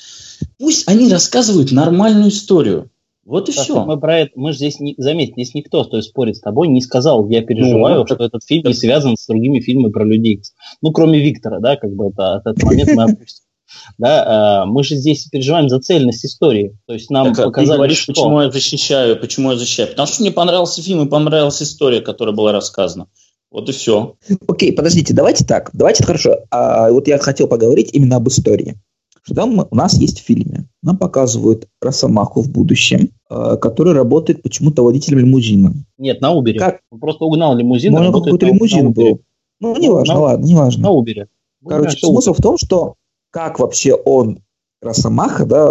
[0.58, 2.90] Пусть они рассказывают нормальную историю.
[3.26, 3.84] Вот и Просто все.
[3.84, 6.80] Мы про это, мы же здесь, не, заметь, здесь никто, кто спорит с тобой, не
[6.80, 8.24] сказал, я переживаю, ну, что это...
[8.24, 10.40] этот фильм не связан с другими фильмами про людей.
[10.80, 13.44] Ну, кроме Виктора, да, как бы это, этот момент мы опустим.
[13.98, 16.78] Да, а, мы же здесь переживаем за цельность истории.
[16.86, 18.12] То есть нам так, показали, ты говоришь, что...
[18.12, 19.88] почему я защищаю, почему я защищаю.
[19.88, 23.08] Потому что мне понравился фильм и понравилась история, которая была рассказана.
[23.54, 24.16] Вот и все.
[24.48, 25.70] Окей, подождите, давайте так.
[25.72, 26.40] Давайте хорошо.
[26.50, 28.76] А, вот я хотел поговорить именно об истории
[29.24, 30.68] что там у нас есть в фильме.
[30.82, 35.72] Нам показывают Росомаху в будущем, э, который работает почему-то водителем лимузина.
[35.96, 36.52] Нет, на Uber.
[36.58, 36.80] Как?
[36.90, 37.94] Он просто угнал лимузин.
[37.94, 39.22] Ну, какой-то лимузин был.
[39.60, 40.82] Ну, неважно, на, ладно, неважно.
[40.82, 41.26] На Uber.
[41.66, 42.96] Короче, на смысл в том, что
[43.30, 44.40] как вообще он,
[44.82, 45.66] Росомаха, да,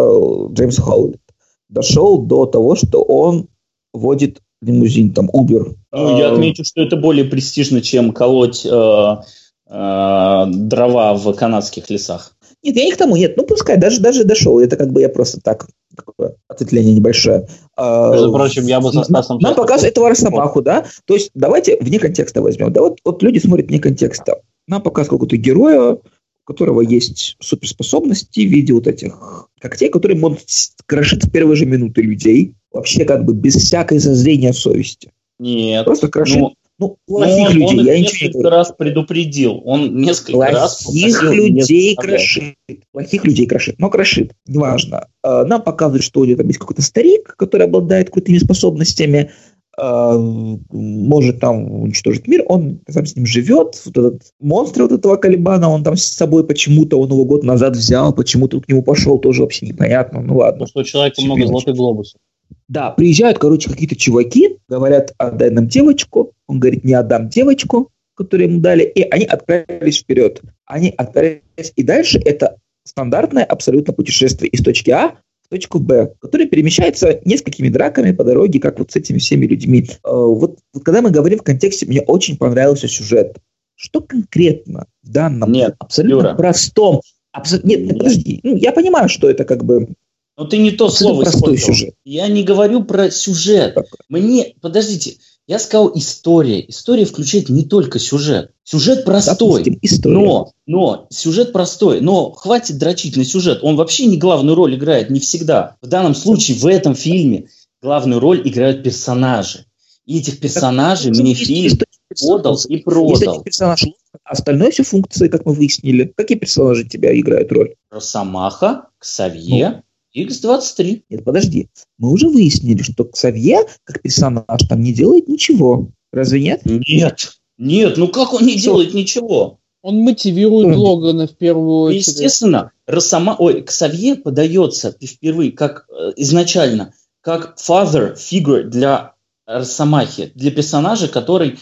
[0.52, 1.22] Джеймс Холланд,
[1.70, 3.50] дошел до того, что он
[3.94, 5.76] водит лимузин, там, Uber.
[5.92, 12.36] Ну, я отмечу, что это более престижно, чем колоть э, э, дрова в канадских лесах.
[12.64, 15.10] Нет, я не к тому, нет, ну пускай, даже, даже дошел, это как бы я
[15.10, 17.46] просто так, такое ответвление небольшое.
[17.76, 19.40] А, Между прочим, я бы со Стасом...
[19.40, 23.40] Нам показывают этого Росомаху, да, то есть давайте вне контекста возьмем, да, вот, вот люди
[23.40, 26.02] смотрят вне контекста, нам показывают какого-то героя, у
[26.46, 30.40] которого есть суперспособности в виде вот этих когтей, которые могут
[30.86, 35.12] крошить в первые же минуты людей, вообще как бы без всякой зазрения совести.
[35.40, 35.86] Нет.
[35.86, 36.38] Просто крошит.
[36.38, 39.62] Ну, ну, плохих он, людей, он я несколько не раз предупредил.
[39.64, 42.56] Он несколько плохих раз Плохих людей крошит.
[42.92, 43.76] Плохих людей крошит.
[43.78, 44.34] Но крошит.
[44.48, 45.08] Неважно.
[45.22, 49.32] А, нам показывают, что у него там есть какой-то старик, который обладает какими-то способностями,
[49.78, 55.16] а, может там уничтожить мир, он сам с ним живет, вот этот монстр вот этого
[55.16, 59.18] Калибана, он там с собой почему-то, он его год назад взял, почему-то к нему пошел,
[59.18, 60.66] тоже вообще непонятно, ну ладно.
[60.66, 62.20] Потому что у человека много золотых глобусов.
[62.68, 66.32] Да, приезжают, короче, какие-то чуваки, говорят, отдай нам девочку.
[66.48, 68.84] Он говорит, не отдам девочку, которую ему дали.
[68.84, 70.42] И они отправились вперед.
[70.66, 71.74] Они отправились.
[71.76, 77.70] И дальше это стандартное абсолютно путешествие из точки А в точку Б, которое перемещается несколькими
[77.70, 79.88] драками по дороге, как вот с этими всеми людьми.
[80.04, 83.38] Э, вот, вот когда мы говорим в контексте, мне очень понравился сюжет.
[83.76, 86.36] Что конкретно в данном Нет, абсолютно Юра.
[86.36, 87.02] простом
[87.34, 87.68] Абсолютно.
[87.68, 88.40] Нет, подожди.
[88.44, 89.90] Ну, я понимаю, что это как бы
[90.38, 91.96] но ты не то слово простой сюжет.
[92.04, 93.78] Я не говорю про сюжет.
[94.10, 96.64] Мне, подождите, я сказал история.
[96.68, 98.52] История включает не только сюжет.
[98.64, 99.64] Сюжет простой.
[99.64, 100.16] Допустим, история.
[100.16, 102.02] Но, но сюжет простой.
[102.02, 103.60] Но хватит дрочить на сюжет.
[103.62, 105.76] Он вообще не главную роль играет, не всегда.
[105.82, 107.50] В данном случае, в этом фильме
[107.82, 109.66] главную роль играют персонажи.
[110.06, 111.78] И этих персонажей так, мне фильм
[112.22, 113.44] подал и продал.
[113.44, 113.86] Персонаж
[114.24, 116.14] остальное все функции, как мы выяснили.
[116.16, 117.76] Какие персонажи тебя играют роль?
[117.92, 119.84] Росомаха, Ксавье,
[120.16, 121.04] X23.
[121.10, 121.70] Нет, подожди.
[121.98, 125.90] Мы уже выяснили, что Ксавье, как персонаж, там не делает ничего.
[126.12, 126.62] Разве нет?
[126.66, 127.34] Нет.
[127.58, 128.64] Нет, ну как он не что?
[128.64, 129.60] делает ничего?
[129.82, 132.08] Он мотивирует Логана в первую очередь.
[132.08, 133.36] Естественно, Росома...
[133.38, 139.14] Ой, Ксавье подается впервые как э, изначально, как father figure для
[139.46, 141.60] Росомахи, для персонажа, который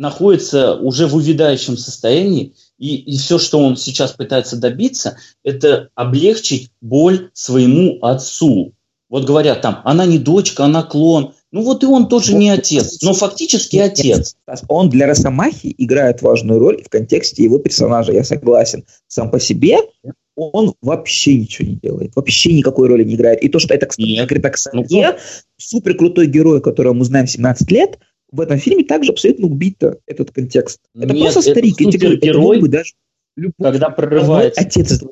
[0.00, 6.70] находится уже в увядающем состоянии, и, и все, что он сейчас пытается добиться, это облегчить
[6.80, 8.72] боль своему отцу.
[9.10, 11.34] Вот говорят там, она не дочка, она клон.
[11.52, 14.36] Ну вот и он тоже не отец, но фактически отец.
[14.68, 18.86] Он для Росомахи играет важную роль в контексте его персонажа, я согласен.
[19.06, 19.80] Сам по себе
[20.34, 23.42] он вообще ничего не делает, вообще никакой роли не играет.
[23.42, 24.08] И то, что это, кстати,
[24.72, 25.18] ну,
[25.58, 27.98] супер крутой герой, которого мы знаем 17 лет,
[28.32, 30.80] в этом фильме также абсолютно убито этот контекст.
[30.94, 31.80] Это Нет, просто старик.
[31.80, 32.92] Это герой, это даже
[33.36, 34.60] любой, когда прорывается...
[34.60, 35.02] Отец,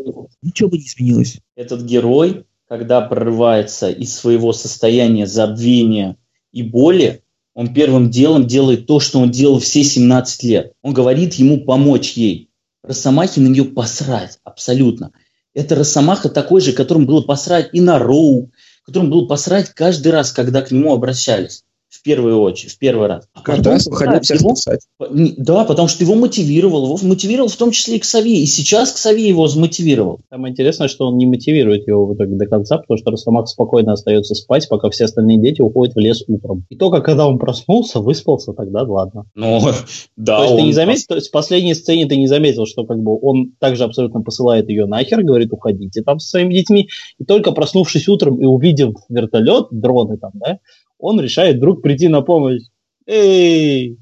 [0.43, 1.39] ничего бы не изменилось.
[1.57, 6.17] Этот герой, когда прорывается из своего состояния забвения
[6.53, 7.23] и боли,
[7.55, 10.73] он первым делом делает то, что он делал все 17 лет.
[10.83, 12.51] Он говорит ему помочь ей.
[12.85, 15.11] Росомахе на нее посрать, абсолютно.
[15.55, 18.53] Это Росомаха такой же, которым было посрать и на Роу,
[18.85, 23.29] которым было посрать каждый раз, когда к нему обращались в первую очередь, в первый раз.
[23.33, 24.81] А каждый раз выходил всех его, спасать.
[24.99, 26.85] Да, потому что его мотивировал.
[26.85, 28.41] Его мотивировал в том числе и к Саве.
[28.43, 30.21] И сейчас к Саве его замотивировал.
[30.31, 33.93] Самое интересное, что он не мотивирует его в итоге до конца, потому что Росомах спокойно
[33.93, 36.67] остается спать, пока все остальные дети уходят в лес утром.
[36.69, 39.25] И только когда он проснулся, выспался, тогда ладно.
[39.35, 39.61] Ну,
[40.17, 40.39] да.
[40.39, 42.99] То есть ты не заметил, то есть в последней сцене ты не заметил, что как
[42.99, 46.89] бы он также абсолютно посылает ее нахер, говорит, уходите там со своими детьми.
[47.19, 50.59] И только проснувшись утром и увидев вертолет, дроны там, да,
[50.99, 52.63] он решает вдруг прийти на помощь.
[53.07, 53.99] Эй!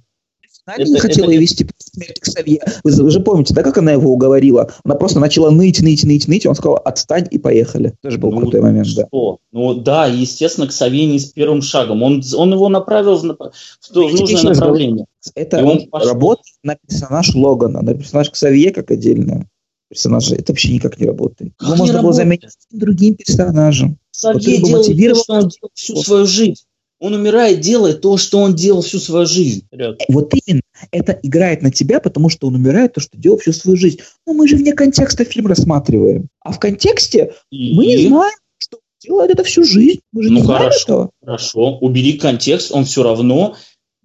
[0.66, 1.40] Она это, не хотела это...
[1.40, 2.60] вести смерть к Савье.
[2.82, 4.68] Вы, вы же помните, да, как она его уговорила?
[4.84, 7.94] Она просто начала ныть, ныть, ныть, ныть, он сказал, отстань и поехали.
[8.02, 9.02] Тоже был ну, крутой момент, что?
[9.02, 9.36] да.
[9.52, 12.02] Ну да, естественно, к Савье не с первым шагом.
[12.02, 13.52] Он, он его направил в, в,
[13.90, 15.06] в нужное направление.
[15.36, 19.48] Это он работает на персонаж Логана, на персонаж Ксавье как отдельное
[19.88, 20.34] персонажа.
[20.34, 21.52] Это вообще никак не работает.
[21.60, 23.98] Его можно было заменить другим персонажем.
[24.10, 26.64] Савье делал то, он делал всю свою жизнь.
[26.98, 29.66] Он умирает, делая то, что он делал всю свою жизнь.
[29.66, 30.00] Вперед.
[30.08, 30.62] Вот именно.
[30.90, 34.00] Это играет на тебя, потому что он умирает то, что делал всю свою жизнь.
[34.26, 36.28] Но мы же вне контекста фильм рассматриваем.
[36.40, 37.74] А в контексте И...
[37.74, 40.00] мы не знаем, что делает это всю жизнь.
[40.12, 41.10] Мы же ну, не знаем хорошо, этого.
[41.22, 43.56] Хорошо, убери контекст, он все равно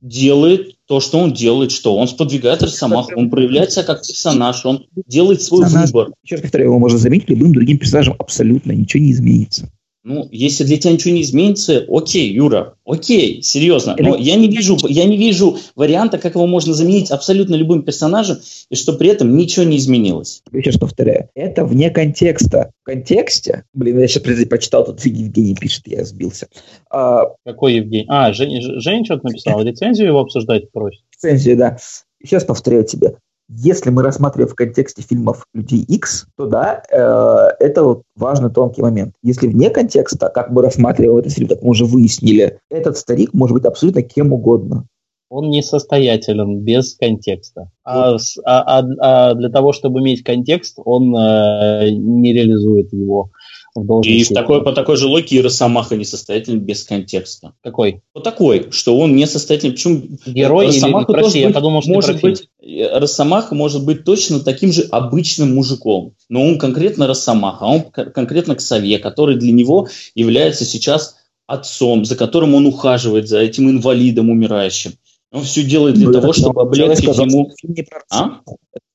[0.01, 5.41] делает то, что он делает, что он сподвигает Росомаху, он проявляется как персонаж, он делает
[5.41, 6.13] свой персонаж, выбор.
[6.23, 9.71] Еще раз повторяю, его можно заменить любым другим персонажем, абсолютно ничего не изменится.
[10.03, 13.95] Ну, если для тебя ничего не изменится, окей, Юра, окей, серьезно.
[13.99, 18.39] Но я не вижу, я не вижу варианта, как его можно заменить абсолютно любым персонажем,
[18.69, 20.41] и что при этом ничего не изменилось.
[20.51, 21.29] Я сейчас повторяю.
[21.35, 22.71] Это вне контекста.
[22.81, 26.47] В контексте, блин, я сейчас прочитал, тут Евгений пишет, я сбился.
[26.89, 28.05] А, Какой Евгений?
[28.07, 31.03] А, Женя, Женя что-то написал, рецензию его обсуждать просит.
[31.13, 31.77] Рецензию, да.
[32.23, 33.17] Сейчас повторяю тебе.
[33.53, 38.81] Если мы рассматриваем в контексте фильмов «Людей X», то да, э, это вот важный тонкий
[38.81, 39.13] момент.
[39.23, 43.53] Если вне контекста, как мы рассматриваем этот фильм, как мы уже выяснили, этот старик может
[43.55, 44.85] быть абсолютно кем угодно.
[45.27, 47.69] Он несостоятелен без контекста.
[47.83, 53.31] А, а, а, а для того, чтобы иметь контекст, он э, не реализует его
[53.73, 57.53] в И в такой, по такой же логике и Росомаха несостоятельный без контекста.
[57.63, 58.01] Какой?
[58.13, 59.73] По такой, что он несостоятельный.
[59.73, 64.73] Почему Герой Росомаха или, прости, я подумал, что может быть, Росомаха может быть точно таким
[64.73, 69.87] же обычным мужиком, но он конкретно Росомаха, а он конкретно к Сове, который для него
[70.15, 71.15] является сейчас
[71.47, 74.93] отцом, за которым он ухаживает, за этим инвалидом умирающим.
[75.33, 77.51] Он все делает для ну, того, чтобы облегчить ему...
[77.63, 78.41] Не про, а?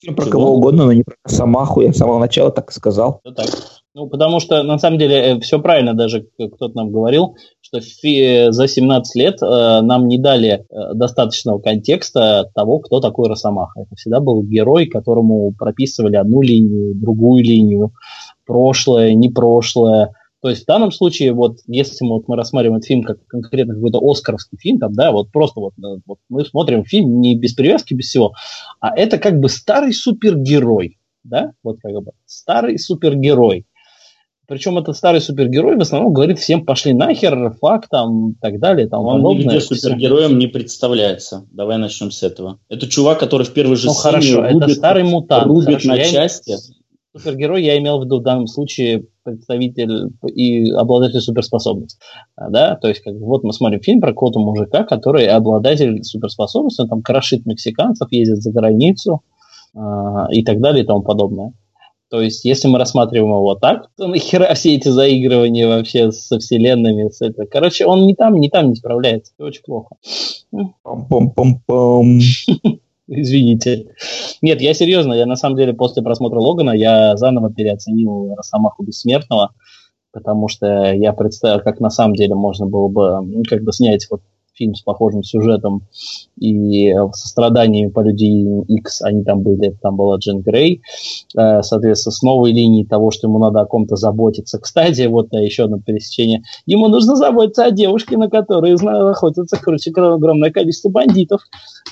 [0.00, 1.80] фильм про кого угодно, но не про Росомаху.
[1.80, 3.20] Я с самого начала так и сказал.
[3.24, 3.48] Ну, так.
[3.96, 8.48] Ну, потому что, на самом деле, э, все правильно даже кто-то нам говорил, что фи-
[8.50, 13.80] за 17 лет э, нам не дали э, достаточного контекста того, кто такой Росомаха.
[13.80, 17.92] Это всегда был герой, которому прописывали одну линию, другую линию,
[18.44, 20.12] прошлое, не прошлое.
[20.42, 23.76] То есть в данном случае, вот если мы, вот, мы рассматриваем этот фильм как конкретно
[23.76, 27.54] какой-то оскаровский фильм, там, да, вот просто вот, э, вот мы смотрим фильм не без
[27.54, 28.34] привязки, без всего,
[28.78, 33.64] а это как бы старый супергерой, да, вот как бы старый супергерой.
[34.46, 38.88] Причем этот старый супергерой в основном говорит всем пошли нахер, факт там, и так далее.
[38.88, 41.46] Там, Он нигде супергероем не представляется.
[41.50, 42.58] Давай начнем с этого.
[42.68, 45.46] Это чувак, который в первой же ну, хорошо, рубит, это старый мутант.
[45.46, 46.54] Рубит хорошо, на части.
[47.16, 51.98] Супергерой я имел в виду в данном случае представитель и обладатель суперспособностей.
[52.36, 52.76] Да?
[52.76, 57.02] То есть, как, вот мы смотрим фильм про какого-то мужика, который обладатель суперспособностей, он там
[57.02, 59.22] крошит мексиканцев, ездит за границу
[59.74, 59.80] э,
[60.30, 61.52] и так далее и тому подобное.
[62.08, 67.08] То есть, если мы рассматриваем его так, то нахера все эти заигрывания вообще со вселенными,
[67.08, 67.46] с это.
[67.46, 69.32] Короче, он ни там, ни там не справляется.
[69.36, 69.96] Это очень плохо.
[70.84, 72.18] Пам-пам-пам-пам.
[73.08, 73.86] Извините.
[74.42, 79.52] Нет, я серьезно, я на самом деле после просмотра Логана я заново переоценил Росомаху Бессмертного,
[80.12, 84.08] потому что я представил, как на самом деле можно было бы ну, как бы снять
[84.10, 84.22] вот
[84.56, 85.82] фильм с похожим сюжетом
[86.40, 88.26] и со страданиями по Люди
[88.78, 90.82] X, они там были, там была Джин Грей,
[91.36, 94.58] э, соответственно, с новой линией того, что ему надо о ком-то заботиться.
[94.60, 96.42] Кстати, вот еще одно пересечение.
[96.66, 98.74] Ему нужно заботиться о девушке, на которой
[99.10, 101.42] охотятся, короче, огромное количество бандитов.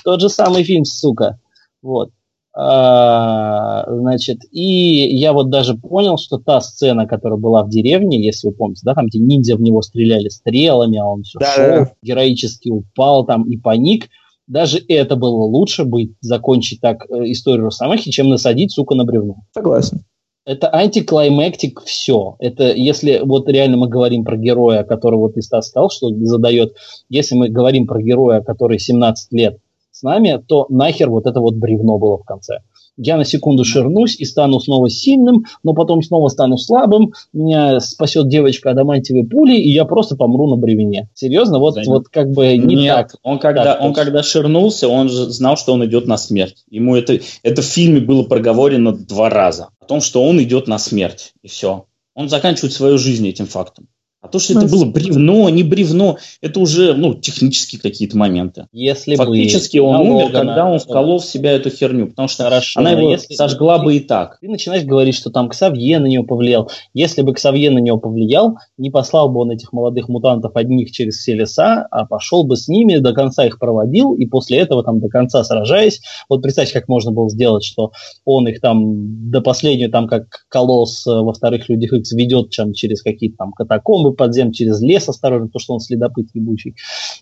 [0.03, 1.39] Тот же самый фильм, сука.
[1.81, 2.09] Вот.
[2.57, 8.47] А, значит, и я вот даже понял, что та сцена, которая была в деревне, если
[8.47, 11.65] вы помните, да, там, где ниндзя в него стреляли стрелами, а он все да, шел,
[11.65, 11.91] да.
[12.01, 14.07] героически упал там и паник,
[14.47, 19.37] даже это было лучше быть, закончить так э, историю Росомахи, чем насадить, сука, на бревно.
[19.53, 20.05] Согласен.
[20.45, 22.35] Это антиклаймектик все.
[22.39, 26.75] Это если вот реально мы говорим про героя, который вот из сказал, что задает,
[27.09, 29.57] если мы говорим про героя, который 17 лет
[29.95, 32.59] с нами, то нахер вот это вот бревно было в конце.
[32.97, 38.27] Я на секунду ширнусь и стану снова сильным, но потом снова стану слабым, меня спасет
[38.27, 41.09] девочка адамантиевой пули, и я просто помру на бревне.
[41.13, 41.59] Серьезно?
[41.59, 43.15] Вот, вот как бы не Нет, так.
[43.23, 46.65] Он когда, так, он когда ширнулся, он же знал, что он идет на смерть.
[46.69, 49.69] Ему это, это в фильме было проговорено два раза.
[49.79, 51.33] О том, что он идет на смерть.
[51.41, 51.85] И все.
[52.15, 53.87] Он заканчивает свою жизнь этим фактом.
[54.25, 58.65] А то, что это было бревно, не бревно, это уже ну, технические какие-то моменты.
[58.71, 62.79] Если Фактически бы он умер, когда он вколол в себя эту херню, потому что Хорошо,
[62.79, 64.39] она его если сожгла бы и так.
[64.41, 66.71] Ты начинаешь говорить, что там Ксавье на него повлиял.
[66.95, 71.17] Если бы Ксавье на него повлиял, не послал бы он этих молодых мутантов одних через
[71.17, 74.99] все леса, а пошел бы с ними, до конца их проводил, и после этого там
[75.01, 76.01] до конца сражаясь.
[76.29, 77.91] Вот представьте, как можно было сделать, что
[78.25, 82.73] он их там до последнего, там как колосс э, во вторых людях X ведет там,
[82.73, 86.75] через какие-то там катакомбы, подзем через лес осторожно, то, что он следопыт ебучий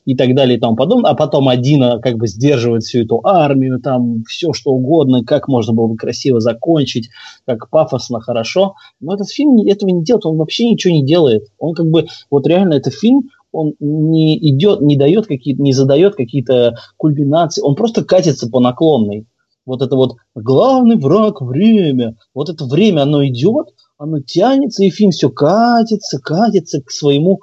[0.06, 3.22] и так далее и тому подобное, а потом один а, как бы сдерживает всю эту
[3.24, 7.10] армию, там все что угодно, как можно было бы красиво закончить,
[7.46, 8.76] как пафосно, хорошо.
[9.00, 11.48] Но этот фильм этого не делает, он вообще ничего не делает.
[11.60, 16.16] Он как бы, вот реально это фильм, он не идет, не дает какие-то, не задает
[16.16, 19.28] какие-то кульминации, он просто катится по наклонной.
[19.66, 22.18] Вот это вот главный враг время.
[22.34, 23.70] Вот это время, оно идет,
[24.04, 27.40] оно тянется, и фильм все катится, катится к своему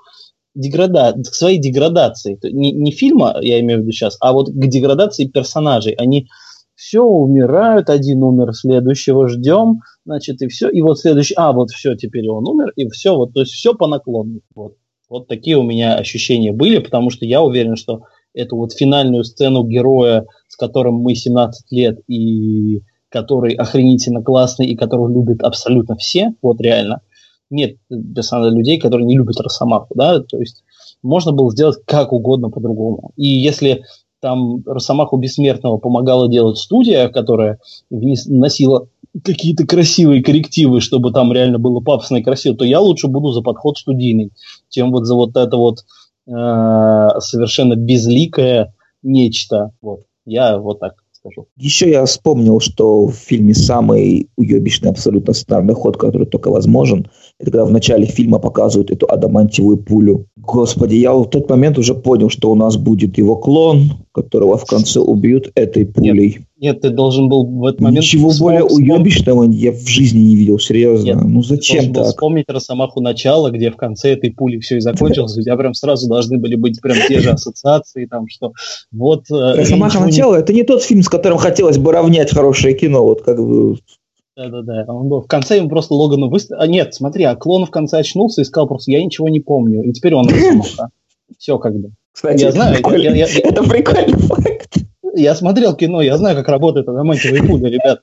[0.55, 1.15] деграда...
[1.15, 2.39] к своей деградации.
[2.43, 5.95] Не, не фильма, я имею в виду сейчас, а вот к деградации персонажей.
[5.95, 6.27] Они
[6.75, 11.95] все умирают, один умер, следующего ждем, значит, и все, и вот следующий, а, вот все,
[11.95, 14.41] теперь он умер, и все, вот, то есть все по наклону.
[14.55, 14.75] Вот.
[15.09, 18.03] вот такие у меня ощущения были, потому что я уверен, что
[18.35, 24.77] эту вот финальную сцену героя, с которым мы 17 лет и который охренительно классный и
[24.77, 27.03] которого любят абсолютно все, вот реально.
[27.51, 27.77] Нет
[28.15, 30.63] персонажей людей, которые не любят Росомаху, да, то есть
[31.03, 33.13] можно было сделать как угодно по-другому.
[33.17, 33.83] И если
[34.21, 37.59] там Росомаху Бессмертного помогала делать студия, которая
[37.91, 38.89] носила
[39.25, 43.41] какие-то красивые коррективы, чтобы там реально было пафосно и красиво, то я лучше буду за
[43.41, 44.31] подход студийный,
[44.69, 45.79] чем вот за вот это вот
[46.27, 46.31] э,
[47.21, 49.73] совершенно безликое нечто.
[49.81, 50.03] Вот.
[50.27, 51.47] Я вот так скажу.
[51.57, 57.51] Еще я вспомнил, что в фильме самый уебищный абсолютно сценарный ход, который только возможен, это
[57.51, 60.27] когда в начале фильма показывают эту адамантиевую пулю.
[60.37, 64.65] Господи, я в тот момент уже понял, что у нас будет его клон, которого в
[64.67, 66.39] конце убьют этой пулей.
[66.39, 68.05] Нет, нет ты должен был в этот момент...
[68.05, 71.07] Ничего более уебищного я в жизни не видел, серьезно.
[71.07, 72.07] Нет, ну зачем ты так?
[72.07, 75.37] вспомнить Росомаху начала, где в конце этой пули все и закончилось.
[75.39, 78.53] У тебя прям сразу должны были быть прям те же ассоциации, там что
[78.91, 79.31] вот...
[79.31, 83.23] Э, Росомаха начала, это не тот фильм, с которым хотелось бы равнять хорошее кино, вот
[83.23, 83.77] как бы...
[84.37, 84.87] Да-да-да.
[84.89, 86.63] Он был в конце ему просто Логану выставил.
[86.63, 89.83] А нет, смотри, а клон в конце очнулся и сказал просто, я ничего не помню.
[89.83, 90.89] И теперь он Росомаха.
[91.39, 91.93] Все как бы.
[92.13, 94.77] Кстати, я знаю, я, я, я, это прикольный факт.
[95.15, 98.01] Я смотрел кино, я знаю, как работает адамантиевая пуля, ребят.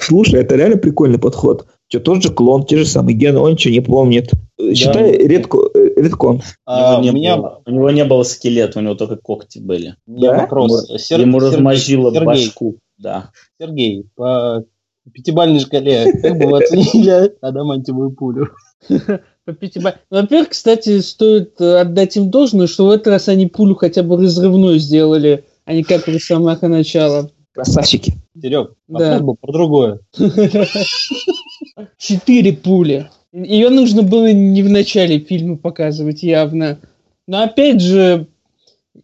[0.00, 1.66] Слушай, это реально прикольный подход.
[1.88, 4.30] Что тот же клон, те же самые гены, он ничего не помнит.
[4.74, 6.42] Считай редко, э, редкон.
[6.64, 7.36] А, у, него не меня...
[7.36, 9.94] было, у него не было скелета, у него только когти были.
[10.06, 10.40] Да?
[10.40, 10.88] Вопрос.
[10.88, 11.20] Ему, Сер...
[11.20, 12.26] ему размозжило Сергей.
[12.26, 12.76] башку.
[12.98, 13.30] Да.
[13.60, 14.64] Сергей, по
[15.10, 18.48] пятибалльной шкале, как бы вы оценили адамантиевую пулю?
[18.88, 20.00] По пятибалльной.
[20.10, 24.78] Во-первых, кстати, стоит отдать им должное, что в этот раз они пулю хотя бы разрывной
[24.78, 27.30] сделали, а не как у самого начала.
[27.52, 28.12] Красавчики.
[28.40, 29.18] Серег, Да.
[29.18, 30.00] вопрос был про другое.
[31.96, 33.08] Четыре пули.
[33.32, 36.78] Ее нужно было не в начале фильма показывать явно.
[37.26, 38.26] Но опять же,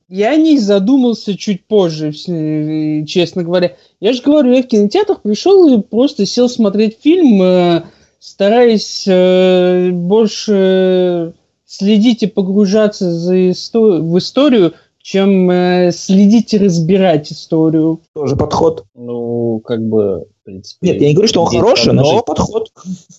[0.08, 3.76] я не задумался чуть позже, вс- честно говоря.
[4.00, 7.82] Я же говорю, я в кинотеатр пришел и просто сел смотреть фильм, э,
[8.18, 17.32] стараясь э, больше следить и погружаться за исто- в историю, чем э, следить и разбирать
[17.32, 18.00] историю.
[18.14, 18.84] Тоже подход.
[18.94, 20.86] Ну, как бы, в принципе...
[20.86, 22.24] Нет, я не говорю, что он хороший, но продолжить.
[22.26, 22.72] подход.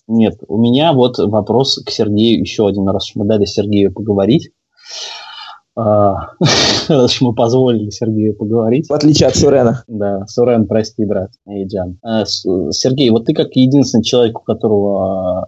[0.08, 4.52] Нет, у меня вот вопрос к Сергею еще один раз, мы дали Сергею поговорить.
[5.76, 6.28] А,
[6.88, 8.88] Раз мы позволили Сергею поговорить.
[8.90, 9.84] В отличие от Сурена.
[9.88, 11.32] Да, Сурен, прости, брат.
[12.04, 15.48] А, с- Сергей, вот ты как единственный человек, у которого а,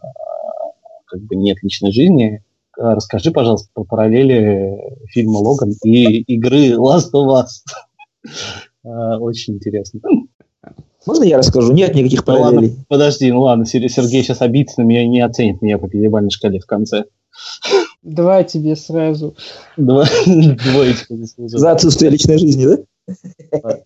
[1.06, 2.43] как бы нет личной жизни,
[2.77, 4.77] а, расскажи, пожалуйста, про параллели
[5.10, 7.47] фильма «Логан» и игры Last of Us.
[8.84, 9.99] А, Очень интересно.
[11.06, 11.72] Можно я расскажу?
[11.72, 12.76] Нет никаких Ну ладно, параллелей.
[12.88, 16.31] подожди, ну ладно, Сер- Сергей сейчас обидится на меня и не оценит меня по пятибалльной
[16.31, 17.03] шкале в конце.
[18.06, 19.36] Два тебе сразу.
[19.77, 21.57] Два, двоечку заслужил.
[21.57, 22.77] За отсутствие личной жизни, да?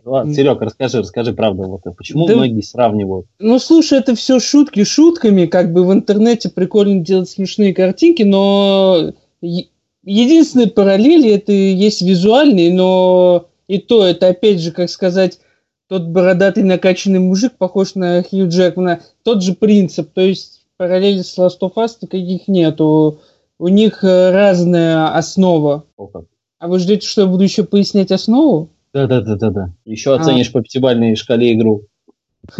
[0.04, 1.64] Ладно, Серега, расскажи, расскажи правду.
[1.64, 3.28] Вот, почему Да- многие сравнивают?
[3.40, 9.14] Ну, слушай, это все шутки шутками, как бы в интернете прикольно делать смешные картинки, но
[9.42, 9.68] е-
[10.04, 15.40] единственные параллели это есть визуальные, но и то это опять же, как сказать,
[15.88, 21.38] тот бородатый накачанный мужик похож на Хью Джекмана, тот же принцип, то есть параллели с
[21.38, 23.20] Last of Us никаких нету,
[23.60, 25.84] у них э, разная основа.
[25.98, 26.10] О.
[26.58, 28.70] А вы ждете, что я буду еще пояснять основу?
[28.94, 29.74] Да-да-да-да-да.
[29.86, 30.20] Еще А.
[30.20, 31.84] оценишь по пятибалльной шкале игру.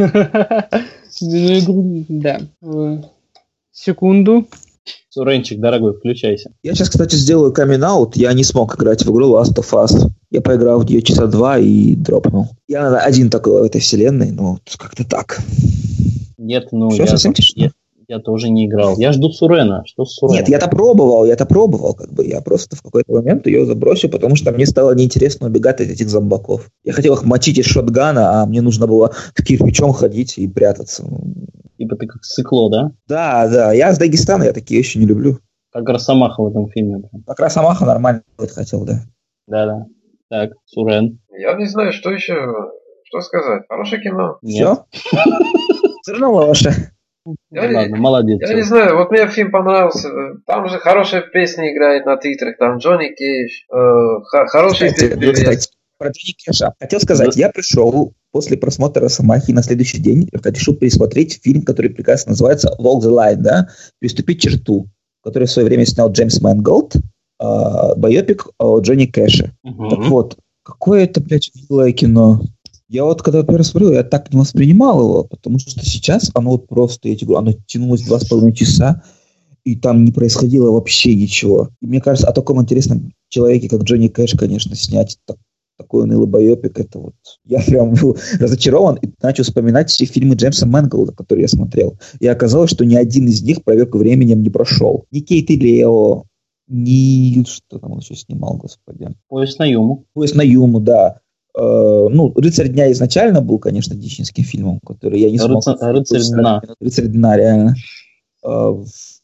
[1.22, 2.40] Игру, да.
[3.72, 4.48] Секунду.
[5.10, 6.52] Суренчик, дорогой, включайся.
[6.62, 8.16] Я сейчас, кстати, сделаю камин аут.
[8.16, 10.10] Я не смог играть в игру Last of Us.
[10.30, 12.48] Я поиграл в нее часа два и дропнул.
[12.68, 15.40] Я наверное, один такой в этой вселенной, но как-то так.
[16.38, 17.72] Нет, ну Всё я, совсем тишина?
[18.10, 18.98] Я, тоже не играл.
[18.98, 19.84] Я жду Сурена.
[19.86, 20.40] Что с Суреном?
[20.40, 22.26] Нет, я-то пробовал, я-то пробовал, как бы.
[22.26, 26.10] Я просто в какой-то момент ее забросил, потому что мне стало неинтересно убегать от этих
[26.10, 26.72] зомбаков.
[26.84, 31.04] Я хотел их мочить из шотгана, а мне нужно было с кирпичом ходить и прятаться.
[31.78, 32.92] Типа ты как сыкло, да?
[33.08, 35.38] Да, да, я с Дагестана, я такие вещи не люблю.
[35.72, 37.04] Как Росомаха в этом фильме.
[37.28, 39.02] Как Росомаха нормально делать хотел, да.
[39.48, 39.86] Да-да.
[40.30, 41.20] Так, Сурен.
[41.32, 42.34] Я не знаю, что еще,
[43.04, 43.64] что сказать.
[43.70, 44.40] Хорошее кино.
[44.42, 44.80] Нет.
[44.92, 45.20] Все?
[46.02, 46.74] Все равно лоша.
[47.52, 48.40] Я не- Ладно, молодец.
[48.42, 50.10] Я не знаю, вот мне фильм понравился.
[50.46, 55.38] Там же хорошая песня играет на титрах, там Джонни Кейдж, э, хороший Кстати, певец.
[55.40, 56.74] кстати, про Джонни Кэша.
[56.80, 62.32] Хотел сказать, я пришел после просмотра «Росомахи» на следующий день, решил пересмотреть фильм, который прекрасно
[62.32, 63.68] называется «Walk the Line», да,
[64.00, 64.88] «Переступить черту»,
[65.24, 67.00] который в свое время снял Джеймс Мэнголд, э,
[67.98, 69.52] байопик о Джонни Кэше.
[69.64, 69.90] Мгм.
[69.90, 72.42] Так вот, какое это, блядь, милое кино.
[72.90, 76.68] Я вот когда первый смотрел, я так не воспринимал его, потому что сейчас оно вот
[76.68, 79.04] просто, я тебе говорю, оно тянулось два с половиной часа,
[79.64, 81.70] и там не происходило вообще ничего.
[81.82, 85.38] И мне кажется, о таком интересном человеке, как Джонни Кэш, конечно, снять так-
[85.78, 87.14] такой унылый байопик, это вот...
[87.46, 92.00] Я прям был разочарован и начал вспоминать все фильмы Джеймса Мэнголда, которые я смотрел.
[92.20, 95.06] И оказалось, что ни один из них проверку временем не прошел.
[95.12, 96.24] Ни Кейт и Лео,
[96.68, 97.44] ни...
[97.44, 99.10] Что там он еще снимал, господи?
[99.28, 100.06] Поезд на Юму.
[100.14, 101.20] Поезд на Юму, да.
[101.60, 105.66] Э, ну, «Рыцарь дня» изначально был, конечно, дичинским фильмом, который я не смог...
[105.68, 106.62] Рыцарь- «Рыцарь дна».
[106.80, 107.76] «Рыцарь дна», реально.
[108.46, 108.74] Э,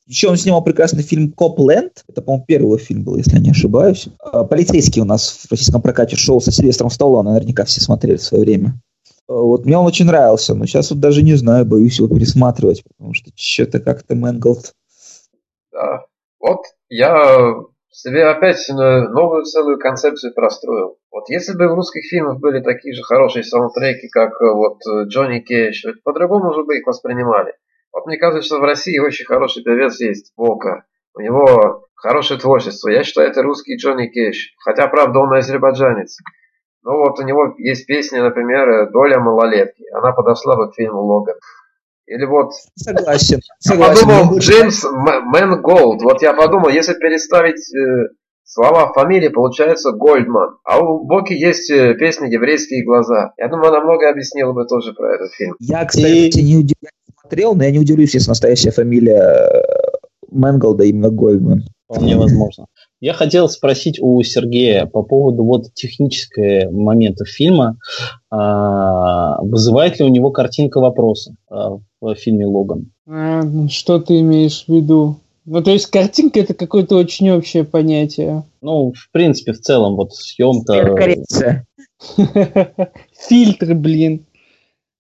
[0.06, 2.04] еще он снимал прекрасный фильм «Копленд».
[2.10, 4.08] Это, по-моему, первый его фильм был, если я не ошибаюсь.
[4.34, 7.30] Э, «Полицейский» у нас в российском прокате шел со Сильвестром Сталлоне.
[7.30, 8.82] Наверняка все смотрели в свое время.
[9.28, 13.14] Вот мне он очень нравился, но сейчас вот даже не знаю, боюсь его пересматривать, потому
[13.14, 14.74] что что-то как-то Мэнголд...
[15.72, 16.02] Да.
[16.40, 16.60] Вот
[16.90, 17.54] я
[17.96, 20.98] себе опять новую целую концепцию простроил.
[21.12, 25.06] Вот если бы в русских фильмах были такие же хорошие саундтреки, как э, вот э,
[25.08, 27.54] Джонни ведь по-другому уже бы их воспринимали.
[27.94, 30.84] Вот мне кажется, что в России очень хороший певец есть, Вока.
[31.16, 32.90] У него хорошее творчество.
[32.90, 34.50] Я считаю, это русский Джонни Кейдж.
[34.60, 36.18] Хотя, правда, он азербайджанец.
[36.84, 39.86] Но вот у него есть песня, например, «Доля малолетки».
[39.94, 41.36] Она подошла бы к фильму «Логан».
[42.08, 43.40] Или вот Согласен.
[43.66, 44.06] я согласен.
[44.08, 46.02] подумал, Мне Джеймс М- Мэн Голд.
[46.02, 48.14] Вот я подумал, если переставить э,
[48.44, 50.58] слова фамилии, получается Гольдман.
[50.64, 53.34] А у Боки есть э, песня «Еврейские глаза».
[53.38, 55.56] Я думаю, она многое объяснила бы тоже про этот фильм.
[55.60, 59.64] Я, кстати, не, удив- я не смотрел, но я не удивлюсь, если настоящая фамилия э,
[60.30, 61.64] Мэнголда именно Гольдман.
[61.86, 62.66] Вполне возможно.
[63.02, 67.78] Я хотел спросить у Сергея по поводу вот технического момента фильма.
[68.30, 72.92] А, вызывает ли у него картинка вопроса а, в фильме «Логан»?
[73.08, 75.18] А, ну, что ты имеешь в виду?
[75.46, 78.44] Ну, то есть картинка это какое-то очень общее понятие.
[78.62, 80.96] Ну, в принципе, в целом, вот съемка...
[80.96, 81.68] Коррекция.
[83.28, 84.26] Фильтры, блин.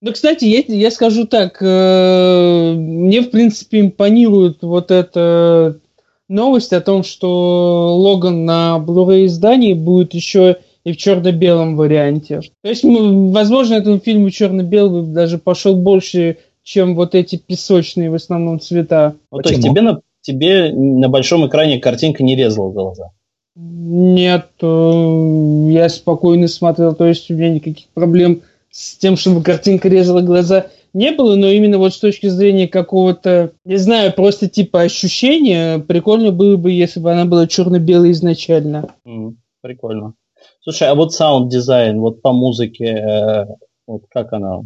[0.01, 5.79] Ну, кстати, я, я скажу так, э, мне, в принципе, импонирует вот эта
[6.27, 12.41] новость о том, что Логан на Blu-ray издании будет еще и в черно-белом варианте.
[12.61, 18.59] То есть, возможно, этому фильму черно-белый даже пошел больше, чем вот эти песочные в основном
[18.59, 19.15] цвета.
[19.31, 23.11] Ну, то есть тебе на, тебе на большом экране картинка не резала глаза?
[23.55, 29.87] Нет, э, я спокойно смотрел, то есть у меня никаких проблем с тем, чтобы картинка
[29.87, 34.81] резала глаза не было, но именно вот с точки зрения какого-то, не знаю, просто типа
[34.81, 38.87] ощущения, прикольно было бы, если бы она была черно-белой изначально.
[39.05, 40.13] Mm, прикольно.
[40.61, 43.45] Слушай, а вот саунд-дизайн, вот по музыке, э,
[43.85, 44.61] вот как она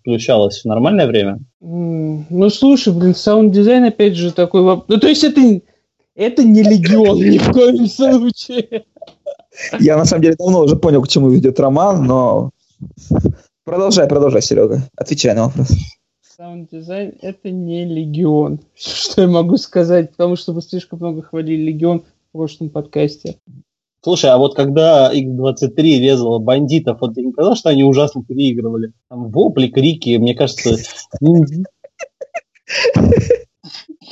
[0.00, 1.40] включалась в нормальное время?
[1.62, 4.62] Mm, ну, слушай, блин, саунд-дизайн, опять же, такой...
[4.62, 5.60] Ну, то есть это,
[6.14, 8.84] это не легион ни в коем случае.
[9.78, 12.50] Я, на самом деле, давно уже понял, к чему ведет роман, но
[13.66, 14.82] Продолжай, продолжай, Серега.
[14.96, 15.70] Отвечай на вопрос.
[16.36, 18.60] Саунд-дизайн— это не Легион.
[18.76, 23.40] Что я могу сказать, потому что вы слишком много хвалили Легион в прошлом подкасте.
[24.04, 28.92] Слушай, а вот когда X-23 резала бандитов, вот ты не сказал, что они ужасно переигрывали?
[29.10, 30.76] Там вопли, крики, мне кажется...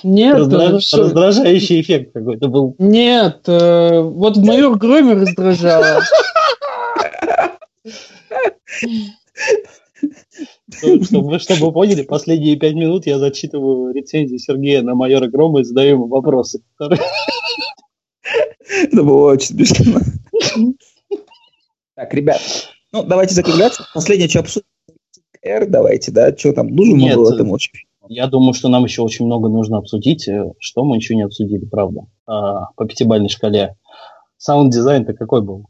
[0.03, 0.83] Нет, Раздраж...
[0.83, 0.97] все...
[0.97, 2.75] раздражающий эффект какой-то был.
[2.81, 6.01] Нет, э, вот майор Громе раздражало.
[11.03, 15.65] Чтобы, чтобы вы поняли, последние пять минут я зачитываю рецензию Сергея на майора Грома и
[15.65, 16.63] задаю ему вопросы.
[16.79, 16.99] Это
[19.03, 20.01] было очень смешно.
[21.95, 22.41] Так, ребят,
[22.93, 23.87] ну давайте закругляться.
[23.95, 24.67] Последнее, что обсудим,
[25.43, 27.71] R, давайте, да, что там нужно Нет, было этому очень.
[28.09, 31.65] Я думаю, что нам еще очень много нужно обсудить, э, что мы еще не обсудили,
[31.65, 33.77] правда, а, по пятибалльной шкале.
[34.37, 35.67] Саунд-дизайн-то какой был?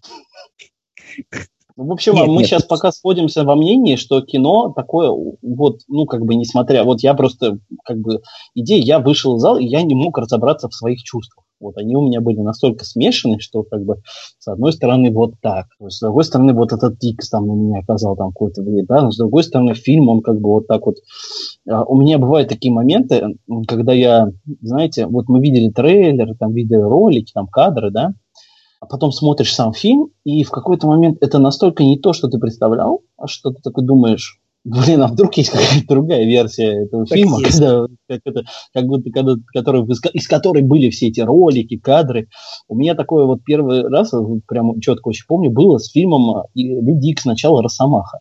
[1.77, 2.47] Ну, в общем, нет, мы нет.
[2.47, 5.11] сейчас пока сходимся во мнении, что кино такое,
[5.43, 8.21] вот, ну, как бы, несмотря, вот я просто, как бы,
[8.55, 11.45] идея, я вышел из зала, и я не мог разобраться в своих чувствах.
[11.61, 14.03] Вот они у меня были настолько смешаны, что как бы
[14.39, 17.53] с одной стороны вот так, то есть, с другой стороны вот этот Дикс там на
[17.53, 20.67] меня оказал там какое-то время, да, но с другой стороны фильм, он как бы вот
[20.67, 20.97] так вот...
[21.69, 23.37] А, у меня бывают такие моменты,
[23.67, 24.31] когда я,
[24.61, 28.15] знаете, вот мы видели трейлер, там видели ролики, там кадры, да,
[28.85, 32.39] а потом смотришь сам фильм, и в какой-то момент это настолько не то, что ты
[32.39, 37.19] представлял, а что ты такой думаешь, блин, а вдруг есть какая-то другая версия этого так
[37.19, 38.43] фильма, когда, как, это,
[38.73, 42.29] как будто, когда, который, из которой были все эти ролики, кадры.
[42.69, 44.13] У меня такое вот первый раз,
[44.49, 47.25] прям четко очень помню, было с фильмом «Люди Икс.
[47.25, 48.21] Начало Росомаха».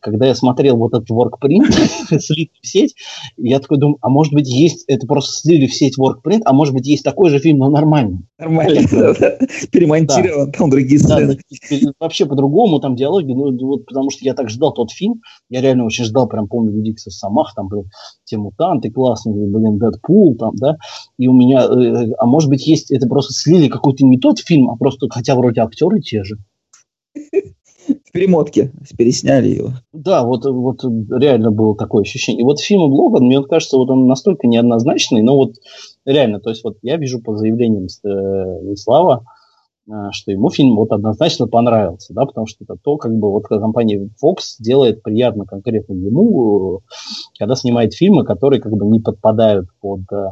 [0.00, 1.74] Когда я смотрел вот этот воркпринт,
[2.20, 2.94] слит в сеть,
[3.36, 6.74] я такой думаю, а может быть есть, это просто слили в сеть воркпринт, а может
[6.74, 8.20] быть есть такой же фильм, но нормальный.
[8.38, 8.86] Нормальный,
[9.70, 11.38] перемонтирован, там другие сцены.
[12.00, 15.20] Вообще по-другому, там диалоги, ну вот потому что я так ждал тот фильм,
[15.50, 17.90] я реально реально очень ждал, прям помню, Люди Икса Самах, там, блин,
[18.24, 20.76] те мутанты классные, блин, Дэдпул, там, да,
[21.18, 24.70] и у меня, э, а может быть, есть, это просто слили какой-то не тот фильм,
[24.70, 26.38] а просто, хотя вроде актеры те же.
[27.14, 29.70] В перемотке пересняли его.
[29.92, 32.42] Да, вот, вот реально было такое ощущение.
[32.42, 35.54] И вот фильм Логан, мне кажется, вот он настолько неоднозначный, но вот
[36.04, 39.41] реально, то есть вот я вижу по заявлениям э, Слава, Э,
[40.12, 44.08] что ему фильм вот однозначно понравился, да, потому что это то, как бы вот компания
[44.22, 46.80] Fox делает приятно конкретно ему, э,
[47.38, 50.30] когда снимает фильмы, которые как бы не подпадают под э,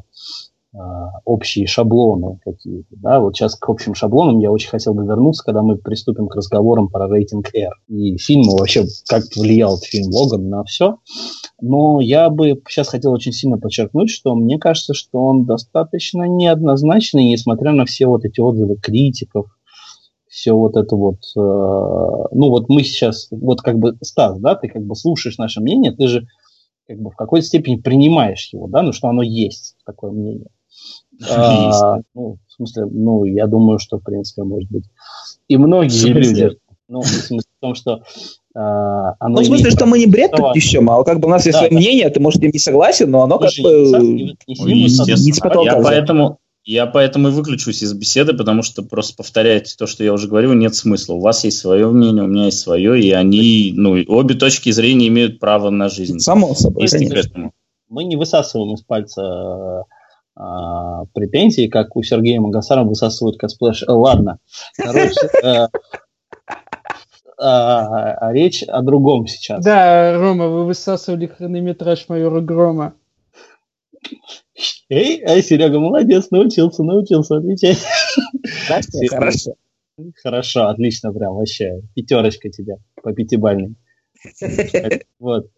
[1.24, 5.62] общие шаблоны какие-то, да, вот сейчас к общим шаблонам я очень хотел бы вернуться, когда
[5.62, 7.72] мы приступим к разговорам про рейтинг R.
[7.88, 10.98] И фильмы вообще, как влиял фильм Логан на все,
[11.60, 17.28] но я бы сейчас хотел очень сильно подчеркнуть, что мне кажется, что он достаточно неоднозначный,
[17.28, 19.47] несмотря на все вот эти отзывы критиков,
[20.28, 21.40] все вот это вот, э,
[22.32, 25.90] ну вот мы сейчас, вот как бы, Стас, да, ты как бы слушаешь наше мнение,
[25.90, 26.26] ты же
[26.86, 30.47] как бы в какой-то степени принимаешь его, да, ну что оно есть, такое мнение.
[31.28, 34.84] А, ну, в смысле, ну, я думаю, что, в принципе, может быть,
[35.48, 36.56] и многие люди,
[36.88, 38.02] ну, в смысле в том, что
[38.52, 41.47] оно ну, в смысле, что мы не бред тут несем, а как бы у нас
[41.47, 41.76] есть да, свое да.
[41.76, 43.68] мнение, ты, может, им не согласен, но оно как бы
[44.48, 45.76] не, не с потолка.
[45.76, 50.12] Я поэтому, я поэтому и выключусь из беседы, потому что просто повторять то, что я
[50.12, 51.14] уже говорил, нет смысла.
[51.14, 55.09] У вас есть свое мнение, у меня есть свое, и они, ну, обе точки зрения
[55.09, 56.18] имеют право на жизнь.
[56.18, 56.88] Само собой,
[57.88, 59.84] Мы не высасываем из пальца
[60.42, 63.84] а, претензии, как у Сергея Магасара высасывают косплэш.
[63.86, 64.38] Ладно.
[64.74, 65.66] Короче, э,
[67.38, 69.62] а, а речь о другом сейчас.
[69.62, 72.94] Да, Рома, вы высасывали хронометраж майора Грома.
[74.88, 77.78] Эй, эй, Серега, молодец, научился, научился отвечать.
[79.10, 79.52] Хорошо.
[80.22, 81.82] Хорошо, отлично, прям вообще.
[81.94, 83.74] Пятерочка тебе по пятибальной.
[85.18, 85.48] Вот.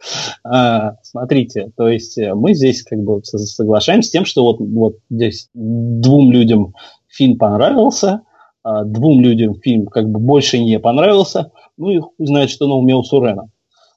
[0.45, 4.99] А, смотрите, то есть э, мы здесь как бы соглашаемся с тем, что вот, вот
[5.11, 6.75] здесь двум людям
[7.09, 8.23] фильм понравился,
[8.63, 12.75] а двум людям фильм как бы больше не понравился, ну и хуй знает, что на
[12.75, 13.51] уме у Сурена.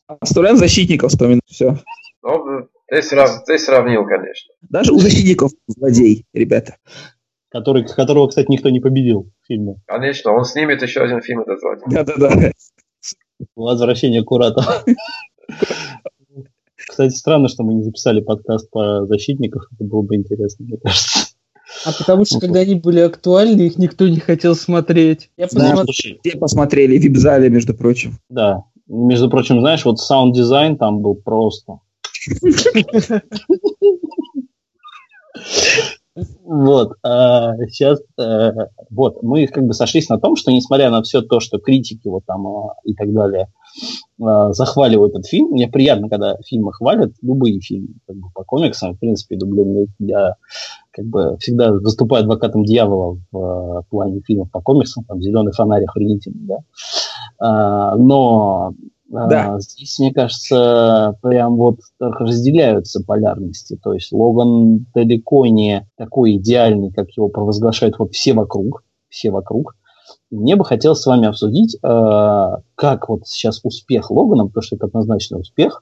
[0.08, 1.78] Оставляем защитников вспоминать все.
[2.22, 3.44] Ну, ты, срав...
[3.46, 4.54] ты сравнил, конечно.
[4.70, 6.78] Даже у защитников злодей, ребята.
[7.50, 9.76] Который, которого, кстати, никто не победил в фильме.
[9.88, 11.86] Конечно, он снимет еще один фильм этот злодей.
[11.88, 12.52] Да-да-да.
[13.56, 14.84] Возвращение Курата.
[16.76, 19.64] Кстати, странно, что мы не записали подкаст про Защитников.
[19.74, 21.36] Это было бы интересно, мне кажется.
[21.84, 25.30] А потому что, когда они были актуальны, их никто не хотел смотреть.
[25.36, 25.92] Я да, посмотр...
[25.92, 28.20] все посмотрели в вип-зале, между прочим.
[28.30, 28.64] Да.
[28.88, 31.80] Между прочим, знаешь, вот саунд-дизайн там был просто.
[36.16, 38.52] Вот, а сейчас, а,
[38.90, 42.24] вот, мы как бы сошлись на том, что несмотря на все то, что критики вот
[42.26, 43.50] там а, и так далее
[44.22, 48.94] а, захваливают этот фильм, мне приятно, когда фильмы хвалят, любые фильмы, как бы по комиксам,
[48.94, 50.36] в принципе, люблю, я
[50.92, 56.48] как бы всегда выступаю адвокатом дьявола в, плане фильмов по комиксам, там «Зеленый фонарь» охренительный,
[56.48, 56.58] да,
[57.40, 57.98] а,
[59.14, 59.60] а, да.
[59.60, 63.78] Здесь, мне кажется, прям вот разделяются полярности.
[63.82, 68.84] То есть Логан далеко не такой идеальный, как его провозглашают вот все вокруг.
[69.10, 69.76] Все вокруг.
[70.32, 74.76] И мне бы хотелось с вами обсудить, э, как вот сейчас успех Логана, потому что
[74.76, 75.82] это однозначно успех,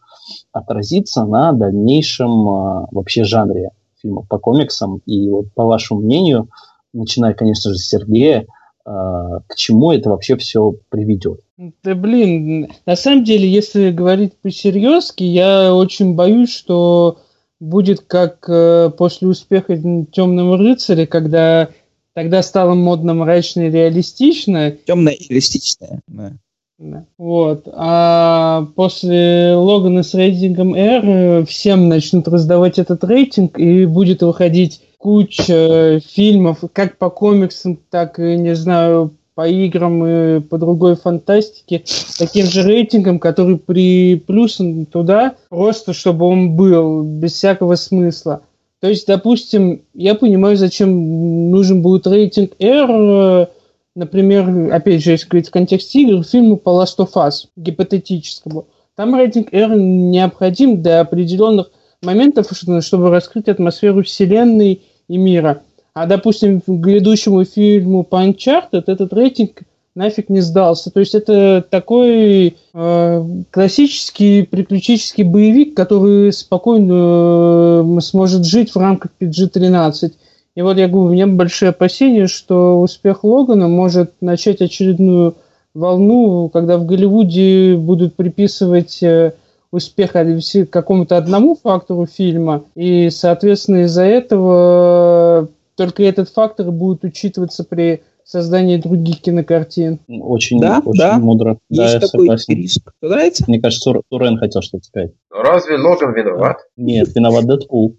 [0.51, 3.71] отразится на дальнейшем э, вообще жанре
[4.01, 5.01] фильмов по комиксам.
[5.05, 6.49] И вот по вашему мнению,
[6.93, 8.45] начиная, конечно же, с Сергея, а,
[8.85, 11.39] к чему это вообще все приведет.
[11.84, 17.19] Да блин, на самом деле, если говорить по-серьезки, я очень боюсь, что
[17.60, 19.77] будет как э, после успеха
[20.11, 21.69] Темного рыцаря, когда
[22.14, 24.72] тогда стало модно мрачно и реалистично.
[24.72, 26.34] Темное и реалистичное, да.
[26.80, 27.05] Да.
[27.18, 27.68] Вот.
[27.72, 35.99] А после Логана с рейтингом R всем начнут раздавать этот рейтинг, и будет выходить куча
[35.99, 41.84] фильмов, как по комиксам, так и, не знаю, по играм и по другой фантастике,
[42.17, 48.43] таким же рейтингом, который приплюсан туда, просто чтобы он был, без всякого смысла.
[48.80, 53.49] То есть, допустим, я понимаю, зачем нужен будет рейтинг R,
[53.97, 58.67] например, опять же, если говорить в контексте игр, фильму по Last of Us, гипотетическому.
[58.95, 61.71] Там рейтинг R необходим для определенных
[62.01, 62.47] моментов,
[62.80, 65.61] чтобы раскрыть атмосферу вселенной и мира.
[65.93, 69.61] А, допустим, к грядущему фильму по Uncharted этот рейтинг
[69.95, 70.91] нафиг не сдался.
[70.91, 79.11] То есть это такой э, классический приключенческий боевик, который спокойно э, сможет жить в рамках
[79.19, 80.13] PG-13.
[80.55, 85.35] И вот я говорю, у меня большие опасения, что успех Логана может начать очередную
[85.73, 89.34] волну, когда в Голливуде будут приписывать э,
[89.73, 90.25] успеха
[90.69, 98.77] какому-то одному фактору фильма, и, соответственно, из-за этого только этот фактор будет учитываться при создании
[98.77, 99.99] других кинокартин.
[100.07, 101.17] Очень, да, очень да.
[101.17, 101.57] мудро.
[101.69, 102.93] Есть да, такой риск.
[103.01, 103.45] Нравится?
[103.47, 105.11] Мне кажется, Турен хотел что-то сказать.
[105.29, 106.57] Разве Логан виноват?
[106.77, 107.97] Нет, виноват Дэдпул.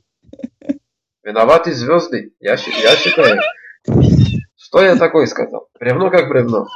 [1.24, 3.40] Виноваты звезды, я, я считаю.
[4.56, 5.68] Что я такое сказал?
[5.78, 6.66] Бревно как бревно.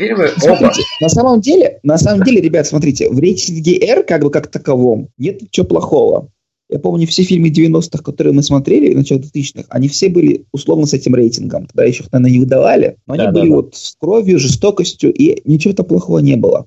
[0.00, 1.02] Фильмы смотрите, оба.
[1.02, 5.08] На самом деле, на самом деле, ребят, смотрите, в рейтинге R, как бы как таковом,
[5.18, 6.30] нет ничего плохого.
[6.70, 10.94] Я помню, все фильмы 90-х, которые мы смотрели, начало 2000-х, они все были условно с
[10.94, 11.66] этим рейтингом.
[11.66, 13.56] Тогда еще их, наверное, не выдавали, но они да, были да.
[13.56, 16.66] вот с кровью, жестокостью, и ничего-то плохого не было.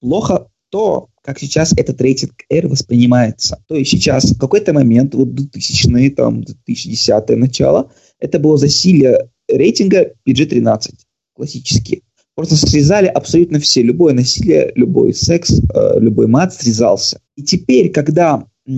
[0.00, 3.60] Плохо то, как сейчас этот рейтинг R воспринимается.
[3.66, 7.90] То есть сейчас в какой-то момент, вот 2000-е, там, 2010-е начало,
[8.20, 10.92] это было засилие рейтинга PG-13,
[11.34, 12.02] классический.
[12.38, 13.82] Просто срезали абсолютно все.
[13.82, 17.20] Любое насилие, любой секс, э, любой мат срезался.
[17.34, 18.70] И теперь, когда э,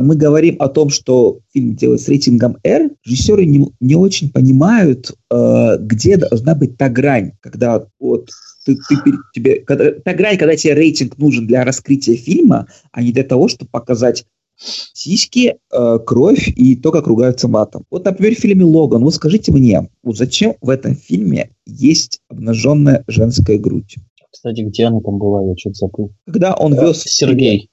[0.00, 5.12] мы говорим о том, что фильм делают с рейтингом R, режиссеры не, не очень понимают,
[5.30, 8.30] э, где должна быть та грань, когда вот
[8.64, 8.96] ты, ты,
[9.34, 13.48] тебе, когда, та грань, когда тебе рейтинг нужен для раскрытия фильма, а не для того,
[13.48, 14.24] чтобы показать
[14.56, 17.84] сиськи, э, кровь и то, как ругаются матом.
[17.90, 23.04] Вот, например, в фильме «Логан», вот скажите мне, вот зачем в этом фильме есть обнаженная
[23.06, 23.96] женская грудь?
[24.30, 26.12] Кстати, где она там была, я что-то забыл.
[26.26, 27.02] Когда он вез...
[27.02, 27.70] Сергей.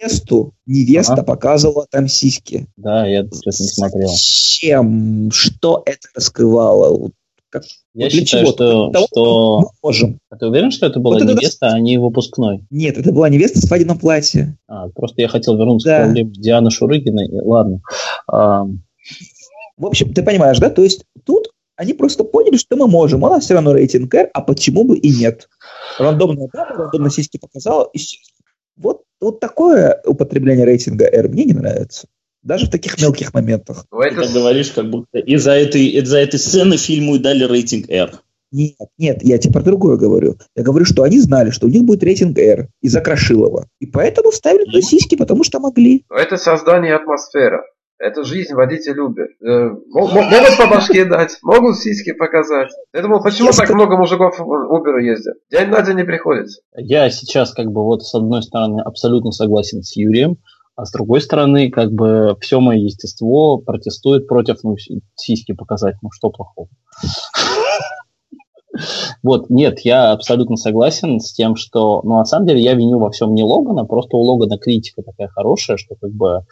[0.00, 1.22] невесту, невеста ага.
[1.22, 2.66] показывала там сиськи.
[2.76, 4.10] Да, я это не смотрел.
[4.16, 5.30] Чем?
[5.30, 7.10] Что это раскрывало?
[7.52, 8.52] Как, я вот считаю, чего?
[8.52, 9.60] что, того, что...
[9.60, 10.18] Мы можем.
[10.30, 11.74] А ты уверен, что это была вот невеста, это...
[11.74, 12.64] а не выпускной?
[12.70, 14.56] Нет, это была невеста в свадебном платье.
[14.66, 15.98] А, просто я хотел вернуться да.
[15.98, 17.28] к проблеме Дианы Шурыгиной.
[17.42, 17.82] Ладно.
[18.26, 18.64] А...
[19.76, 20.70] В общем, ты понимаешь, да?
[20.70, 23.22] То есть тут они просто поняли, что мы можем.
[23.22, 25.50] У нас все равно рейтинг R, а почему бы и нет?
[25.98, 27.98] Рандомная дама, рандомно сиськи показала, и
[28.76, 32.06] вот, вот такое употребление рейтинга R мне не нравится.
[32.42, 33.86] Даже в таких мелких моментах.
[33.90, 34.32] Ты это...
[34.32, 38.10] говоришь, как будто из-за этой, из-за этой сцены фильму и дали рейтинг R.
[38.50, 40.36] Нет, нет, я тебе про другое говорю.
[40.54, 43.66] Я говорю, что они знали, что у них будет рейтинг R из-за Крашилова.
[43.78, 46.04] И поэтому вставили туда сиськи, потому что могли.
[46.10, 47.62] Это создание атмосферы.
[47.98, 49.26] Это жизнь водитель Uber.
[49.46, 52.70] Э, могут по башке дать, могут сиськи показать.
[52.92, 55.36] Я думал, почему так много мужиков в Uber ездят?
[55.48, 56.62] День на день не приходится.
[56.76, 60.38] Я сейчас как бы вот с одной стороны абсолютно согласен с Юрием,
[60.74, 64.76] а с другой стороны, как бы все мое естество протестует против, ну,
[65.16, 66.68] сиськи показать, ну что плохого.
[69.22, 73.10] Вот, нет, я абсолютно согласен с тем, что, ну, на самом деле, я виню во
[73.10, 76.46] всем не Логана, просто у Логана критика такая хорошая, что как бы...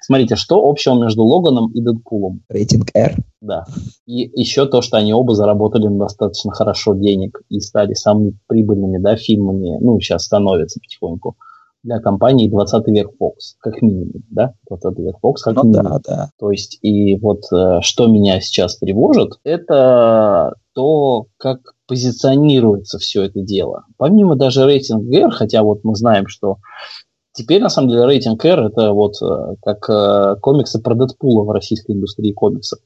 [0.00, 2.40] Смотрите, что общего между Логаном и Дэдпулом?
[2.48, 3.16] Рейтинг R.
[3.42, 3.66] Да.
[4.06, 9.16] И еще то, что они оба заработали достаточно хорошо денег и стали самыми прибыльными, да,
[9.16, 11.36] фильмами, ну, сейчас становятся потихоньку
[11.82, 15.84] для компании 20 век Fox, как минимум, да, 20 век Fox, как ну, минимум.
[15.84, 16.30] Да, да.
[16.38, 23.40] То есть, и вот э, что меня сейчас тревожит, это то, как позиционируется все это
[23.40, 23.84] дело.
[23.96, 26.58] Помимо даже рейтинг R, хотя вот мы знаем, что
[27.32, 31.50] теперь на самом деле рейтинг R это вот э, как э, комиксы про Дэдпула в
[31.50, 32.80] российской индустрии комиксов.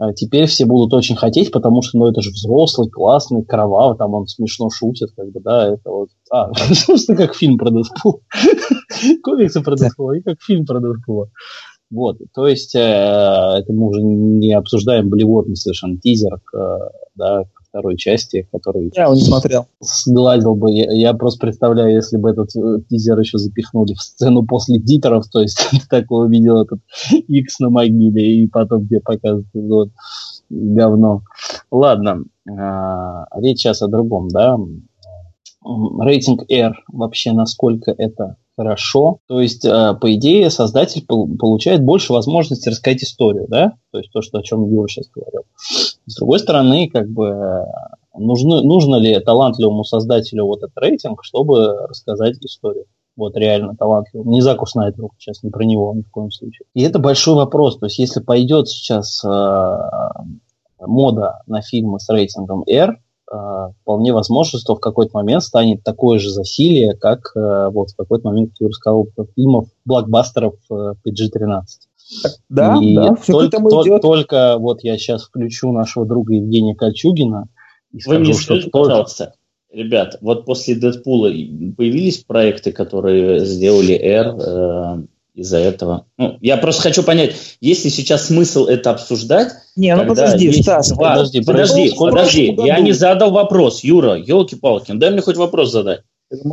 [0.00, 4.14] А теперь все будут очень хотеть, потому что, ну, это же взрослый, классный, кровавый, там
[4.14, 6.10] он смешно шутит, как бы, да, это вот...
[6.30, 6.52] А,
[6.86, 8.20] просто как фильм про Дэдпула.
[9.24, 11.30] Комиксы про Дэдпула и как фильм про Дэдпула.
[11.90, 16.78] Вот, то есть, э, это мы уже не обсуждаем блевотный совершенно тизер к, э,
[17.16, 18.90] да, второй части, который...
[18.94, 19.66] Я его не смотрел.
[19.80, 20.72] Сгладил бы.
[20.72, 25.28] Я, я просто представляю, если бы этот э, тизер еще запихнули в сцену после титров,
[25.28, 25.58] то есть
[25.90, 26.80] такой увидел этот
[27.10, 29.90] X на могиле, и потом где показывают вот,
[30.50, 31.22] говно.
[31.70, 34.56] Ладно, а, речь сейчас о другом, да.
[35.64, 39.18] Рейтинг R вообще насколько это хорошо.
[39.28, 43.74] То есть, э, по идее, создатель получает больше возможности рассказать историю, да?
[43.92, 45.42] То есть то, что, о чем Юра сейчас говорил.
[46.06, 47.64] С другой стороны, как бы
[48.16, 52.86] нужно, нужно ли талантливому создателю вот этот рейтинг, чтобы рассказать историю?
[53.16, 54.28] Вот реально талантливый.
[54.28, 56.66] Не Заку Снайдеру, сейчас не про него ни в коем случае.
[56.74, 57.78] И это большой вопрос.
[57.78, 59.78] То есть если пойдет сейчас э,
[60.80, 62.96] мода на фильмы с рейтингом R, э,
[63.82, 68.28] вполне возможно, что в какой-то момент станет такое же засилие, как э, вот в какой-то
[68.28, 71.62] момент, как я рассказал, фильмов, блокбастеров э, PG-13.
[72.48, 74.02] Да, и да, все только, к этому то, идет.
[74.02, 77.48] Только вот я сейчас включу нашего друга Евгения Кольчугина.
[77.92, 79.34] И Вы скажу, мне скажите, пожалуйста,
[79.70, 85.06] ребят, вот после Дэдпула появились проекты, которые сделали R э,
[85.38, 86.06] из-за этого?
[86.16, 89.52] Ну, я просто хочу понять, есть ли сейчас смысл это обсуждать?
[89.76, 91.10] Не, ну подожди, Стас, два...
[91.10, 96.00] подожди, подожди, подожди, я не задал вопрос, Юра, елки-палки, дай мне хоть вопрос задать.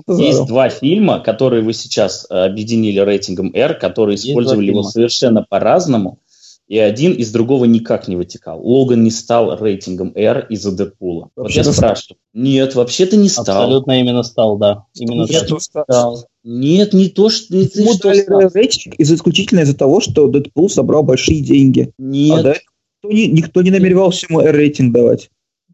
[0.07, 6.19] Есть два фильма, которые вы сейчас э, объединили рейтингом R, которые использовали его совершенно по-разному,
[6.67, 8.59] и один из другого никак не вытекал.
[8.65, 11.29] Логан не стал рейтингом R из-за Дэдпула.
[11.35, 12.17] Вот я спрашиваю.
[12.33, 13.63] Нет, вообще-то не стал.
[13.63, 14.85] Абсолютно именно стал, да.
[14.95, 16.25] Именно Нет, стал.
[16.47, 17.55] Нет, не то, что...
[17.55, 21.91] Не Ему что дали рейтинг из исключительно из-за того, что Дэдпул собрал большие деньги.
[21.97, 22.39] Нет.
[22.39, 25.31] А да, никто, не, никто не намеревался ему R-рейтинг давать.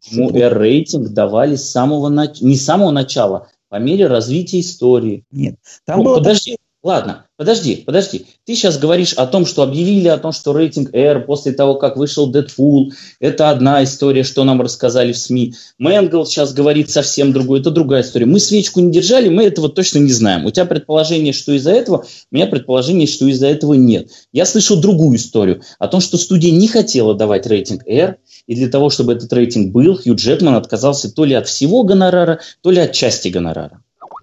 [0.09, 5.25] Ему R-рейтинг давали с самого начала, не с самого начала, по мере развития истории.
[5.29, 6.17] Нет, там ну, было...
[6.19, 8.25] Подожди, ладно, подожди, подожди.
[8.45, 11.97] Ты сейчас говоришь о том, что объявили о том, что рейтинг R после того, как
[11.97, 15.53] вышел Дэдпул, это одна история, что нам рассказали в СМИ.
[15.77, 18.25] Мэнгл сейчас говорит совсем другое, это другая история.
[18.25, 20.45] Мы свечку не держали, мы этого точно не знаем.
[20.45, 24.09] У тебя предположение, что из-за этого, у меня предположение, что из-за этого нет.
[24.31, 28.17] Я слышал другую историю о том, что студия не хотела давать рейтинг R,
[28.47, 32.39] и для того, чтобы этот рейтинг был, Хью Джекман отказался то ли от всего гонорара,
[32.61, 33.81] то ли от части гонорара.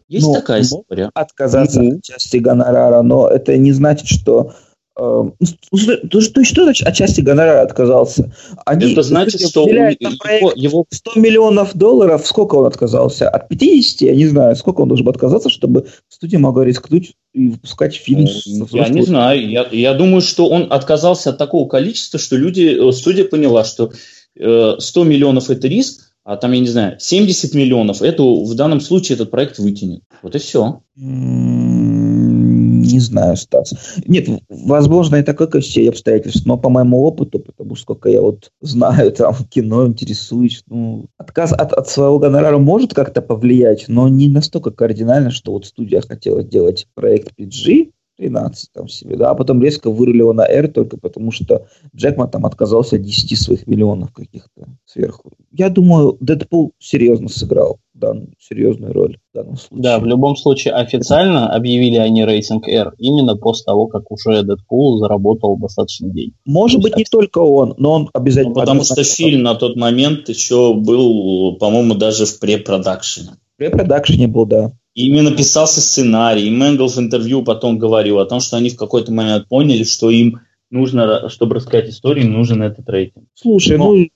[0.08, 1.10] Есть ну, такая история.
[1.12, 1.96] Отказаться mm-hmm.
[1.96, 4.54] от части гонорара, но это не значит, что
[4.96, 5.34] э, то,
[5.70, 8.32] ну, что, что значит от части гонорара отказался?
[8.64, 13.28] Они, это значит, что у, его, его 100 миллионов долларов, сколько он отказался?
[13.28, 14.00] От 50?
[14.00, 18.26] Я не знаю, сколько он должен был отказаться, чтобы студия могла рискнуть и выпускать фильм.
[18.26, 19.46] Э, я не знаю.
[19.46, 23.92] Я, я думаю, что он отказался от такого количества, что люди, э, студия поняла, что
[24.36, 29.16] 100 миллионов– это риск, а там, я не знаю, 70 миллионов, это в данном случае
[29.16, 30.02] этот проект вытянет.
[30.22, 30.82] Вот и все.
[30.94, 33.72] Не знаю, Стас.
[34.06, 38.50] Нет, возможно, это какое стечение обстоятельств, но по моему опыту, потому что сколько я вот
[38.60, 44.28] знаю, там, кино интересуюсь, ну, отказ от, от своего гонорара может как-то повлиять, но не
[44.28, 49.62] настолько кардинально, что вот студия хотела сделать проект PG, 13 там себе, да, а потом
[49.62, 54.66] резко вырулила на R только потому, что Джекман там отказался от 10 своих миллионов каких-то
[54.84, 55.32] сверху.
[55.52, 59.82] Я думаю, Дэдпул серьезно сыграл данную серьезную роль в данном случае.
[59.82, 64.98] Да, в любом случае официально объявили они рейтинг R именно после того, как уже Дэдпул
[64.98, 66.34] заработал достаточно денег.
[66.44, 68.54] Может быть, не только он, но он обязательно...
[68.54, 73.30] Ну, потому что фильм на тот момент еще был, по-моему, даже в препродакшене.
[73.54, 74.72] В препродакшене был, да.
[74.98, 79.12] Именно писался сценарий, и Мэнгл в интервью потом говорил о том, что они в какой-то
[79.12, 83.26] момент поняли, что им нужно, чтобы рассказать историю, нужен этот рейтинг.
[83.34, 83.92] Слушай, Но...
[83.92, 84.08] ну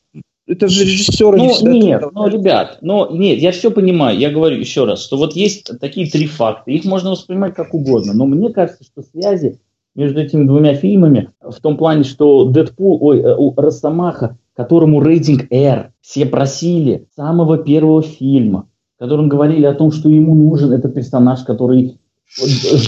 [0.48, 4.18] это же режиссеры ну, не Нет, ну, ребят, ну, нет, я все понимаю.
[4.18, 6.68] Я говорю еще раз, что вот есть такие три факта.
[6.72, 8.12] Их можно воспринимать как угодно.
[8.12, 9.60] Но мне кажется, что связи
[9.94, 15.46] между этими двумя фильмами в том плане, что Дэдпул, ой, э, у Росомаха, которому рейтинг
[15.52, 18.66] R, все просили самого первого фильма,
[19.02, 21.98] которым говорили о том, что ему нужен этот персонаж, который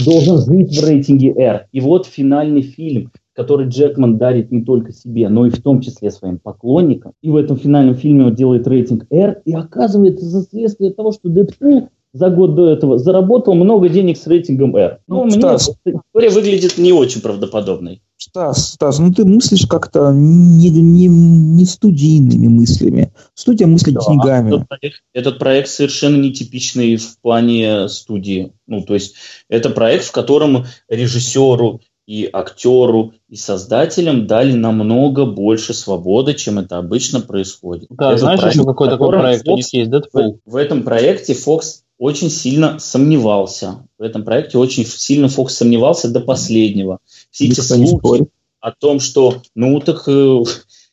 [0.05, 1.67] должен жить в рейтинге R.
[1.73, 6.11] И вот финальный фильм, который Джекман дарит не только себе, но и в том числе
[6.11, 7.11] своим поклонникам.
[7.21, 9.41] И в этом финальном фильме он делает рейтинг R.
[9.43, 14.25] И оказывается, за следствие того, что Дэдпул за год до этого заработал много денег с
[14.25, 14.99] рейтингом R.
[15.09, 18.01] Ну, ну мне Стас, история выглядит не очень правдоподобной.
[18.17, 23.13] Стас, Стас, ну ты мыслишь как-то не, не, не студийными мыслями.
[23.33, 24.49] Студия мыслит да, деньгами.
[24.55, 28.53] Этот проект, этот проект совершенно нетипичный в плане студии.
[28.67, 29.15] Ну, то есть
[29.49, 36.77] это проект, в котором режиссеру и актеру, и создателям дали намного больше свободы, чем это
[36.77, 37.87] обычно происходит.
[37.89, 40.39] Да, Этот знаешь, проект, еще какой такой проект Fox, у них есть, Deadpool?
[40.45, 43.87] В, в этом проекте Fox очень сильно сомневался.
[43.97, 46.99] В этом проекте очень сильно Фокс сомневался до последнего.
[47.31, 48.27] Все эти слухи
[48.59, 50.43] о том, что, ну, так э,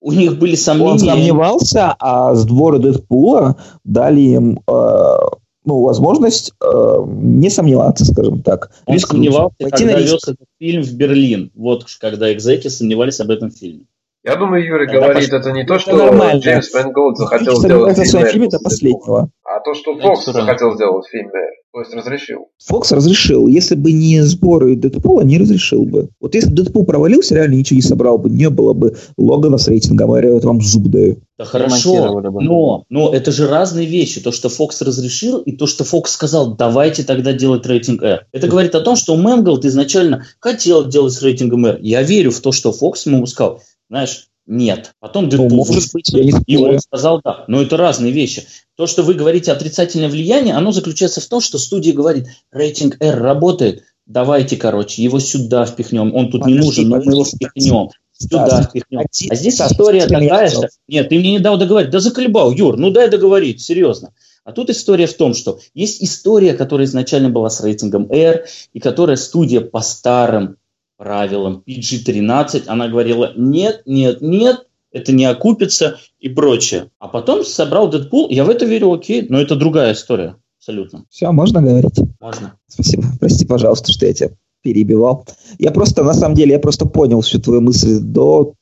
[0.01, 0.91] у них были сомнения.
[0.91, 5.16] Он сомневался, а с двора Дэдпула дали им э,
[5.65, 8.73] ну, возможность э, не сомневаться, скажем так.
[8.87, 9.24] Он Рискнуть.
[9.24, 11.51] сомневался, Пойти когда вез этот фильм в Берлин.
[11.55, 13.85] Вот когда экзеки сомневались об этом фильме.
[14.24, 15.41] Я думаю, Юрий Тогда говорит, пош...
[15.41, 16.41] это не то, что нормально.
[16.41, 19.31] Джеймс Мэнголд захотел сделать фильм, фильме до последнего.
[19.57, 21.31] А то, что Фокс захотел сделать фильм,
[21.73, 22.49] то есть разрешил.
[22.66, 23.47] Фокс разрешил.
[23.47, 26.09] Если бы не сборы Дэдпула, не разрешил бы.
[26.20, 29.69] Вот если бы Дэдпул провалился, реально ничего не собрал бы, не было бы Логана с
[29.69, 31.23] рейтингом, а я вот вам зуб даю.
[31.39, 34.20] Да хорошо, но, но это же разные вещи.
[34.20, 38.27] То, что Фокс разрешил, и то, что Фокс сказал, давайте тогда делать рейтинг R.
[38.33, 41.79] Это говорит о том, что Мэнголд изначально хотел делать с рейтингом R.
[41.81, 44.94] Я верю в то, что Фокс ему сказал, знаешь, нет.
[45.01, 47.44] Потом Дэдпул ну, может быть, я не и он сказал да.
[47.48, 48.47] Но это разные вещи.
[48.77, 53.20] То, что вы говорите отрицательное влияние, оно заключается в том, что студия говорит, рейтинг R
[53.20, 56.14] работает, давайте, короче, его сюда впихнем.
[56.14, 57.90] Он тут подожди, не нужен, но мы его впихнем.
[58.12, 59.01] Сюда да, впихнем.
[59.31, 60.69] А здесь история такая, что...
[60.89, 61.90] Нет, ты мне не дал договорить.
[61.90, 64.12] Да заколебал, Юр, ну дай договорить, серьезно.
[64.44, 68.81] А тут история в том, что есть история, которая изначально была с рейтингом R, и
[68.81, 70.56] которая студия по старым
[71.03, 76.91] правилам PG-13, она говорила нет, нет, нет, это не окупится и прочее.
[77.01, 81.05] А потом собрал Дэдпул, я в это верю, окей, но это другая история, абсолютно.
[81.11, 81.99] Все, можно говорить?
[82.20, 82.55] Можно.
[82.69, 83.03] Спасибо.
[83.19, 84.31] Прости, пожалуйста, что я тебя
[84.62, 85.27] перебивал.
[85.59, 88.55] Я просто, на самом деле, я просто понял всю твою мысль до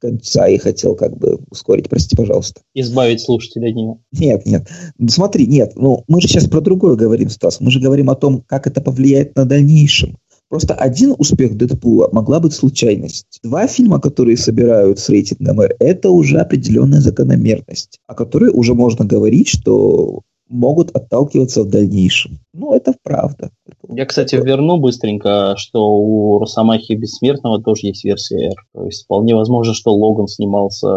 [0.00, 2.60] конца и хотел как бы ускорить, прости, пожалуйста.
[2.74, 4.00] Избавить слушателей от него.
[4.12, 4.68] Нет, нет.
[5.08, 7.60] Смотри, нет, ну мы же сейчас про другое говорим, Стас.
[7.60, 10.16] Мы же говорим о том, как это повлияет на дальнейшем.
[10.48, 13.38] Просто один успех Дэдпула могла быть случайность.
[13.42, 19.04] Два фильма, которые собирают с рейтингом R, это уже определенная закономерность, о которой уже можно
[19.04, 22.38] говорить, что могут отталкиваться в дальнейшем.
[22.54, 23.50] Ну, это правда.
[23.88, 28.54] Я, кстати, верну быстренько, что у Росомахи Бессмертного тоже есть версия R.
[28.74, 30.88] То есть вполне возможно, что Логан снимался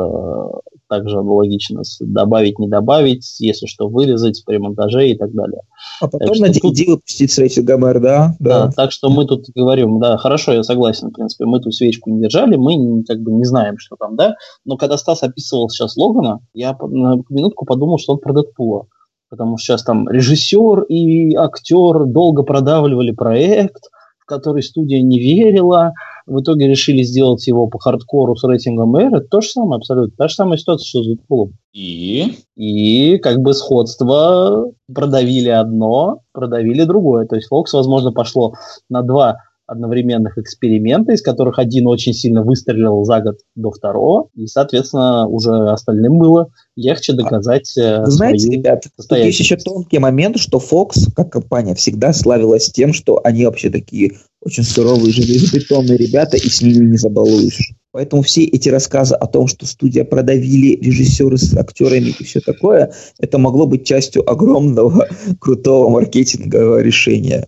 [0.91, 1.83] также аналогично.
[2.01, 5.61] Добавить, не добавить, если что, вырезать при монтаже и так далее.
[6.01, 6.87] А потом на DVD тут...
[6.87, 8.35] выпустить с рейтингом R, да?
[8.39, 8.65] да?
[8.65, 12.09] Да, так что мы тут говорим, да, хорошо, я согласен, в принципе, мы тут свечку
[12.09, 14.35] не держали, мы как бы не знаем, что там, да,
[14.65, 18.87] но когда Стас описывал сейчас Логана, я на минутку подумал, что он про Дэдпула
[19.29, 23.85] потому что сейчас там режиссер и актер долго продавливали проект,
[24.31, 25.91] который студия не верила,
[26.25, 30.15] в итоге решили сделать его по хардкору с рейтингом R, это то же самое абсолютно,
[30.17, 31.51] та же самая ситуация, что с Дэдпулом.
[31.73, 32.37] И?
[32.55, 37.25] И как бы сходство продавили одно, продавили другое.
[37.25, 38.53] То есть Fox, возможно, пошло
[38.89, 39.37] на два
[39.71, 45.51] одновременных эксперимента, из которых один очень сильно выстрелил за год до второго, и, соответственно, уже
[45.69, 51.31] остальным было легче доказать а, Знаете, свою ребят, есть еще тонкий момент, что Fox, как
[51.31, 56.91] компания, всегда славилась тем, что они вообще такие очень суровые, железобетонные ребята, и с ними
[56.91, 57.73] не забалуешь.
[57.93, 62.93] Поэтому все эти рассказы о том, что студия продавили режиссеры с актерами и все такое,
[63.19, 65.07] это могло быть частью огромного
[65.39, 67.47] крутого маркетингового решения.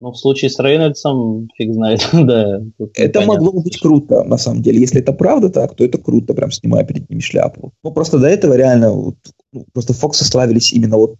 [0.00, 2.60] Ну, в случае с Рейнольдсом, фиг знает, да.
[2.94, 4.80] Это могло быть круто, на самом деле.
[4.80, 7.72] Если это правда так, то это круто, прям снимая перед ними шляпу.
[7.82, 9.16] Ну, просто до этого реально, вот,
[9.52, 11.16] ну, просто Фоксы славились именно вот...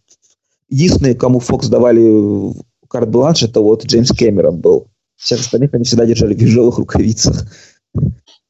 [0.71, 2.53] Единственные, кому Фокс давали
[2.89, 4.87] карт-бланш, это вот Джеймс Кэмерон был.
[5.17, 7.47] Всех остальных они всегда держали в ежовых рукавицах.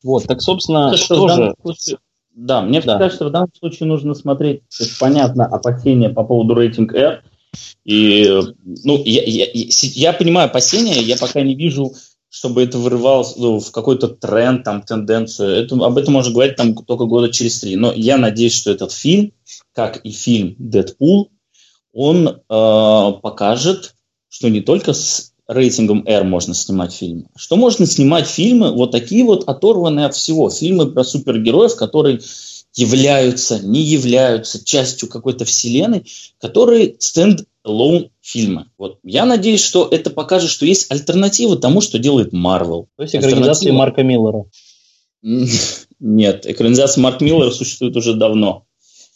[0.03, 1.35] Вот, так, собственно, тоже...
[1.35, 1.99] в данном случае-
[2.35, 2.99] да, мне Да.
[2.99, 7.23] кажется, в данном случае нужно смотреть, то есть, понятно, опасения по поводу рейтинг R.
[7.85, 8.29] И,
[8.85, 11.95] ну, я, я, я- понимаю опасения, я пока не вижу,
[12.29, 15.51] чтобы это вырывалось ну, в какой-то тренд, там, тенденцию.
[15.51, 17.77] Это, об этом можно говорить там только года через три.
[17.77, 19.33] Но я надеюсь, что этот фильм,
[19.73, 21.31] как и фильм «Дэдпул»,
[21.93, 23.95] он э, покажет,
[24.29, 29.25] что не только с рейтингом R можно снимать фильмы, что можно снимать фильмы вот такие
[29.25, 30.51] вот оторванные от всего.
[30.51, 32.21] Фильмы про супергероев, которые
[32.75, 36.07] являются, не являются частью какой-то вселенной,
[36.41, 38.67] которые stand-alone фильмы.
[38.79, 38.99] Вот.
[39.05, 42.87] Я надеюсь, что это покажет, что есть альтернатива тому, что делает Marvel.
[42.97, 44.45] То есть экранизация Марка Миллера.
[46.01, 48.65] Нет, экранизация Марк Миллера существует уже давно.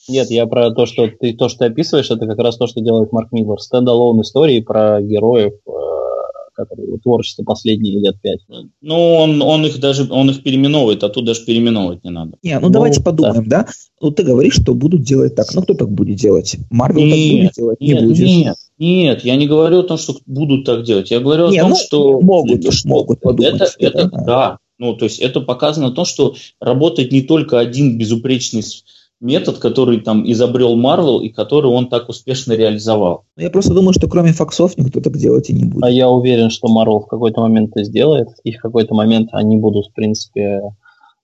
[0.09, 2.81] Нет, я про то, что ты то, что ты описываешь, это как раз то, что
[2.81, 3.61] делает Марк Миллер.
[3.61, 5.53] Standalone истории про героев,
[6.59, 8.41] которые его творчество последние лет пять.
[8.81, 12.37] Ну, он, он их даже он их переименовывает, а тут даже переименовывать не надо.
[12.43, 13.67] Не, ну, Ну, давайте подумаем, да?
[14.01, 15.47] Ну ты говоришь, что будут делать так.
[15.55, 16.57] Ну кто так будет делать?
[16.71, 17.81] Марвел так будет делать?
[17.81, 18.19] Не Нет, будет.
[18.19, 21.11] нет, нет, я не говорю о том, что будут так делать.
[21.11, 24.25] Я говорю Не, о том, ну, что могут, что могут подумать, Это, это да.
[24.25, 24.59] да.
[24.79, 28.63] Ну, то есть это показано то, что работает не только один безупречный
[29.21, 33.25] метод, который там изобрел Марвел и который он так успешно реализовал.
[33.37, 35.83] Ну, Я просто думаю, что кроме факсов никто так делать и не будет.
[35.83, 39.57] А я уверен, что Марвел в какой-то момент это сделает, и в какой-то момент они
[39.57, 40.61] будут, в принципе,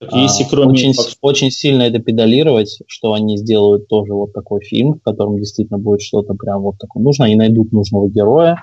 [0.01, 4.33] Так а, если кроме очень, факс- очень сильно это педалировать, что они сделают тоже вот
[4.33, 7.27] такой фильм, в котором действительно будет что-то прям вот такое нужно.
[7.27, 8.59] Они найдут нужного героя,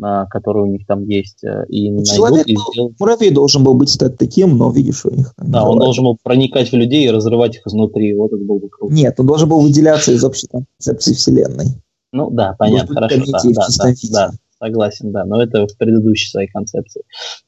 [0.00, 3.00] который у них там есть, э, и найдут Человек и был- сделают.
[3.00, 5.80] Муравей должен был быть стать таким, но видишь, у них Да, он бывает.
[5.80, 8.14] должен был проникать в людей и разрывать их изнутри.
[8.14, 8.94] Вот это было бы круто.
[8.94, 11.66] Нет, он должен был выделяться из общей концепции вселенной.
[12.12, 13.32] Ну да, понятно, Может хорошо.
[13.32, 15.24] Да, да, да, да, согласен, да.
[15.24, 17.02] Но это в предыдущей своей концепции.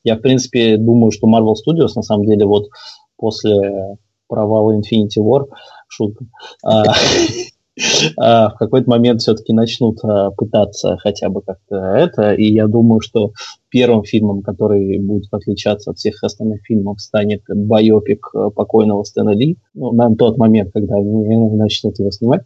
[0.05, 2.69] Я, в принципе, думаю, что Marvel Studios, на самом деле, вот
[3.17, 3.97] после
[4.29, 5.45] провала Infinity War,
[5.89, 6.25] шутка,
[6.65, 6.83] а,
[7.77, 12.33] в какой-то момент все-таки начнут а, пытаться хотя бы как-то это.
[12.33, 13.33] И я думаю, что
[13.69, 19.59] первым фильмом, который будет отличаться от всех остальных фильмов, станет байопик э, покойного Стэна Ли.
[19.75, 22.43] Ну, на тот момент, когда они начнут его снимать,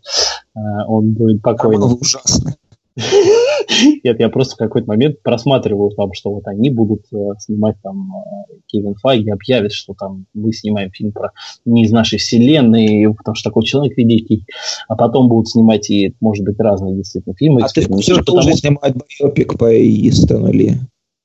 [0.55, 1.99] а, он будет покойным.
[2.01, 2.55] Ужасный.
[4.05, 8.11] Нет, я просто в какой-то момент просматриваю там, что вот они будут э, снимать там
[8.13, 11.33] э, Кевин Файги объявит, что там мы снимаем фильм про
[11.65, 14.45] не из нашей вселенной, потому что такой человек великий,
[14.89, 17.63] а потом будут снимать и, может быть, разные действительно фильмы.
[17.63, 20.75] А ты в курсе, экспериментируют, что уже потому- снимают байопик по Истону Ли?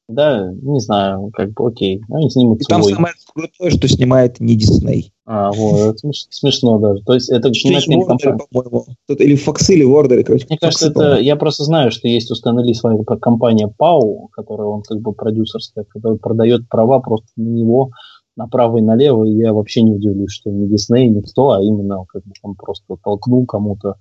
[0.10, 2.94] Да, не знаю, как бы окей, они снимут И там свой.
[2.94, 5.14] самое крутое, что снимает не Дисней.
[5.26, 7.04] А, вот, это смеш- смешно даже.
[7.04, 8.96] То есть это снимает компания.
[9.08, 10.46] Тут или Фоксы, или Вордер, короче.
[10.50, 14.28] Мне кажется, Фоксы, это я просто знаю, что есть у Стэна Ли своя компания Пау,
[14.34, 17.92] которая он как бы продюсерская, которая продает права просто на него
[18.36, 22.24] направо и налево, и я вообще не удивлюсь, что не Дисней, никто, а именно как
[22.24, 23.96] бы он просто толкнул кому-то.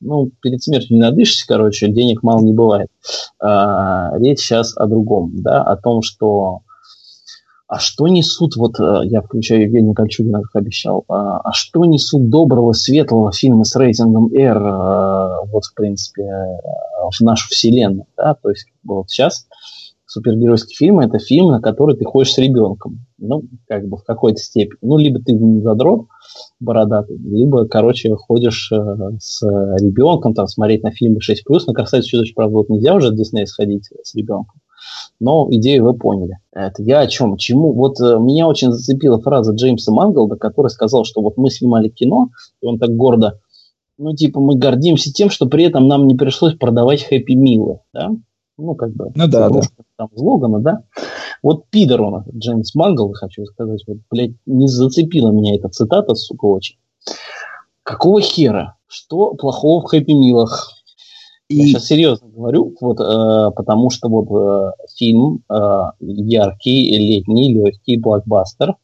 [0.00, 2.88] Ну, перед смертью не надышишься, короче, денег мало не бывает.
[3.38, 6.62] А, речь сейчас о другом, да, о том, что
[7.70, 12.28] а что несут, вот э, я включаю Евгения Кольчугина, как обещал, а, а что несут
[12.28, 16.56] доброго, светлого фильма с рейтингом R, э, вот, в принципе, э,
[17.16, 19.46] в нашу вселенную, да, то есть вот сейчас
[20.10, 24.38] супергеройский фильм– это фильм, на который ты ходишь с ребенком, ну, как бы в какой-то
[24.38, 24.78] степени.
[24.82, 26.06] Ну, либо ты задрот
[26.58, 28.76] бородатый, либо, короче, ходишь э,
[29.20, 33.16] с ребенком, там, смотреть на фильмы 6+, на «Красавицу чудовище», правда, вот нельзя уже от
[33.16, 34.60] Диснея сходить с ребенком,
[35.20, 36.38] но идею вы поняли.
[36.52, 37.36] Это я о чем?
[37.36, 37.72] Чему?
[37.72, 42.30] Вот э, меня очень зацепила фраза Джеймса Манголда, который сказал, что вот мы снимали кино,
[42.60, 43.38] и он так гордо,
[43.96, 48.10] ну, типа, мы гордимся тем, что при этом нам не пришлось продавать хэппи милы, да?
[48.60, 49.60] Ну, как бы, Ну да, да.
[49.96, 50.82] там, слогана, да?
[51.42, 56.44] Вот пидор он, Джеймс Мангл, хочу сказать, вот, блядь, не зацепила меня эта цитата, сука,
[56.44, 56.76] очень.
[57.82, 58.76] Какого хера?
[58.86, 60.70] Что плохого в хэппи милах?
[61.48, 67.54] Я И сейчас серьезно говорю, вот, э, потому что вот э, фильм э, яркий, летний,
[67.54, 68.74] легкий, блокбастер.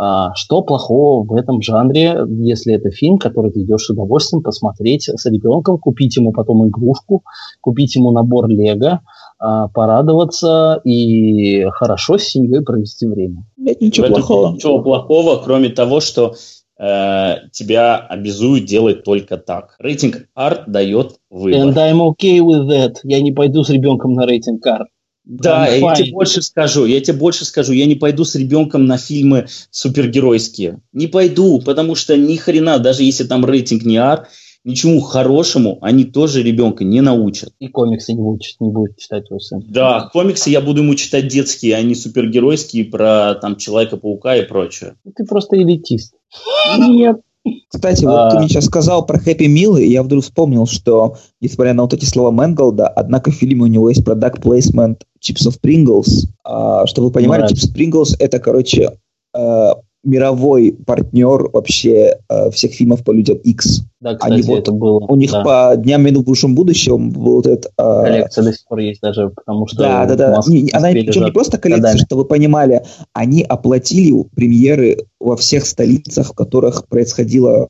[0.00, 5.08] А, что плохого в этом жанре, если это фильм, который ты идешь с удовольствием посмотреть
[5.08, 7.24] с ребенком, купить ему потом игрушку,
[7.60, 9.00] купить ему набор Лего,
[9.40, 13.44] а, порадоваться и хорошо с семьей провести время.
[13.56, 14.52] Нет ничего плохого.
[14.52, 16.36] Ничего плохого, кроме того, что
[16.78, 19.74] э, тебя обязуют делать только так.
[19.80, 21.60] Рейтинг R дает выбор.
[21.60, 22.98] And I'm okay with that.
[23.02, 24.86] Я не пойду с ребенком на рейтинг R.
[25.28, 28.86] Да, I'm я тебе больше скажу, я тебе больше скажу, я не пойду с ребенком
[28.86, 30.80] на фильмы супергеройские.
[30.92, 34.26] Не пойду, потому что ни хрена, даже если там рейтинг не R,
[34.64, 37.50] ничему хорошему они тоже ребенка не научат.
[37.58, 39.62] И комиксы не будет, не будет читать твой сын.
[39.68, 44.94] Да, комиксы я буду ему читать детские, а не супергеройские про там Человека-паука и прочее.
[45.14, 46.14] Ты просто элитист.
[46.78, 47.20] Нет.
[47.68, 48.30] Кстати, вот а...
[48.30, 51.94] ты мне сейчас сказал про Хэппи Милы, и я вдруг вспомнил, что, несмотря на вот
[51.94, 56.26] эти слова Мэнголда, однако в фильме у него есть продакт плейсмент чипсов Pringles.
[56.44, 57.48] А, чтобы вы понимали, right.
[57.48, 58.92] чипсы Pringles это, короче,
[59.34, 59.72] э,
[60.04, 63.82] мировой партнер вообще э, всех фильмов по людям X.
[64.00, 65.00] Да, кстати, Они вот, это было.
[65.00, 65.42] У них да.
[65.42, 67.72] по Дням будущем будущем был вот этот...
[67.78, 69.78] Э, коллекция до сих пор есть даже, потому что...
[69.78, 70.40] Да, да, да.
[70.46, 72.06] Не, она причем не просто коллекция, годами.
[72.06, 72.82] чтобы вы понимали,
[73.12, 77.68] они оплатили премьеры во всех столицах, в которых происходило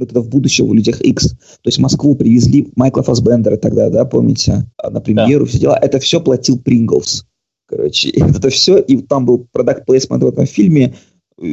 [0.00, 1.30] вот это в будущем у людях X.
[1.30, 5.50] То есть в Москву привезли Майкла Фасбендера тогда, да, помните, на премьеру, да.
[5.50, 5.78] все дела.
[5.80, 7.24] Это все платил Принглс.
[7.66, 10.94] Короче, это все, и там был продакт плейсмент в этом фильме,
[11.40, 11.44] Э,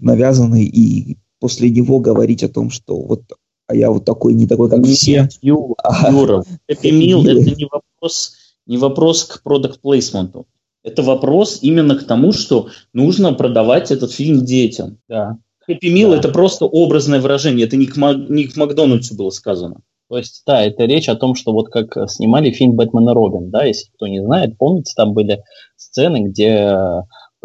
[0.00, 3.22] навязанный, и после него говорить о том, что вот
[3.68, 5.28] а я вот такой, не такой, как Нет, все.
[5.40, 8.34] Юра, а, Юра Happy Meal– это не вопрос,
[8.66, 10.46] не вопрос к продукт плейсменту.
[10.82, 14.98] Это вопрос именно к тому, что нужно продавать этот фильм детям.
[15.08, 15.38] Да.
[15.68, 16.18] Happy Meal да.
[16.18, 19.80] это просто образное выражение, это не к, не к Макдональдсу было сказано.
[20.08, 23.50] То есть, да, это речь о том, что вот как снимали фильм «Бэтмен и Робин»,
[23.50, 25.42] да, если кто не знает, помните, там были
[25.76, 26.76] сцены, где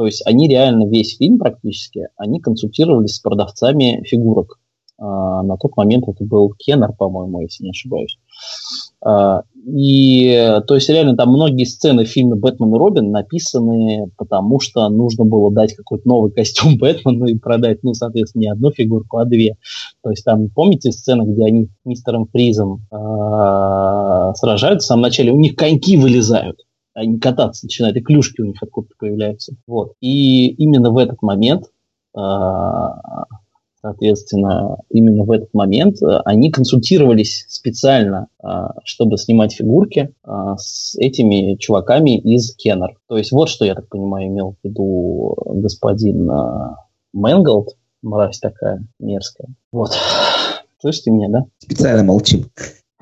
[0.01, 4.59] то есть они реально весь фильм практически, они консультировались с продавцами фигурок.
[4.97, 8.17] А, на тот момент это был Кеннер, по-моему, если не ошибаюсь.
[9.03, 14.59] А, и то есть реально там многие сцены в фильме «Бэтмен и Робин» написаны потому,
[14.59, 19.17] что нужно было дать какой-то новый костюм Бэтмену и продать, ну, соответственно, не одну фигурку,
[19.17, 19.57] а две.
[20.03, 25.31] То есть там, помните сцену, где они с мистером Фризом э, сражаются, в самом начале
[25.31, 26.57] у них коньки вылезают
[26.93, 29.55] они кататься начинают, и клюшки у них откуда-то появляются.
[29.67, 29.93] Вот.
[30.01, 31.65] И именно в этот момент,
[32.13, 33.25] а,
[33.81, 40.13] соответственно, именно в этот момент а, они консультировались специально, а, чтобы снимать фигурки
[40.57, 42.97] с этими чуваками из Kenner.
[43.07, 46.29] То есть вот что, я так понимаю, имел в виду господин
[47.13, 49.49] Мэнголд, мразь такая мерзкая.
[49.71, 49.91] Вот.
[50.79, 51.45] Слышите меня, да?
[51.59, 52.45] Специально молчим.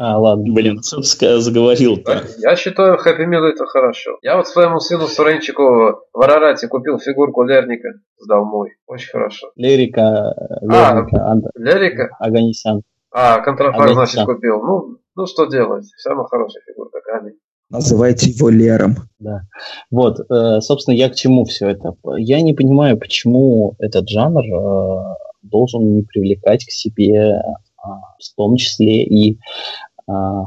[0.01, 0.53] А, ладно.
[0.53, 2.23] Блин, собственно, заговорил-то.
[2.37, 4.17] Я считаю, Хэппи Мил это хорошо.
[4.21, 8.77] Я вот своему сыну Суренчику в Арарате купил фигурку Лерника с домой.
[8.87, 9.51] Очень хорошо.
[9.57, 11.45] Лерика, Лерника, а, Анд...
[11.53, 12.15] Лерика?
[12.17, 12.81] Аганисян.
[13.11, 14.63] А, контрафакт, значит, купил.
[14.63, 15.85] Ну, ну, что делать?
[15.97, 17.33] Самая хорошая фигурка, Ками.
[17.69, 18.95] Называйте его Лером.
[19.19, 19.41] Да.
[19.91, 21.95] Вот, э, собственно, я к чему все это?
[22.17, 27.41] Я не понимаю, почему этот жанр э, должен не привлекать к себе
[27.81, 29.39] а, в том числе и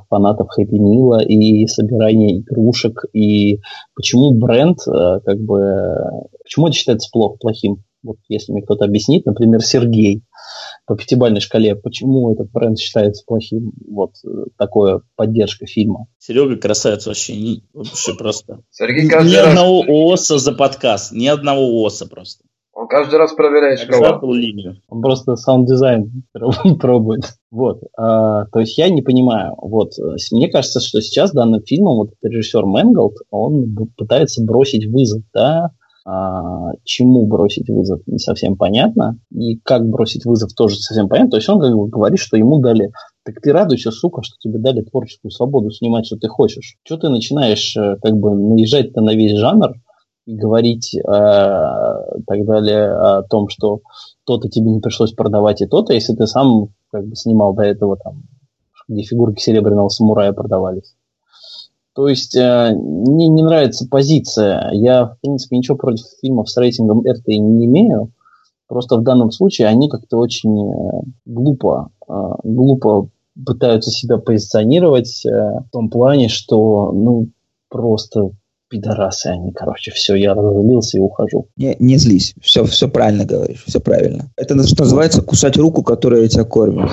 [0.09, 3.61] фанатов Хэппи Мила и собирание игрушек, и
[3.95, 5.59] почему бренд, а, как бы,
[6.43, 7.83] почему это считается плохо, плохим?
[8.03, 10.25] Вот если мне кто-то объяснит, например, Сергей,
[10.87, 13.73] по пятибалльной шкале, почему этот бренд считается плохим?
[13.89, 14.15] Вот
[14.59, 16.07] такое поддержка фильма.
[16.19, 18.63] Серега красавец вообще, не, вообще просто.
[18.71, 22.45] Сергей ни одного ООСа за подкаст, ни одного ООСа просто.
[22.83, 24.33] Он каждый раз проверяет шкалу.
[24.33, 24.77] линию.
[24.89, 26.25] Он просто саунд-дизайн
[26.81, 27.23] пробует.
[27.53, 27.79] Вот.
[27.97, 29.55] А, то есть я не понимаю.
[29.57, 29.93] Вот.
[30.33, 35.71] Мне кажется, что сейчас данным фильмом вот режиссер Мэнголд, он пытается бросить вызов, да,
[36.05, 39.17] а, чему бросить вызов, не совсем понятно.
[39.31, 41.31] И как бросить вызов, тоже не совсем понятно.
[41.31, 42.91] То есть он как бы говорит, что ему дали
[43.25, 46.77] так ты радуйся, сука, что тебе дали творческую свободу снимать, что ты хочешь.
[46.85, 49.75] Что ты начинаешь э, как бы наезжать-то на весь жанр,
[50.27, 53.81] говорить э, так далее о том, что
[54.25, 57.97] то-то тебе не пришлось продавать и то-то, если ты сам как бы снимал до этого
[57.97, 58.23] там,
[58.89, 60.95] где фигурки серебряного самурая продавались.
[61.95, 64.71] То есть э, мне не нравится позиция.
[64.73, 68.13] Я, в принципе, ничего против фильмов с рейтингом R и не имею.
[68.67, 72.13] Просто в данном случае они как-то очень э, глупо, э,
[72.45, 73.09] глупо
[73.45, 77.29] пытаются себя позиционировать э, в том плане, что ну
[77.69, 78.31] просто
[78.73, 81.49] пидорасы они, короче, все, я разозлился и ухожу.
[81.57, 84.31] Не, не злись, все, все правильно говоришь, все правильно.
[84.37, 86.91] Это что называется кусать руку, которая тебя кормит.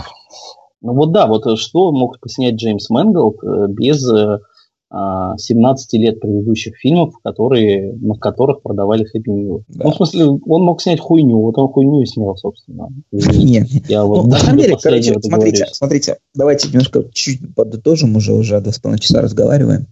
[0.81, 6.19] Ну вот да, вот что мог снять Джеймс Мэнголд э, без 17 э, а, лет
[6.19, 9.63] предыдущих фильмов, которые, на которых продавали Happy Meal.
[9.67, 9.85] Да.
[9.85, 12.89] Ну, в смысле, он мог снять хуйню, вот он хуйню и снял, собственно.
[13.11, 18.33] Нет, я вот ну, на самом деле, короче, смотрите, смотрите, давайте немножко чуть подытожим, уже
[18.33, 19.87] уже до полчаса разговариваем.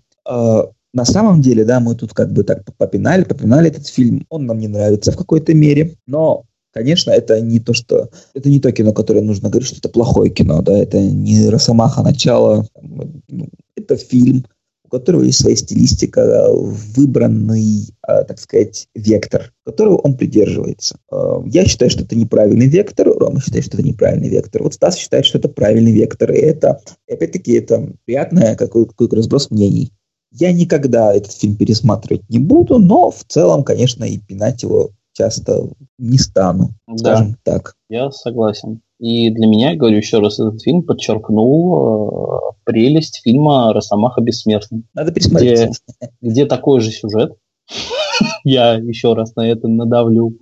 [0.98, 4.26] На самом деле, да, мы тут как бы так попинали, попинали этот фильм.
[4.30, 6.44] Он нам не нравится в какой-то мере, но
[6.74, 10.30] Конечно, это не то, что это не то кино, которое нужно говорить, что это плохое
[10.30, 14.45] кино, да, это не Росомаха начало, ну, это фильм,
[14.86, 20.99] у которого есть своя стилистика, выбранный, а, так сказать, вектор, которого он придерживается.
[21.11, 24.61] А, я считаю, что это неправильный вектор, Рома считает, что это неправильный вектор.
[24.61, 26.80] Вот Стас считает, что это правильный вектор, и это,
[27.10, 29.91] опять-таки, это приятный какой, какой разброс мнений.
[30.32, 35.70] Я никогда этот фильм пересматривать не буду, но в целом, конечно, и пинать его часто
[35.98, 37.74] не стану, да, скажем так.
[37.90, 38.82] Я согласен.
[38.99, 44.84] И для меня, говорю еще раз, этот фильм подчеркнул э, прелесть фильма «Росомаха бессмертный».
[44.94, 45.60] Надо пересмотреть.
[45.60, 47.36] Где, где такой же сюжет,
[48.44, 50.38] я еще раз на это надавлю,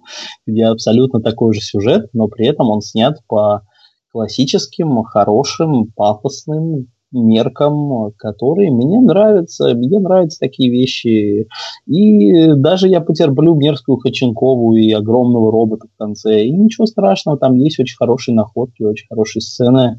[0.46, 3.64] где абсолютно такой же сюжет, но при этом он снят по
[4.12, 9.74] классическим, хорошим, пафосным меркам, которые мне нравятся.
[9.74, 11.48] Мне нравятся такие вещи.
[11.88, 16.44] И даже я потерплю мерзкую Хаченкову и огромного робота в конце.
[16.46, 19.98] И ничего страшного, там есть очень хорошие находки, очень хорошие сцены.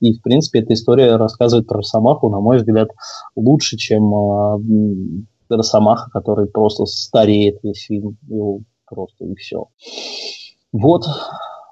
[0.00, 2.88] И, в принципе, эта история рассказывает про Росомаху, на мой взгляд,
[3.34, 8.16] лучше, чем э, Росомаха, который просто стареет весь фильм.
[8.28, 9.68] Его просто и все.
[10.72, 11.04] Вот,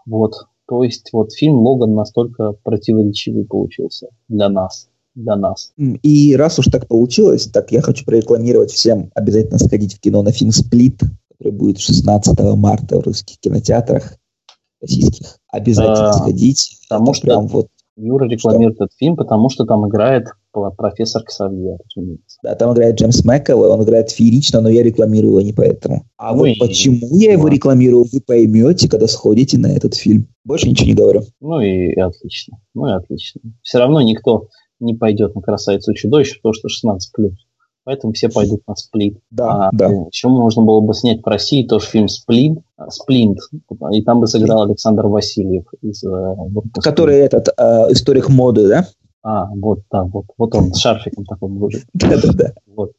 [0.06, 0.32] вот.
[0.66, 4.88] То есть вот фильм Логан настолько противоречивый получился для нас.
[5.14, 5.72] Для нас.
[5.76, 10.32] И раз уж так получилось, так я хочу прорекламировать всем обязательно сходить в кино на
[10.32, 11.00] фильм «Сплит»,
[11.30, 14.16] который будет 16 марта в русских кинотеатрах
[14.80, 15.38] российских.
[15.48, 16.80] Обязательно а, сходить.
[16.88, 18.84] Потому что прям вот Юра рекламирует что?
[18.84, 20.26] этот фильм, потому что там играет
[20.76, 22.38] профессор Ксавье, разумеется.
[22.42, 26.04] Да, там играет Джеймс Мэкэвой, он играет феерично, но я рекламирую его не поэтому.
[26.16, 26.58] А ну вот и...
[26.58, 30.28] почему я его рекламирую, вы поймете, когда сходите на этот фильм.
[30.44, 31.22] Больше ничего не говорю.
[31.40, 32.58] Ну и, и отлично.
[32.74, 33.40] Ну и отлично.
[33.62, 34.48] Все равно никто
[34.80, 37.34] не пойдет на красавицу и чудовище, потому что 16 плюс.
[37.84, 39.18] Поэтому все пойдут на сплит.
[39.30, 39.90] Да, а, да.
[40.10, 42.58] Еще можно было бы снять в России тоже фильм Сплит,
[42.88, 43.40] Сплинт,
[43.92, 46.36] и там бы сыграл Александр Васильев из э,
[46.82, 48.86] Который этот э, историк моды, да?
[49.22, 51.84] А, вот, да, вот, вот он с шарфиком такой будет.
[51.94, 52.52] Да-да-да.
[52.74, 52.92] Вот.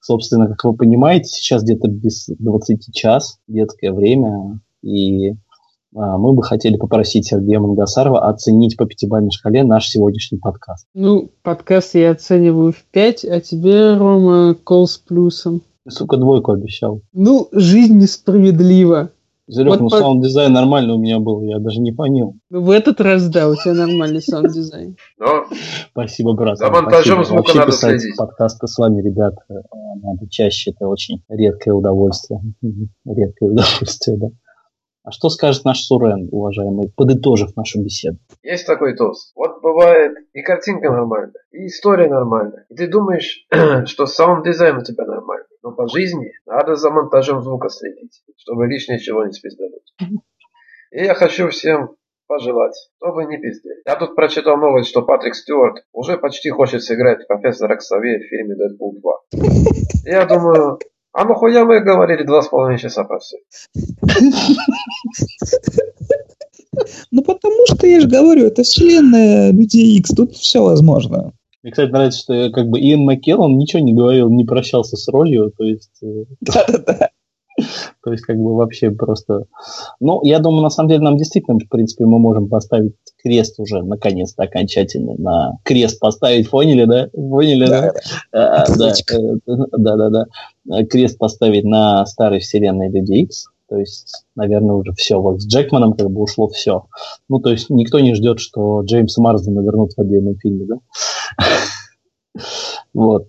[0.00, 5.34] Собственно, как вы понимаете, сейчас где-то без 20 час, детское время, и
[5.92, 10.86] мы бы хотели попросить Сергея Мангасарова оценить по пятибалльной шкале наш сегодняшний подкаст.
[10.94, 15.62] Ну, подкаст я оцениваю в 5, а тебе, Рома, кол с плюсом.
[15.84, 17.02] Ты, сука, двойку обещал.
[17.12, 19.10] Ну, жизнь несправедлива.
[19.50, 19.98] Серег, вот ну по...
[19.98, 22.36] саунд-дизайн нормальный у меня был, я даже не понял.
[22.48, 24.96] Ну, в этот раз, да, у тебя нормальный саунд-дизайн.
[25.90, 26.58] Спасибо, брат.
[26.58, 28.16] За монтажом звука надо следить.
[28.16, 29.54] подкасты с вами, ребят, э,
[30.00, 32.40] надо чаще, это очень редкое удовольствие.
[33.04, 34.28] Редкое удовольствие, да.
[35.04, 38.18] А что скажет наш Сурен, уважаемый, подытожив нашу беседу?
[38.44, 39.32] Есть такой тост.
[39.34, 42.66] Вот бывает и картинка нормальная, и история нормальная.
[42.68, 43.46] И ты думаешь,
[43.86, 45.46] что саунд-дизайн у тебя нормальный.
[45.62, 49.92] Но по жизни надо за монтажом звука следить, чтобы лишнее чего не спиздануть.
[50.92, 51.96] И я хочу всем
[52.28, 53.82] пожелать, чтобы не пиздели.
[53.84, 58.54] Я тут прочитал новость, что Патрик Стюарт уже почти хочет сыграть профессора Ксавье в фильме
[58.54, 58.96] «Дэдпул
[59.32, 59.42] 2».
[60.04, 60.78] Я думаю,
[61.12, 63.36] а ну хуя мы говорили два с половиной часа про все.
[67.10, 71.32] Ну потому что я же говорю, это вселенная Людей Икс, тут все возможно.
[71.62, 75.52] Мне, кстати, нравится, что как бы Иэн Маккеллан ничего не говорил, не прощался с ролью,
[75.56, 76.02] то есть...
[76.02, 77.10] Э, Да-да-да.
[78.04, 79.44] То есть, как бы вообще просто...
[80.00, 83.82] Ну, я думаю, на самом деле, нам действительно, в принципе, мы можем поставить крест уже,
[83.82, 85.14] наконец-то, окончательно.
[85.18, 87.08] На крест поставить, поняли, да?
[87.12, 87.92] Поняли, да?
[88.32, 90.84] А, э, да, да, да.
[90.84, 93.46] Крест поставить на старой вселенной Люди Икс.
[93.68, 95.20] То есть, наверное, уже все.
[95.20, 96.86] Вот с Джекманом как бы ушло все.
[97.28, 100.76] Ну, то есть, никто не ждет, что Джеймс Марсдена вернут в отдельном фильме, да?
[102.94, 103.28] Вот.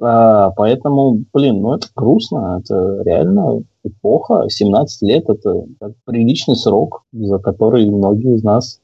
[0.00, 4.48] А, поэтому, блин, ну это грустно, это реально эпоха.
[4.48, 5.64] 17 лет это
[6.04, 8.80] приличный срок, за который многие из нас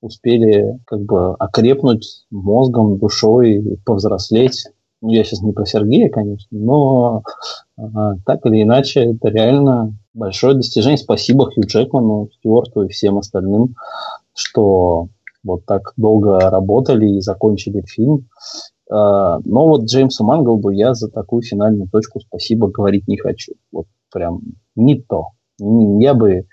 [0.00, 4.66] успели как бы окрепнуть мозгом, душой, повзрослеть.
[5.00, 7.22] Ну, я сейчас не про Сергея, конечно, но
[7.76, 10.96] а, так или иначе, это реально большое достижение.
[10.96, 13.74] Спасибо Хью Джекману, Стюарту и всем остальным,
[14.34, 15.08] что
[15.42, 18.28] вот так долго работали и закончили фильм.
[18.90, 23.54] А, но вот Джеймсу Манглду я за такую финальную точку спасибо говорить не хочу.
[23.72, 24.40] Вот прям
[24.74, 25.28] не то.
[25.58, 26.46] Я бы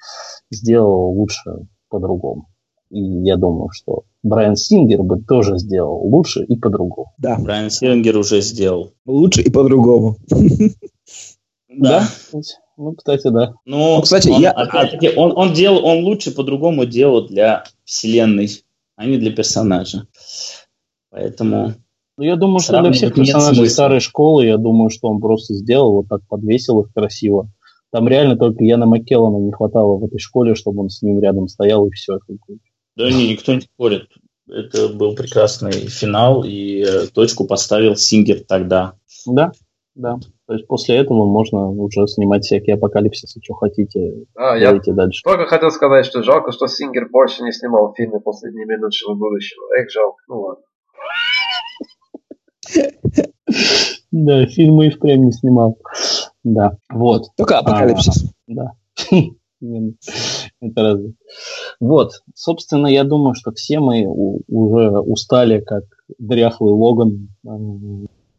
[0.49, 2.47] сделал лучше по-другому.
[2.89, 7.13] И я думаю, что Брайан Сингер бы тоже сделал лучше и по-другому.
[7.17, 8.91] Да, Брайан Сингер уже сделал.
[9.05, 10.17] Лучше и по-другому.
[11.69, 12.03] Да.
[12.77, 13.53] Ну, кстати, да.
[13.65, 14.51] Ну, ну кстати, я...
[14.51, 18.49] опять он, он делал, он лучше по-другому делал для вселенной,
[18.95, 20.07] а не для персонажа.
[21.11, 21.75] Поэтому
[22.21, 25.93] Ну, я думаю, что для всех персонажей старой школы, я думаю, что он просто сделал,
[25.93, 27.49] вот так подвесил их красиво.
[27.91, 31.47] Там реально только Яна Маккеллана не хватало в этой школе, чтобы он с ним рядом
[31.47, 32.19] стоял и все.
[32.95, 34.07] Да не, никто не спорит.
[34.47, 38.93] Это был прекрасный финал, и э, точку поставил Сингер тогда.
[39.25, 39.51] Да,
[39.95, 40.19] да.
[40.45, 44.25] То есть после этого можно уже снимать всякие апокалипсисы, что хотите.
[44.35, 45.23] А, я дальше.
[45.23, 49.63] только хотел сказать, что жалко, что Сингер больше не снимал фильмы «Последние минутшего будущего».
[49.79, 50.21] Эх, жалко.
[50.27, 50.63] Ну ладно.
[54.11, 55.77] Да, фильмы и впрямь не снимал.
[56.43, 57.27] Да, вот.
[57.37, 58.31] Только апокалипсис.
[58.47, 58.73] Да.
[59.61, 61.13] Это разве.
[61.79, 65.83] Вот, собственно, я думаю, что все мы уже устали, как
[66.17, 67.29] дряхлый Логан,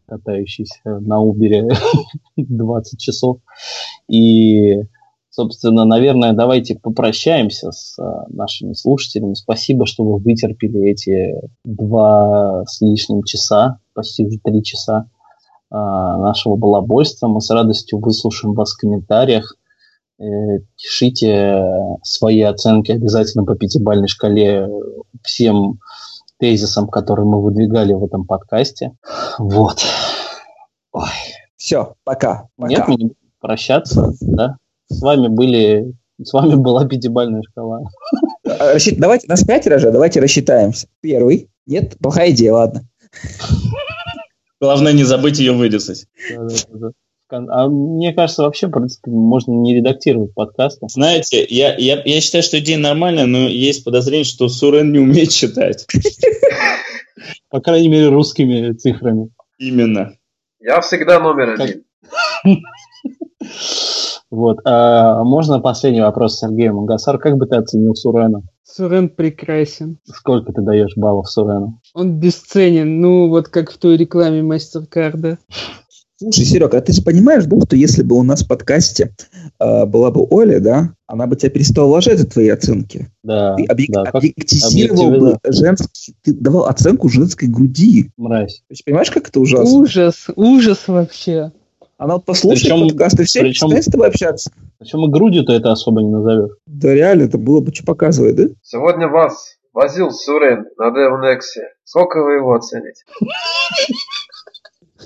[0.06, 1.68] катающийся на Убере
[2.36, 3.38] 20 часов.
[4.08, 4.82] И,
[5.32, 7.96] собственно, наверное, давайте попрощаемся с
[8.28, 9.34] нашими слушателями.
[9.34, 11.34] Спасибо, что вы вытерпели эти
[11.64, 15.08] два с лишним часа, почти три часа
[15.70, 17.28] нашего балабольства.
[17.28, 19.56] Мы с радостью выслушаем вас в комментариях.
[20.20, 20.24] Э,
[20.76, 21.64] пишите
[22.02, 24.68] свои оценки обязательно по пятибалльной шкале
[25.22, 25.80] всем
[26.38, 28.92] тезисам, которые мы выдвигали в этом подкасте.
[29.38, 29.78] Вот.
[30.92, 31.08] Ой.
[31.56, 32.48] Все, пока.
[32.56, 32.68] пока.
[32.68, 34.56] Нет, мы не будем прощаться, да?
[34.92, 37.80] С вами были, с вами была пятибалльная шкала.
[38.46, 38.98] А, рассчит...
[38.98, 40.86] Давайте, нас пятеро же, давайте рассчитаемся.
[41.00, 41.48] Первый.
[41.66, 42.82] Нет, плохая идея, ладно.
[44.60, 45.52] Главное не забыть ее
[46.68, 46.90] да.
[47.30, 50.86] А мне кажется, вообще, в принципе, можно не редактировать подкасты.
[50.88, 55.30] Знаете, я, я, я считаю, что идея нормальная, но есть подозрение, что Сурен не умеет
[55.30, 55.86] читать.
[57.48, 59.30] По крайней мере, русскими цифрами.
[59.58, 60.12] Именно.
[60.60, 61.84] Я всегда номер один.
[64.32, 64.60] Вот.
[64.64, 67.18] А можно последний вопрос Сергею Мангасар.
[67.18, 68.42] Как бы ты оценил Сурена?
[68.64, 69.98] Сурен прекрасен.
[70.04, 71.80] Сколько ты даешь баллов Сурену?
[71.92, 73.02] Он бесценен.
[73.02, 75.36] Ну, вот как в той рекламе Мастеркарда.
[76.16, 79.14] Слушай, Серега, а ты же понимаешь, да, что если бы у нас в подкасте
[79.58, 83.08] э, была бы Оля, да, она бы тебя перестала уважать за твои оценки.
[83.24, 83.56] Да.
[83.56, 88.12] Ты объек- да, объективизировал бы женский, ты давал оценку женской груди.
[88.16, 88.62] Мразь.
[88.70, 89.78] Есть, понимаешь, как это ужасно?
[89.78, 91.50] Ужас, ужас вообще.
[92.02, 94.50] Она вот послушает причем, подкаст и все причем, с тобой общаться.
[94.78, 96.50] Причем и грудью-то это особо не назовешь.
[96.66, 98.44] Да реально, это было бы что показывать, да?
[98.60, 101.68] Сегодня вас возил Сурен на Девнексе.
[101.84, 103.04] Сколько вы его оцените?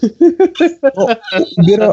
[0.00, 1.92] Ну,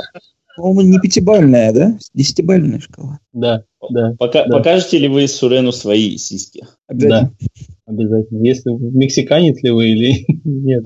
[0.55, 1.97] по-моему, не пятибальная, да?
[2.13, 3.19] Десятибальная шкала.
[3.33, 4.15] Да, да.
[4.17, 4.57] Пока, да.
[4.57, 6.65] Покажете ли вы Сурену свои сиськи?
[6.87, 7.33] Обязательно.
[7.41, 8.45] Да, обязательно.
[8.45, 10.85] Если мексиканец ли вы или нет.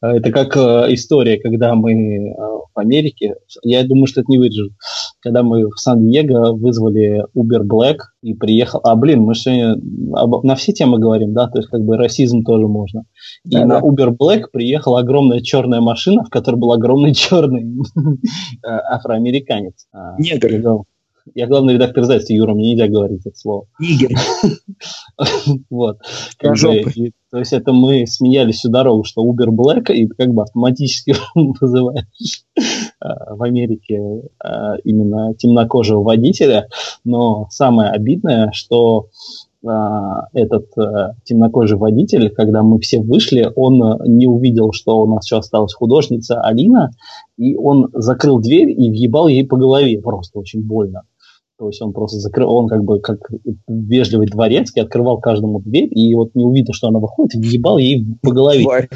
[0.00, 2.34] А, это как э, история, когда мы э,
[2.74, 4.72] в Америке, я думаю, что это не выдержит,
[5.20, 9.76] когда мы в Сан-Диего вызвали Uber Black и приехал, а блин, мы сегодня
[10.14, 13.04] об, на все темы говорим, да, то есть как бы расизм тоже можно.
[13.44, 18.68] И да, на Uber Black приехала огромная черная машина, в которой был огромный черный э,
[18.68, 19.86] афроамериканец.
[19.92, 20.84] А, Негр.
[21.34, 23.66] Я главный редактор издательства, Юра, мне нельзя говорить это слово.
[23.78, 24.10] Нигер.
[25.70, 25.98] Вот.
[27.30, 32.44] То есть это мы смеялись всю дорогу, что Uber Black, и как бы автоматически вызываешь
[33.00, 34.00] а, в Америке
[34.42, 36.68] а, именно темнокожего водителя.
[37.04, 39.08] Но самое обидное, что
[39.64, 40.70] а, этот
[41.24, 46.40] темнокожий водитель, когда мы все вышли, он не увидел, что у нас еще осталась художница
[46.40, 46.90] Алина,
[47.36, 51.02] и он закрыл дверь и въебал ей по голове просто очень больно.
[51.60, 53.18] То есть он просто закрыл, он как бы как
[53.68, 58.32] вежливый дворецкий открывал каждому дверь, и вот не увидел, что она выходит, въебал ей по
[58.32, 58.62] голове.
[58.62, 58.88] Тварь.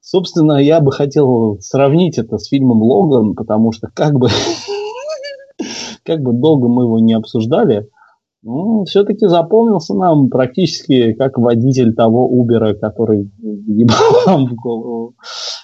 [0.00, 4.28] Собственно, я бы хотел сравнить это с фильмом Логан, потому что как бы,
[6.02, 7.88] как бы долго мы его не обсуждали,
[8.42, 15.14] ну, все-таки запомнился нам практически как водитель того Убера, который ебал в голову.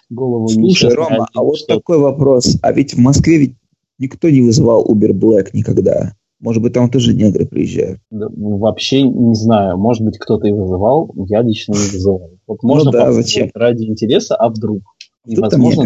[0.09, 2.57] голову Слушай, Рома, а вот такой вопрос.
[2.63, 3.57] А ведь в Москве ведь
[3.99, 6.13] никто не вызывал Uber Black никогда.
[6.41, 8.01] Может быть, там тоже негры приезжают.
[8.11, 9.77] Да, вообще не знаю.
[9.77, 11.13] Может быть, кто-то и вызывал.
[11.29, 12.31] Я лично не вызывал.
[12.47, 13.51] Вот ну можно ну, да, зачем?
[13.55, 14.83] ради интереса, а вдруг?
[15.27, 15.85] И, Кто возможно,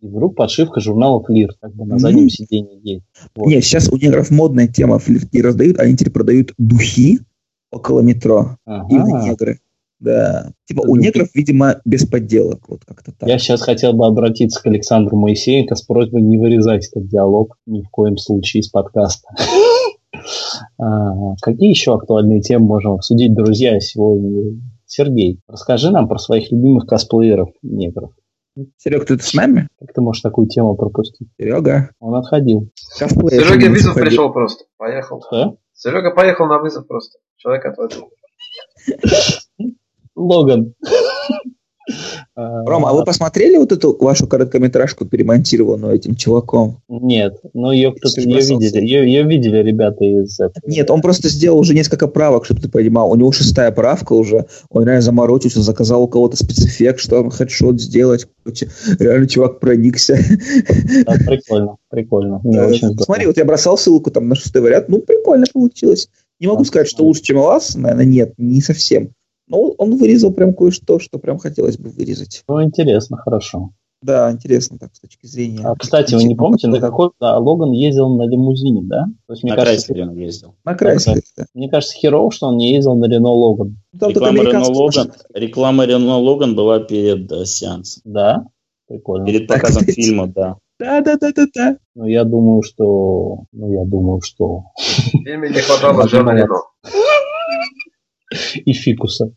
[0.00, 2.30] и вдруг подшивка журнала Флирт, как бы на заднем mm-hmm.
[2.30, 3.04] сиденье есть.
[3.36, 3.46] Вот.
[3.46, 7.20] Нет, сейчас у негров модная тема Флирт не раздают, они теперь продают духи
[7.70, 8.56] около метро.
[8.66, 8.86] Ага.
[8.90, 9.60] Именно негры.
[10.00, 10.50] Да.
[10.64, 12.68] Типа у негров, видимо, без подделок.
[12.68, 13.28] Вот как-то так.
[13.28, 17.82] Я сейчас хотел бы обратиться к Александру Моисеенко с просьбой не вырезать этот диалог ни
[17.82, 19.28] в коем случае из подкаста.
[20.78, 24.60] А, какие еще актуальные темы можем обсудить, друзья, сегодня?
[24.86, 28.12] Сергей, расскажи нам про своих любимых косплееров негров.
[28.76, 29.68] Серега, ты с нами?
[29.80, 31.28] Как ты можешь такую тему пропустить?
[31.38, 31.90] Серега.
[32.00, 32.70] Он отходил.
[32.98, 33.46] Косплеер.
[33.46, 34.64] Серега вызов пришел просто.
[34.76, 35.22] Поехал.
[35.26, 35.56] Что?
[35.72, 37.18] Серега поехал на вызов просто.
[37.36, 38.10] Человек отводил.
[40.14, 40.74] Логан.
[42.34, 46.78] Рома, а вы посмотрели вот эту вашу короткометражку, перемонтированную этим чуваком?
[46.88, 50.62] Нет, но ее кто-то ее видели, ее, ее видели ребята из этого.
[50.66, 53.10] Нет, он просто сделал уже несколько правок, чтобы ты понимал.
[53.10, 54.46] У него шестая правка уже.
[54.70, 58.26] Он реально заморочился, заказал у кого-то спецэффект, что он хедшот сделать.
[58.98, 60.18] Реально чувак проникся.
[61.06, 62.40] Да, прикольно, прикольно.
[62.42, 62.98] Мне очень.
[62.98, 64.88] Смотри, вот я бросал ссылку там на шестой вариант.
[64.88, 66.08] Ну, прикольно получилось.
[66.40, 67.76] Не могу сказать, что лучше, чем у вас.
[67.76, 69.10] Наверное, нет, не совсем.
[69.52, 72.42] Но он вырезал прям кое-что, что прям хотелось бы вырезать.
[72.48, 73.72] Ну, интересно, хорошо.
[74.00, 75.60] Да, интересно так с точки зрения.
[75.62, 79.04] А, кстати, вы не помните, на какой да, Логан ездил на лимузине, да?
[79.26, 80.54] То есть, мне На кажется, Крайслере он ездил.
[80.64, 81.44] На Крайслере, да.
[81.54, 83.76] мне кажется, херово, что он не ездил на Рено Логан.
[84.00, 88.02] Там только Реклама Рено Логан, реклама Рено Логан была перед э, сеансом.
[88.06, 88.46] Да?
[88.88, 89.26] Прикольно.
[89.26, 90.00] Перед Так, показом кстати.
[90.00, 90.56] фильма, да.
[90.80, 91.76] Да, да, да, да, да.
[91.94, 93.44] Ну, я думаю, что...
[93.52, 94.64] Ну, я думаю, что...
[95.24, 96.56] Фильме не хватало Жана Рено.
[98.54, 99.32] И фикуса.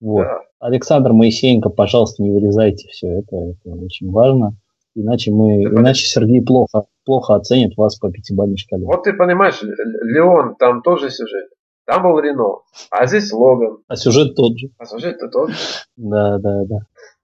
[0.00, 0.26] Вот.
[0.60, 4.56] Александр Моисеенко, пожалуйста, не вырезайте все это, это очень важно.
[4.94, 8.84] Иначе мы, Это- иначе Сергей плохо, плохо оценит вас по пятибалльной шкале.
[8.86, 11.48] Вот ты понимаешь, Леон, там тоже сюжет.
[11.86, 12.58] Там был Рено,
[12.90, 13.78] а здесь Логан.
[13.86, 14.68] А сюжет тот же.
[14.78, 15.50] А сюжет-то тот.
[15.50, 15.56] же.
[15.96, 16.78] Да, да, да.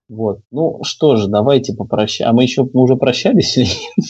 [0.09, 0.41] Вот.
[0.51, 2.31] Ну что же, давайте попрощаемся.
[2.31, 4.07] А мы еще мы уже прощались или нет?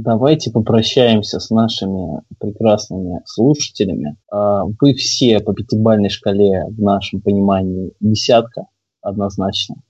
[0.00, 4.16] Давайте попрощаемся с нашими прекрасными слушателями.
[4.30, 8.66] А, Вы все по пятибалльной шкале в нашем понимании десятка,
[9.02, 9.82] однозначно.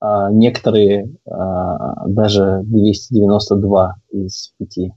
[0.00, 4.92] А Некоторые а, даже 292 из пяти.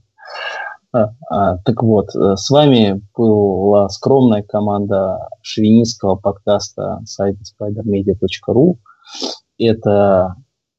[0.90, 8.76] Так вот, э, с вами была скромная команда шовинистского подкаста сайта spidermedia.ru.
[9.56, 10.34] Это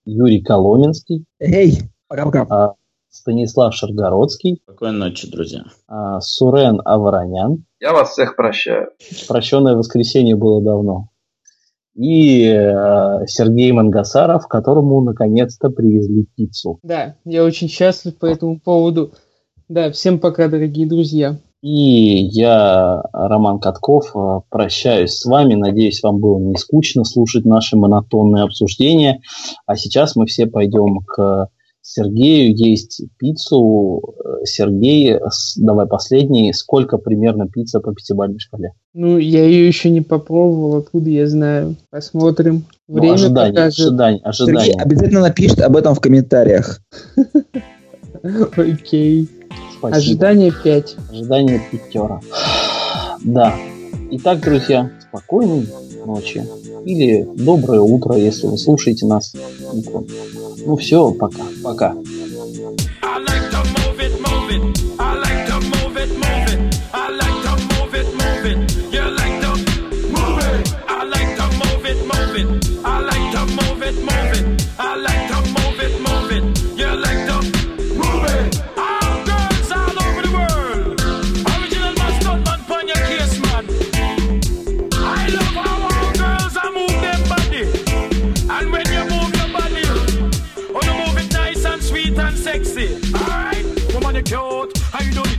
[0.06, 2.76] Юрий Коломенский, Эй, пока-пока.
[3.14, 5.64] А, Станислав Шаргородский, Спокойной ночи, друзья.
[5.88, 7.66] а, Сурен Аваранян.
[7.80, 8.90] Я вас всех прощаю.
[9.28, 11.10] Прощенное воскресенье было давно.
[11.96, 16.80] И э, Сергей Мангасаров, которому наконец-то привезли пиццу.
[16.82, 19.12] Да, я очень счастлив по этому поводу.
[19.70, 21.38] Да, всем пока, дорогие друзья.
[21.62, 25.54] И я, Роман Катков, э, прощаюсь с вами.
[25.54, 29.22] Надеюсь, вам было не скучно слушать наши монотонные обсуждения.
[29.68, 31.50] А сейчас мы все пойдем к
[31.86, 34.16] Сергею есть пиццу.
[34.24, 35.20] Э, Сергей,
[35.58, 36.54] давай последний.
[36.54, 38.72] Сколько примерно пицца по пятибалльной шкале?
[38.94, 41.76] Ну, я ее еще не попробовал, откуда я знаю.
[41.90, 42.64] Посмотрим.
[42.88, 43.80] Ну, Время ожидание, покажет.
[43.80, 44.82] ожидание, Сергей ожидание.
[44.82, 46.80] обязательно напишет об этом в комментариях.
[48.56, 49.30] Окей.
[49.78, 49.98] Спасибо.
[49.98, 50.96] Ожидание 5.
[51.12, 52.22] Ожидание пятера.
[53.26, 53.54] Да.
[54.12, 55.68] Итак, друзья, спокойной
[56.06, 56.46] ночи.
[56.86, 59.34] Или доброе утро, если вы слушаете нас
[59.74, 60.08] утром.
[60.66, 61.44] Ну все, пока.
[61.64, 61.96] Пока.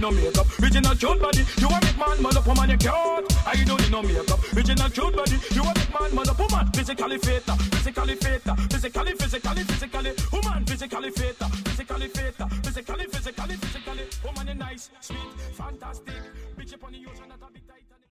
[0.05, 0.47] No makeup.
[0.61, 1.43] Original cute body.
[1.57, 3.27] You a big man, mother, woman, you cute.
[3.57, 4.41] You don't need no makeup.
[4.53, 5.37] Original cute body.
[5.57, 6.67] You a big man, mother, woman.
[6.75, 10.13] Physically fit, physically fit, physically, physically, physically.
[10.33, 14.05] Woman, physically fit, physically fit, physically, physically, physically.
[14.25, 15.19] Woman, you nice, sweet,
[15.55, 16.21] fantastic.
[16.59, 17.33] Bitch upon the ocean,